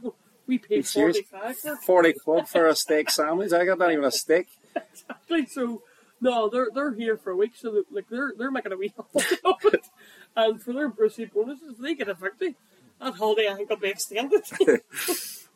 We 0.48 0.58
paid 0.58 0.88
forty 0.88 1.22
five. 1.22 1.58
Forty 1.86 2.14
quid 2.14 2.48
for 2.48 2.68
a 2.68 2.76
steak 2.76 3.10
sandwich. 3.10 3.54
I 3.54 3.66
got 3.66 3.80
not 3.80 3.92
even 3.92 4.06
a 4.06 4.12
steak. 4.12 4.48
Exactly. 4.76 5.46
So 5.46 5.84
no, 6.20 6.50
they're 6.50 6.70
they're 6.74 6.94
here 6.94 7.18
for 7.18 7.32
a 7.32 7.36
week, 7.36 7.52
so 7.56 7.70
that, 7.72 7.92
like 7.92 8.10
they're 8.10 8.34
they're 8.36 8.50
making 8.50 8.72
a 8.72 8.78
wee 8.78 8.94
holiday 9.14 9.38
of 9.44 9.74
it, 9.74 9.86
and 10.36 10.62
for 10.62 10.74
their 10.74 10.90
birthday 10.90 11.26
bonuses, 11.26 11.78
they 11.78 11.94
get 11.94 12.08
a 12.08 12.14
victory, 12.14 12.56
that 13.00 13.14
holiday 13.16 13.50
I 13.50 13.56
think 13.56 13.70
will 13.70 13.78
be 13.78 13.90
extended. 13.90 14.44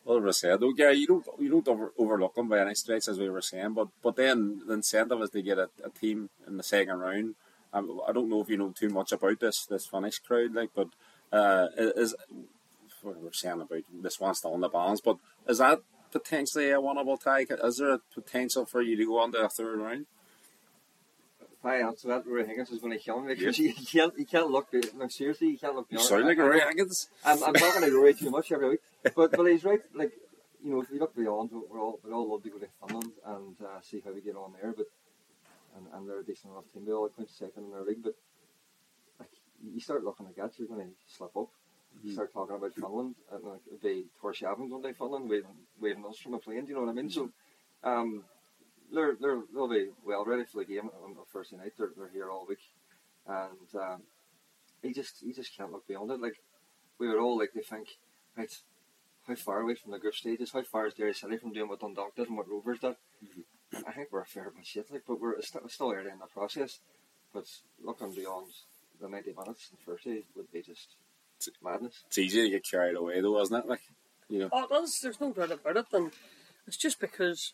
Well, 0.07 0.25
I 0.25 0.31
said, 0.31 0.61
though, 0.61 0.71
Gary, 0.71 0.99
you 0.99 1.07
don't 1.07 1.25
you 1.37 1.49
don't 1.49 1.67
over, 1.67 1.91
overlook 1.97 2.35
them 2.35 2.47
by 2.47 2.61
any 2.61 2.75
stretch, 2.75 3.09
as 3.09 3.19
we 3.19 3.29
were 3.29 3.41
saying. 3.41 3.73
But 3.73 3.89
but 4.01 4.15
then 4.15 4.61
the 4.65 4.75
incentive 4.75 5.21
is 5.21 5.31
to 5.31 5.41
get 5.41 5.57
a, 5.57 5.69
a 5.83 5.89
team 5.89 6.29
in 6.47 6.55
the 6.55 6.63
second 6.63 6.99
round. 6.99 7.35
Um, 7.73 7.99
I 8.07 8.13
don't 8.13 8.29
know 8.29 8.39
if 8.39 8.47
you 8.47 8.55
know 8.55 8.69
too 8.69 8.87
much 8.87 9.11
about 9.11 9.41
this 9.41 9.65
this 9.65 9.85
Finnish 9.85 10.19
crowd, 10.19 10.53
like, 10.55 10.69
but 10.73 10.87
uh, 11.33 11.67
is 11.75 12.15
what 13.07 13.21
we're 13.21 13.31
saying 13.33 13.61
about 13.61 13.83
this 14.01 14.19
one 14.19 14.35
still 14.35 14.55
in 14.55 14.61
the 14.61 14.69
balance. 14.69 15.01
But 15.01 15.17
is 15.47 15.57
that 15.59 15.81
potentially 16.11 16.71
a 16.71 16.77
winnable 16.77 17.21
tie? 17.21 17.45
Is 17.63 17.77
there 17.77 17.93
a 17.93 17.99
potential 18.13 18.65
for 18.65 18.81
you 18.81 18.95
to 18.97 19.05
go 19.05 19.19
on 19.19 19.31
to 19.33 19.39
a 19.39 19.49
third 19.49 19.79
round? 19.79 20.05
If 21.41 21.65
I 21.65 21.77
answer 21.79 22.07
that, 22.09 22.27
Roy 22.27 22.45
Higgins 22.45 22.69
is 22.69 22.79
going 22.79 22.93
to 22.93 23.03
kill 23.03 23.19
me 23.21 23.33
because 23.33 23.57
you 23.59 23.73
can't, 23.73 24.13
you 24.17 24.25
can't 24.25 24.49
look. 24.51 24.67
No, 24.73 25.07
seriously, 25.07 25.49
you 25.49 25.57
can't 25.57 25.75
look. 25.75 25.87
You 25.89 25.97
beyond 25.97 26.09
sound 26.09 26.25
like 26.25 26.37
Roy 26.37 26.59
Higgins. 26.59 27.07
I'm, 27.25 27.43
I'm 27.43 27.53
talking 27.53 27.81
to 27.81 27.91
Roy 27.91 28.13
too 28.13 28.29
much 28.29 28.51
every 28.51 28.69
week, 28.69 28.79
but 29.15 29.31
but 29.31 29.45
he's 29.45 29.63
right. 29.63 29.81
Like 29.95 30.11
you 30.63 30.71
know, 30.71 30.81
if 30.81 30.91
we 30.91 30.99
look 30.99 31.15
beyond, 31.15 31.49
we're 31.51 31.79
all 31.79 31.99
we'd 32.03 32.13
all 32.13 32.29
love 32.29 32.43
to 32.43 32.49
go 32.49 32.57
to 32.59 32.67
Finland 32.85 33.11
and 33.25 33.55
uh, 33.61 33.81
see 33.81 34.01
how 34.05 34.11
we 34.11 34.21
get 34.21 34.35
on 34.35 34.53
there, 34.61 34.73
but 34.75 34.85
and, 35.75 35.87
and 35.93 36.09
they're 36.09 36.19
a 36.19 36.25
decent 36.25 36.51
enough 36.53 36.65
team. 36.73 36.85
They 36.85 36.91
all 36.91 37.09
count 37.09 37.29
second 37.29 37.65
in 37.65 37.71
their 37.71 37.83
league, 37.83 38.03
but 38.03 38.15
like 39.19 39.29
you 39.63 39.79
start 39.79 40.03
looking 40.03 40.25
like 40.25 40.35
that, 40.35 40.57
you're 40.57 40.67
going 40.67 40.81
to 40.81 40.93
slip 41.07 41.35
up. 41.35 41.49
You 42.03 42.13
start 42.13 42.33
talking 42.33 42.55
about 42.55 42.73
Finland 42.73 43.15
and 43.31 43.43
like 43.43 43.61
it'd 43.67 43.81
be 43.81 44.05
Torshavn 44.21 44.69
going 44.69 44.83
to 44.83 44.93
Finland, 44.93 45.29
waving 45.29 45.57
waving 45.79 46.05
us 46.05 46.17
from 46.17 46.35
a 46.35 46.39
plane. 46.39 46.65
Do 46.65 46.69
you 46.69 46.75
know 46.75 46.81
what 46.81 46.91
I 46.91 46.93
mean? 46.93 47.09
So, 47.09 47.29
um, 47.83 48.23
they're 48.93 49.15
they're 49.19 49.41
they'll 49.53 49.67
be 49.67 49.89
well 50.05 50.25
ready 50.25 50.43
for 50.45 50.59
the 50.59 50.65
game 50.65 50.89
on 51.03 51.15
the 51.15 51.21
Thursday 51.31 51.57
night. 51.57 51.73
They're 51.77 51.91
they're 51.97 52.09
here 52.09 52.29
all 52.29 52.45
week, 52.47 52.59
and 53.25 53.81
um, 53.81 54.01
he 54.81 54.93
just 54.93 55.21
he 55.21 55.33
just 55.33 55.55
can't 55.55 55.71
look 55.71 55.87
beyond 55.87 56.11
it. 56.11 56.21
Like 56.21 56.41
we 56.99 57.07
were 57.07 57.19
all 57.19 57.37
like 57.37 57.53
they 57.53 57.61
think, 57.61 57.87
right, 58.37 58.51
how 59.27 59.35
far 59.35 59.61
away 59.61 59.75
from 59.75 59.91
the 59.91 59.99
group 59.99 60.15
stages? 60.15 60.51
How 60.51 60.63
far 60.63 60.87
is 60.87 60.93
Derry 60.93 61.13
City 61.13 61.37
from 61.37 61.53
doing 61.53 61.67
what 61.67 61.79
Dundalk 61.79 62.15
did 62.15 62.27
and 62.27 62.37
what 62.37 62.49
Rovers 62.49 62.79
did? 62.79 62.95
And 63.73 63.83
I 63.85 63.91
think 63.91 64.09
we're 64.11 64.21
a 64.21 64.25
fair 64.25 64.51
bit 64.55 64.65
shit, 64.65 64.91
like, 64.91 65.03
but 65.05 65.19
we're 65.19 65.33
it's 65.33 65.49
still, 65.49 65.67
still 65.67 65.91
early 65.91 66.11
in 66.11 66.19
the 66.19 66.27
process. 66.27 66.79
But 67.33 67.45
looking 67.83 68.13
beyond 68.13 68.47
the 69.01 69.09
ninety 69.09 69.33
minutes 69.37 69.69
and 69.69 69.79
30 69.79 70.27
would 70.35 70.51
be 70.51 70.61
just 70.61 70.95
madness. 71.63 72.03
It's 72.07 72.17
easy 72.17 72.43
to 72.43 72.49
get 72.49 72.63
carried 72.63 72.95
away, 72.95 73.21
though, 73.21 73.39
isn't 73.41 73.55
it? 73.55 73.67
Like, 73.67 73.81
you 74.29 74.39
know, 74.39 74.49
Oh, 74.51 74.83
is. 74.83 74.99
There's 75.01 75.21
no 75.21 75.31
doubt 75.31 75.51
about 75.51 75.77
it. 75.77 75.85
And 75.93 76.11
it's 76.67 76.77
just 76.77 76.99
because, 76.99 77.53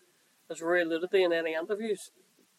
as 0.50 0.62
Roy 0.62 0.84
alluded 0.84 1.12
to 1.12 1.18
in 1.18 1.34
any 1.34 1.54
interviews, 1.54 2.12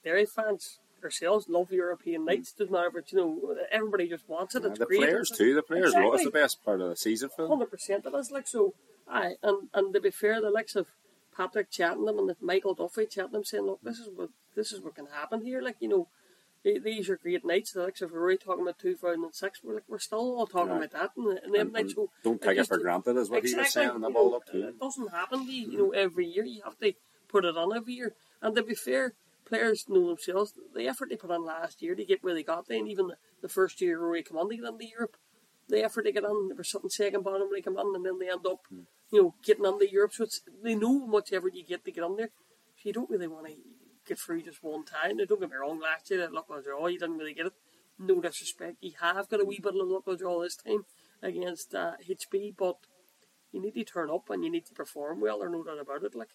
Derry 0.04 0.26
fans 0.26 0.78
ourselves 1.04 1.48
love 1.48 1.70
European 1.70 2.22
hmm. 2.22 2.28
nights. 2.28 2.52
Doesn't 2.52 2.72
matter, 2.72 2.90
but 2.90 3.12
you 3.12 3.18
know, 3.18 3.56
everybody 3.70 4.08
just 4.08 4.28
wants 4.28 4.54
it. 4.54 4.64
It's 4.64 4.78
the 4.78 4.87
great. 4.87 5.00
players 5.00 5.30
too. 5.30 5.54
The 5.54 5.62
players 5.62 5.94
love 5.94 6.14
it's 6.14 6.24
the 6.24 6.30
best 6.30 6.64
part 6.64 6.80
of 6.80 6.88
the 6.88 6.96
season 6.96 7.28
for 7.28 7.42
them. 7.42 7.50
Hundred 7.50 7.70
percent, 7.70 8.06
it 8.06 8.14
is 8.14 8.30
like 8.30 8.48
so. 8.48 8.74
Aye, 9.08 9.34
and 9.42 9.68
and 9.74 9.92
to 9.92 10.00
be 10.00 10.10
fair, 10.10 10.40
the 10.40 10.50
likes 10.50 10.74
of 10.74 10.87
Patrick 11.37 11.70
Chattenham 11.70 12.18
and 12.18 12.28
the 12.30 12.37
Michael 12.40 12.74
Duffy 12.74 13.06
Chattenham 13.06 13.44
saying, 13.44 13.64
"Look, 13.64 13.80
this 13.82 13.98
is 13.98 14.08
what 14.14 14.30
this 14.56 14.72
is 14.72 14.80
what 14.80 14.94
can 14.94 15.06
happen 15.06 15.44
here." 15.44 15.60
Like 15.60 15.76
you 15.80 15.88
know, 15.88 16.08
th- 16.64 16.83
these 16.83 17.09
are 17.09 17.16
great 17.16 17.44
nights. 17.44 17.72
The 17.72 17.83
likes 17.83 18.03
of 18.03 18.12
Rory 18.12 18.37
talking 18.37 18.62
about 18.62 18.79
two 18.79 18.96
thousand 18.96 19.24
and 19.24 19.35
six. 19.35 19.61
We're 19.62 19.74
like 19.74 19.85
we're 19.87 19.98
still 20.00 20.18
all 20.18 20.46
talking 20.46 20.72
Right. 20.72 20.90
about 20.90 20.90
that, 20.90 21.11
and, 21.16 21.38
and 21.38 21.55
And- 21.55 21.72
nights. 21.72 21.94
So 21.94 22.11
don't 22.24 22.42
take 22.42 22.59
it 22.59 22.66
for 22.66 22.79
granted, 22.79 23.16
is 23.16 23.31
what 23.31 23.38
he 23.38 23.42
was 23.42 23.53
exactly, 23.53 23.70
saying. 23.70 23.90
And 23.90 24.03
you 24.03 24.12
know, 24.12 24.35
up 24.35 24.42
It 24.53 24.81
doesn't 24.81 25.09
happen 25.12 25.46
to 25.46 25.53
you, 25.53 25.70
you 25.70 25.79
know 25.79 25.85
mm-hmm. 25.90 26.05
every 26.05 26.27
year. 26.27 26.44
You 26.44 26.62
have 26.64 26.79
to 26.81 26.94
put 27.29 27.44
it 27.44 27.57
on 27.57 27.77
every 27.77 27.94
year. 27.94 28.14
And 28.42 28.57
to 28.57 28.62
be 28.62 28.74
fair, 28.74 29.14
players 29.44 29.87
know 29.88 30.09
themselves 30.09 30.55
the 30.74 30.88
effort 30.88 31.11
they 31.11 31.16
put 31.16 31.31
on 31.31 31.44
last 31.44 31.83
year 31.83 31.94
to 31.94 32.05
get 32.05 32.24
where 32.24 32.35
they 32.35 32.42
got 32.42 32.66
there, 32.66 32.79
and 32.79 32.88
even 32.88 33.09
the, 33.09 33.16
the 33.42 33.48
first 33.48 33.81
year 33.81 33.98
Rory 33.98 34.22
come 34.22 34.38
on 34.38 34.48
to 34.48 34.57
get 34.57 34.64
into 34.64 34.87
Europe, 34.87 35.16
the 35.68 35.85
effort 35.85 36.05
they 36.05 36.12
get 36.12 36.24
on, 36.24 36.48
they 36.48 36.55
were 36.55 36.64
something 36.64 36.90
second 36.90 37.22
bottom 37.22 37.42
when 37.42 37.53
they 37.55 37.62
come 37.62 37.77
on, 37.77 37.94
and 37.94 38.05
then 38.05 38.18
they 38.18 38.31
end 38.31 38.46
up, 38.46 38.61
mm. 38.72 38.85
you 39.11 39.22
know, 39.22 39.35
getting 39.44 39.64
on 39.66 39.79
the 39.79 39.90
Europe. 39.90 40.12
So 40.12 40.24
it's, 40.24 40.40
they 40.62 40.74
know 40.74 41.00
how 41.00 41.07
much 41.07 41.33
effort 41.33 41.55
you 41.55 41.64
get 41.64 41.85
to 41.85 41.90
get 41.92 42.05
on 42.05 42.16
there. 42.16 42.31
So 42.77 42.83
you 42.85 42.92
don't 42.92 43.11
really 43.11 43.29
want 43.29 43.46
to 43.46 43.53
get 44.06 44.18
through 44.18 44.42
just 44.42 44.62
one 44.62 44.84
time. 44.84 45.16
Now, 45.16 45.24
don't 45.24 45.40
get 45.40 45.50
me 45.50 45.56
wrong, 45.56 45.80
last 45.80 46.10
year, 46.10 46.20
that 46.20 46.32
luck 46.32 46.48
was 46.48 46.64
draw, 46.64 46.86
you 46.86 46.98
didn't 46.98 47.18
really 47.18 47.34
get 47.34 47.46
it. 47.46 47.52
No 47.98 48.20
disrespect. 48.20 48.76
You 48.80 48.92
have 49.00 49.28
got 49.28 49.40
a 49.40 49.44
wee 49.44 49.60
bit 49.62 49.74
of 49.80 49.86
luck 49.88 50.06
of 50.06 50.18
draw 50.18 50.40
this 50.42 50.56
time 50.56 50.84
against 51.22 51.74
uh, 51.74 51.92
HB, 52.08 52.54
but 52.56 52.76
you 53.52 53.60
need 53.62 53.74
to 53.74 53.84
turn 53.84 54.10
up 54.10 54.28
and 54.30 54.44
you 54.44 54.50
need 54.50 54.66
to 54.66 54.74
perform 54.74 55.20
well, 55.20 55.42
or 55.42 55.48
no 55.48 55.62
doubt 55.62 55.78
about 55.80 56.02
it. 56.02 56.14
Like, 56.16 56.30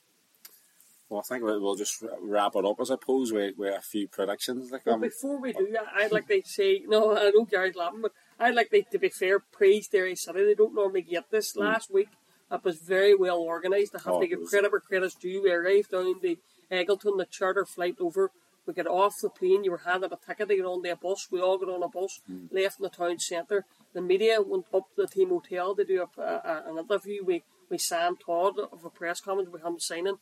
Well, 1.10 1.20
I 1.20 1.24
think 1.28 1.44
we'll 1.44 1.60
we'll 1.62 1.76
just 1.76 2.02
wrap 2.22 2.56
it 2.56 2.66
up, 2.66 2.80
as 2.80 2.92
I 2.92 2.94
suppose, 2.94 3.34
with, 3.34 3.58
with 3.58 3.76
a 3.76 3.82
few 3.82 4.08
predictions. 4.08 4.72
Like, 4.72 4.84
But 4.86 4.94
um, 4.94 5.02
before 5.02 5.40
we 5.42 5.52
do 5.52 5.76
I'd 5.96 6.14
like 6.14 6.28
to 6.28 6.42
say, 6.46 6.84
no, 6.88 7.18
I 7.18 7.32
know 7.32 7.44
Gary's 7.44 7.76
laughing, 7.76 8.02
but 8.02 8.14
I'd 8.40 8.56
like 8.56 8.70
to, 8.70 8.82
to 8.84 8.98
be 9.00 9.10
fair, 9.10 9.40
praise 9.40 9.90
Derry 9.90 10.16
City. 10.16 10.46
They 10.46 10.56
don't 10.56 10.74
normally 10.74 11.02
get 11.02 11.30
this. 11.30 11.58
Last 11.58 11.92
week, 11.92 12.08
it 12.50 12.64
was 12.64 12.80
very 12.80 13.16
well 13.16 13.40
organised. 13.42 13.96
I 13.96 14.00
have 14.00 14.14
Oh, 14.14 14.22
to 14.22 14.28
give 14.28 14.46
credit 14.46 14.72
where 14.72 14.80
credit's 14.80 15.16
due. 15.16 15.44
We 15.44 15.52
arrived 15.52 15.92
down 15.92 16.22
to 16.22 16.38
Eglinton, 16.72 17.18
the 17.18 17.26
charter 17.26 17.66
flight 17.66 17.96
over. 18.00 18.32
We 18.66 18.74
get 18.74 18.88
off 18.88 19.16
the 19.22 19.30
plane. 19.30 19.64
You 19.64 19.72
were 19.72 19.80
handed 19.80 20.12
a 20.12 20.18
ticket 20.18 20.50
to 20.50 20.56
get 20.56 20.66
on 20.66 20.82
the 20.82 20.96
bus. 21.02 21.28
We 21.32 21.42
all 21.42 21.58
got 21.58 21.70
on 21.70 21.82
a 21.82 21.88
bus, 21.88 22.20
mm. 22.30 22.52
left 22.52 22.80
in 22.80 22.84
the 22.84 22.90
town 22.90 23.18
centre. 23.20 23.66
The 23.94 24.02
media 24.02 24.42
went 24.42 24.66
up 24.74 24.84
to 24.96 25.02
the 25.02 25.08
team 25.08 25.30
hotel 25.30 25.76
to 25.76 25.84
do 25.84 26.06
a, 26.18 26.22
a, 26.22 26.64
an 26.68 26.78
interview 26.78 27.24
with, 27.24 27.42
with 27.70 27.82
Sam 27.82 28.16
Todd 28.16 28.60
of 28.60 28.86
a 28.86 28.90
press 28.90 29.22
conference 29.22 29.50
with 29.50 29.64
him 29.64 29.80
signing 29.80 30.18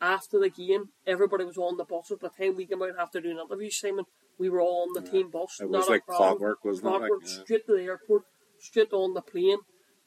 after 0.00 0.38
the 0.38 0.50
game, 0.50 0.90
everybody 1.06 1.44
was 1.44 1.56
on 1.56 1.76
the 1.76 1.84
bus. 1.84 2.10
At 2.10 2.20
the 2.20 2.28
time 2.28 2.56
we 2.56 2.66
came 2.66 2.82
out 2.82 2.98
after 2.98 3.20
doing 3.20 3.38
an 3.38 3.46
interview, 3.46 3.70
Simon, 3.70 4.04
we 4.38 4.50
were 4.50 4.60
all 4.60 4.88
on 4.88 5.02
the 5.02 5.08
team 5.08 5.30
bus. 5.30 5.58
It 5.60 5.68
was 5.68 5.88
like 5.88 6.04
problem. 6.06 6.38
clockwork, 6.38 6.64
wasn't 6.64 6.86
it? 6.86 6.90
Like, 6.90 7.10
yeah. 7.22 7.42
straight 7.44 7.66
to 7.66 7.76
the 7.76 7.84
airport, 7.84 8.22
straight 8.58 8.92
on 8.92 9.14
the 9.14 9.22
plane, 9.22 9.58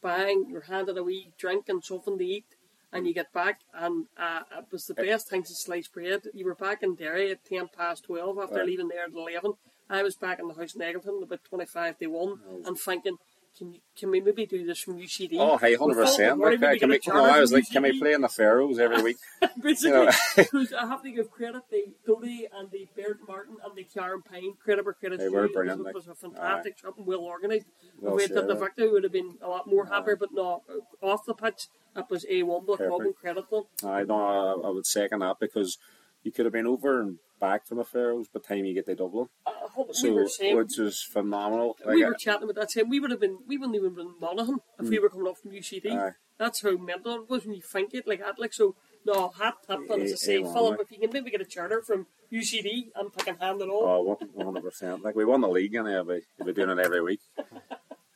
bang, 0.02 0.46
you're 0.50 0.62
handed 0.62 0.98
a 0.98 1.04
wee 1.04 1.32
drink 1.38 1.70
and 1.70 1.84
something 1.84 2.18
to 2.18 2.26
eat, 2.26 2.46
and 2.92 3.06
you 3.08 3.14
get 3.14 3.32
back, 3.34 3.60
and 3.74 4.06
uh, 4.18 4.42
it 4.58 4.66
was 4.72 4.86
the 4.86 4.94
best 4.96 5.30
thing 5.30 5.44
since 5.46 5.62
sliced 5.64 5.94
bread. 5.94 6.22
You 6.34 6.46
were 6.46 6.56
back 6.56 6.84
in 6.84 6.96
Derry 6.96 7.32
at 7.32 7.46
10 7.46 7.70
past 7.78 8.04
12 8.06 8.38
after 8.40 8.56
Right. 8.56 8.66
leaving 8.66 8.88
there 8.88 9.04
at 9.04 9.12
11. 9.14 9.54
I 9.90 10.04
was 10.04 10.16
back 10.16 10.40
in 10.40 10.48
the 10.48 10.54
house 10.54 10.76
in 10.76 10.82
Eglinton 10.82 11.22
about 11.24 11.44
25 11.44 11.98
to 12.00 12.08
1 12.08 12.40
and 12.66 12.78
thinking, 12.80 13.18
can, 13.58 13.74
you, 13.74 13.80
can 13.98 14.12
we 14.12 14.22
maybe 14.22 14.46
do 14.46 14.66
this 14.66 14.80
from 14.80 14.98
UCD? 15.00 15.38
oh, 15.40 15.58
hey, 15.58 15.72
We 15.72 15.94
100%. 15.94 15.96
thought 15.96 16.38
we 16.38 16.58
Like, 16.58 16.64
uh, 16.64 16.80
can 16.80 16.90
we, 16.90 17.00
no, 17.08 17.26
I 17.26 17.40
was 17.40 17.52
like, 17.52 17.70
can 17.70 17.84
we 17.84 18.00
play 18.00 18.14
in 18.14 18.22
the 18.22 18.30
Faroes 18.30 18.80
every 18.80 19.02
week? 19.02 19.18
Basically, 19.62 20.08
because 20.36 20.74
I 20.74 20.86
have 20.88 21.02
to 21.04 21.12
give 21.12 21.30
credit 21.32 21.64
to 21.72 21.84
Doty 22.06 22.48
and 22.54 22.70
the 22.72 22.88
Baird 22.96 23.20
Martin 23.28 23.58
and 23.66 23.76
the 23.76 23.84
Karen 23.84 24.22
Pine. 24.22 24.54
Credit 24.64 24.86
where 24.86 24.94
credit's 24.94 25.24
They 25.24 25.30
were 25.30 25.48
brilliant, 25.50 25.82
It 25.82 25.84
like. 25.84 25.96
was 25.96 26.08
a 26.08 26.16
fantastic 26.16 26.78
trip 26.78 26.96
and 26.98 27.06
well 27.06 27.22
organised. 27.22 27.66
Well, 28.00 28.18
If 28.18 28.30
we 28.30 28.36
had 28.36 28.48
the 28.48 28.56
victory, 28.56 28.88
we 28.88 28.94
would 28.94 29.04
have 29.04 29.12
been 29.14 29.36
a 29.42 29.48
lot 29.50 29.68
more 29.68 29.86
happier. 29.86 30.16
But 30.16 30.30
no, 30.32 30.64
off 31.02 31.26
the 31.26 31.34
pitch, 31.34 31.68
it 31.96 32.06
was 32.10 32.26
A1 32.26 32.68
with 32.68 32.78
Perfect. 32.78 32.90
club 32.90 33.02
and 33.02 33.16
credit 33.16 33.50
them. 33.50 33.64
I 33.84 34.04
know, 34.04 34.62
I, 34.64 34.68
I 34.68 34.70
would 34.72 34.86
second 34.86 35.20
that 35.20 35.38
because 35.40 35.78
you 36.24 36.32
could 36.32 36.46
have 36.46 36.54
been 36.54 36.68
over 36.68 37.02
and 37.02 37.18
back 37.40 37.66
from 37.68 37.78
the 37.78 37.86
Faroes 37.86 38.28
by 38.28 38.40
the 38.40 38.48
time 38.48 38.66
you 38.66 38.74
get 38.74 38.86
to 38.88 38.96
Dublin. 38.96 39.28
Uh, 39.46 39.52
we 39.78 39.94
So, 39.94 40.12
were 40.14 40.28
saying, 40.28 40.58
which 40.58 40.78
was 40.78 41.02
phenomenal. 41.02 41.78
Like, 41.86 41.96
we 41.96 42.06
were 42.06 42.14
chatting 42.16 42.44
about 42.44 42.56
that 42.56 42.72
saying 42.72 42.90
we 42.90 43.00
would 43.00 43.12
have 43.12 43.20
been, 43.22 43.38
we 43.48 43.58
wouldn't 43.58 43.76
even 43.78 43.94
been 43.96 44.14
Monaghan 44.20 44.60
if 44.80 44.90
we 44.90 45.00
were 45.00 45.10
coming 45.10 45.28
off 45.28 45.40
from 45.40 45.52
UCD. 45.52 45.86
Mm. 45.86 46.10
Aye. 46.10 46.14
That's 46.38 46.62
how 46.62 46.76
mental 46.78 47.16
it 47.16 47.30
was 47.30 47.46
when 47.46 47.56
you 47.56 47.62
think 47.62 47.94
it 47.94 48.08
like 48.08 48.20
that. 48.20 48.40
Like 48.40 48.54
so, 48.54 48.76
no, 49.06 49.30
hat 49.30 49.56
tip. 49.68 49.80
And 49.90 50.02
as 50.04 50.12
I 50.12 50.14
A- 50.14 50.18
say, 50.18 50.38
A1, 50.42 50.54
Philip, 50.54 50.82
if 50.82 50.92
you 50.92 51.00
can 51.00 51.10
maybe 51.14 51.32
get 51.32 51.42
a 51.42 51.46
charter 51.46 51.82
from 51.82 52.08
UCD, 52.32 52.92
I'm 52.96 53.10
taking 53.12 53.36
hand 53.38 53.62
it 53.62 53.70
all. 53.70 53.84
Oh, 53.84 54.18
one 54.34 54.46
hundred 54.46 54.64
percent. 54.64 55.04
Like 55.04 55.16
we 55.16 55.26
won 55.26 55.42
the 55.42 55.48
league, 55.50 55.76
and 55.76 55.86
we'll 55.86 56.04
be, 56.06 56.22
we'll 56.38 56.48
be 56.48 56.54
doing 56.54 56.70
it 56.78 56.80
every 56.80 57.02
week. 57.02 57.20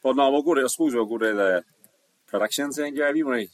But 0.02 0.16
no, 0.18 0.32
we'll 0.32 0.42
go 0.42 0.54
to. 0.54 0.63
I 0.63 0.68
suppose 0.68 0.94
we'll 0.96 1.06
go 1.06 1.18
to 1.18 1.34
the 1.34 1.63
predictions. 2.28 2.76
Then, 2.78 2.94
Gary, 2.96 3.18
you 3.18 3.26
want 3.28 3.48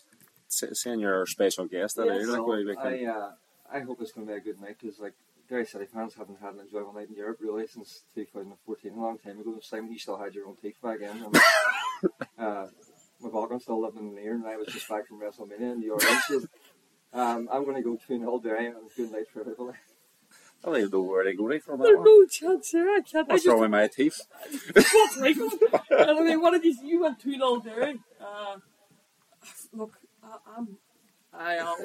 to 0.60 0.76
send 0.76 1.02
your 1.02 1.26
special 1.28 1.66
guest? 1.66 1.96
That 1.98 2.08
Yes. 2.08 2.24
is, 2.24 2.30
like, 2.30 2.46
we, 2.46 2.66
we 2.66 2.76
I 2.78 3.06
uh, 3.06 3.32
I 3.72 3.80
hope 3.82 4.02
it's 4.02 4.12
going 4.12 4.28
to 4.28 4.34
be 4.34 4.38
a 4.38 4.42
good 4.42 4.60
night 4.60 4.78
because 4.80 5.00
like 5.00 5.14
Derry 5.48 5.66
City 5.66 5.86
fans 5.86 6.16
haven't 6.16 6.40
had 6.42 6.54
an 6.54 6.62
enjoyable 6.62 6.94
night 6.94 7.10
in 7.10 7.16
Europe 7.16 7.38
really 7.42 7.68
since 7.68 8.04
2014, 8.16 8.92
a 8.92 8.96
long 8.96 9.18
time 9.18 9.40
ago. 9.40 9.58
Simon, 9.62 9.92
you 9.92 10.00
still 10.00 10.18
had 10.18 10.34
your 10.34 10.48
own 10.48 10.56
teeth 10.56 10.78
back 10.82 11.00
in. 11.02 11.24
And, 11.24 11.38
uh, 12.40 12.68
McLaughlin 13.22 13.60
still 13.60 13.82
living 13.82 14.10
in 14.10 14.16
the 14.16 14.22
air, 14.22 14.36
and 14.36 14.46
I 14.46 14.56
was 14.56 14.68
just 14.68 14.88
back 14.88 15.08
from 15.08 15.20
WrestleMania 15.20 15.74
in 15.74 15.82
the 15.82 15.90
Orange. 15.90 16.48
Um, 17.12 17.50
I'm 17.52 17.64
going 17.64 17.76
to 17.76 17.82
go 17.82 17.98
2 18.08 18.20
0 18.20 18.40
Derry 18.40 18.68
and 18.68 18.76
good 18.96 19.12
night 19.12 19.28
for 19.34 19.42
everybody. 19.42 19.78
I 20.64 20.68
don't 20.68 20.78
even 20.78 20.90
know 20.92 21.02
where 21.02 21.24
to 21.24 21.34
go 21.34 21.48
right 21.48 21.64
from 21.64 21.80
that 21.80 21.86
There's 21.86 21.98
one. 21.98 22.06
no 22.06 22.26
chance 22.28 22.72
there. 22.72 22.90
I 22.90 23.02
can't. 23.02 23.30
I 23.30 23.34
What's 23.34 23.44
just 23.44 23.52
wrong 23.52 23.62
with 23.62 23.72
my 23.72 23.88
teeth? 23.88 24.22
What's 24.74 25.18
right? 25.18 25.36
I 26.00 26.22
mean, 26.22 26.42
what 26.42 26.52
did 26.52 26.66
you? 26.66 26.76
You 26.84 27.02
went 27.02 27.20
two 27.20 27.34
0 27.34 27.62
there. 27.64 27.94
Uh, 28.20 28.58
look, 29.74 29.94
I, 30.24 30.36
I'm. 30.58 30.78
I, 31.34 31.58
I'll. 31.58 31.78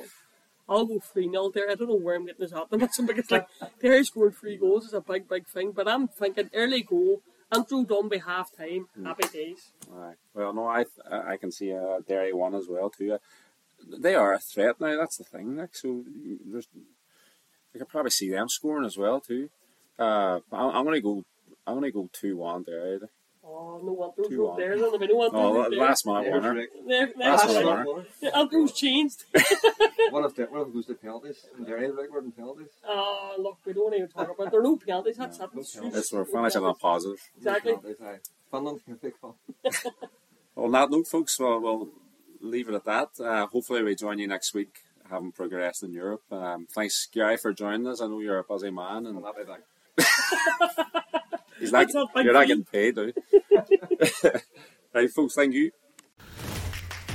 I'll 0.68 0.86
go 0.86 0.98
3 0.98 1.30
0 1.30 1.50
there. 1.54 1.70
I 1.70 1.74
don't 1.74 1.88
know 1.88 1.96
where 1.96 2.16
I'm 2.16 2.26
getting 2.26 2.40
this 2.40 2.52
happening. 2.58 2.88
Because 3.06 3.30
like 3.30 3.46
Derry 3.80 4.04
scored 4.04 4.34
three 4.34 4.56
goals 4.56 4.86
is 4.86 4.94
a 4.94 5.00
big, 5.00 5.28
big 5.28 5.46
thing. 5.46 5.72
But 5.72 5.88
I'm 5.88 6.08
thinking 6.08 6.50
early 6.54 6.82
goal, 6.82 7.22
Andrew 7.52 7.84
done 7.84 8.08
by 8.08 8.18
half 8.24 8.50
time. 8.56 8.86
Happy 9.04 9.28
days. 9.28 9.70
Aye. 9.94 10.14
Well, 10.34 10.52
no, 10.52 10.66
I 10.66 10.84
I 11.10 11.36
can 11.36 11.52
see 11.52 11.72
uh, 11.72 12.00
Derry 12.06 12.32
one 12.32 12.54
as 12.54 12.66
well 12.68 12.90
too. 12.90 13.18
They 13.86 14.14
are 14.14 14.32
a 14.32 14.38
threat 14.38 14.80
now. 14.80 14.96
That's 14.96 15.18
the 15.18 15.24
thing. 15.24 15.56
Like 15.56 15.74
so, 15.74 16.04
there's 16.46 16.68
I 17.74 17.78
could 17.78 17.88
probably 17.88 18.10
see 18.10 18.30
them 18.30 18.48
scoring 18.48 18.86
as 18.86 18.96
well 18.96 19.20
too. 19.20 19.50
Uh, 19.98 20.40
I, 20.52 20.68
I'm 20.68 20.84
gonna 20.84 21.00
go. 21.00 21.24
I'm 21.66 21.74
gonna 21.74 21.90
go 21.90 22.08
two 22.12 22.36
one 22.38 22.62
Derry. 22.62 23.00
Oh, 23.74 23.80
no 23.82 24.04
Andrew 24.04 24.24
Two 24.28 24.42
wrote 24.42 24.50
on. 24.52 24.58
there. 24.58 24.76
Then 24.78 24.88
I 24.94 24.98
mean, 24.98 25.08
no 25.10 25.24
Andrew 25.24 25.40
Oh, 25.40 25.54
wrote 25.54 25.70
there. 25.70 25.80
last 25.80 26.06
minute 26.06 26.22
There's 26.24 26.34
winner. 26.42 26.54
Rick. 26.54 26.70
There, 26.86 27.06
That's 27.06 27.18
next 27.18 27.46
what 27.46 27.56
I 27.56 27.62
time. 27.62 27.86
want. 27.86 28.06
Yeah, 28.20 28.38
Andrew's 28.40 28.72
changed. 28.72 29.24
What 30.10 30.26
if, 30.26 30.36
the, 30.36 30.44
what 30.44 30.60
if 30.62 30.68
it 30.68 30.74
goes 30.74 30.86
to 30.86 30.94
penalties? 30.94 31.46
And 31.56 31.66
Derry 31.66 31.90
record 31.90 32.24
in 32.24 32.30
penalties? 32.32 32.68
Oh, 32.86 33.34
look, 33.38 33.56
we 33.64 33.72
don't 33.72 33.92
even 33.94 34.06
talk 34.08 34.30
about. 34.32 34.50
There 34.52 34.60
are 34.60 34.62
no 34.62 34.76
penalties. 34.76 35.16
That's 35.16 35.38
No, 35.38 35.46
it. 35.46 35.50
no 35.54 35.60
It's 35.62 35.74
penalties. 35.74 35.96
Yes, 35.96 36.12
we're 36.12 36.24
finishing 36.26 36.62
on 36.62 36.74
positive. 36.76 37.18
Exactly. 37.38 37.72
Penalties, 37.72 37.96
aye. 38.04 38.18
Finland, 38.50 38.80
here 38.86 38.98
they 39.02 39.10
come. 39.20 39.34
On 40.56 40.70
that 40.70 40.88
note, 40.90 41.08
folks, 41.08 41.40
well, 41.40 41.58
we'll 41.60 41.88
leave 42.40 42.68
it 42.68 42.74
at 42.76 42.84
that. 42.84 43.08
Uh, 43.18 43.46
hopefully, 43.48 43.82
we 43.82 43.96
join 43.96 44.18
you 44.20 44.28
next 44.28 44.54
week, 44.54 44.82
having 45.10 45.32
progressed 45.32 45.82
in 45.82 45.92
Europe. 45.92 46.22
Um, 46.30 46.66
thanks, 46.72 47.08
Guy, 47.12 47.36
for 47.36 47.52
joining 47.52 47.88
us. 47.88 48.00
I 48.00 48.06
know 48.06 48.20
you're 48.20 48.38
a 48.38 48.44
busy 48.44 48.70
man, 48.70 49.06
and 49.06 49.16
And 49.16 49.26
I'll 49.26 49.32
be 49.34 49.42
back. 49.42 49.62
he's 51.58 51.72
not, 51.72 51.80
That's 51.80 51.94
not 51.94 52.14
big 52.14 52.24
you're 52.24 52.34
not 52.34 52.46
getting 52.46 52.64
paid, 52.64 52.94
though. 52.94 53.12
right, 54.94 55.10
folks, 55.10 55.34
thank 55.34 55.54
you. 55.54 55.70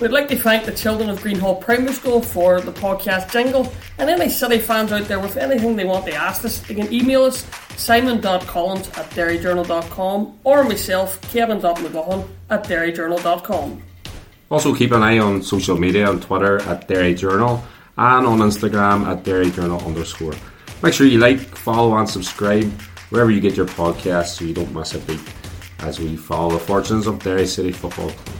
We'd 0.01 0.11
like 0.11 0.29
to 0.29 0.37
thank 0.37 0.63
the 0.63 0.71
children 0.71 1.09
of 1.09 1.19
Greenhall 1.19 1.59
Primary 1.59 1.91
School 1.93 2.21
for 2.21 2.61
the 2.61 2.71
podcast 2.71 3.33
jingle, 3.33 3.71
and 3.97 4.09
any 4.09 4.29
City 4.29 4.57
fans 4.57 4.93
out 4.93 5.09
there 5.09 5.19
with 5.19 5.35
anything 5.35 5.75
they 5.75 5.83
want 5.83 6.05
to 6.05 6.13
ask 6.13 6.45
us, 6.45 6.59
they 6.59 6.75
can 6.75 6.91
email 6.93 7.23
us 7.23 7.45
simon.collins 7.75 8.87
at 8.89 9.09
derryjournal.com 9.09 10.39
or 10.45 10.63
myself, 10.63 11.19
kevin.mcgohan 11.33 12.27
at 12.49 12.63
derryjournal.com. 12.63 13.83
Also, 14.49 14.73
keep 14.73 14.91
an 14.93 15.03
eye 15.03 15.19
on 15.19 15.43
social 15.43 15.77
media 15.77 16.07
on 16.07 16.19
Twitter 16.21 16.61
at 16.63 16.87
Derry 16.87 17.13
Journal 17.13 17.63
and 17.97 18.25
on 18.25 18.39
Instagram 18.39 19.05
at 19.05 19.23
Derry 19.23 19.51
Journal 19.51 19.79
underscore. 19.81 20.33
Make 20.81 20.93
sure 20.93 21.05
you 21.05 21.19
like, 21.19 21.39
follow, 21.39 21.97
and 21.97 22.09
subscribe 22.09 22.71
wherever 23.09 23.31
you 23.31 23.39
get 23.39 23.55
your 23.57 23.65
podcasts 23.65 24.37
so 24.37 24.45
you 24.45 24.53
don't 24.53 24.73
miss 24.73 24.93
a 24.93 24.99
beat 24.99 25.19
as 25.79 25.99
we 25.99 26.15
follow 26.15 26.51
the 26.51 26.59
fortunes 26.59 27.07
of 27.07 27.23
Derry 27.23 27.47
City 27.47 27.71
Football 27.71 28.11
Club. 28.11 28.38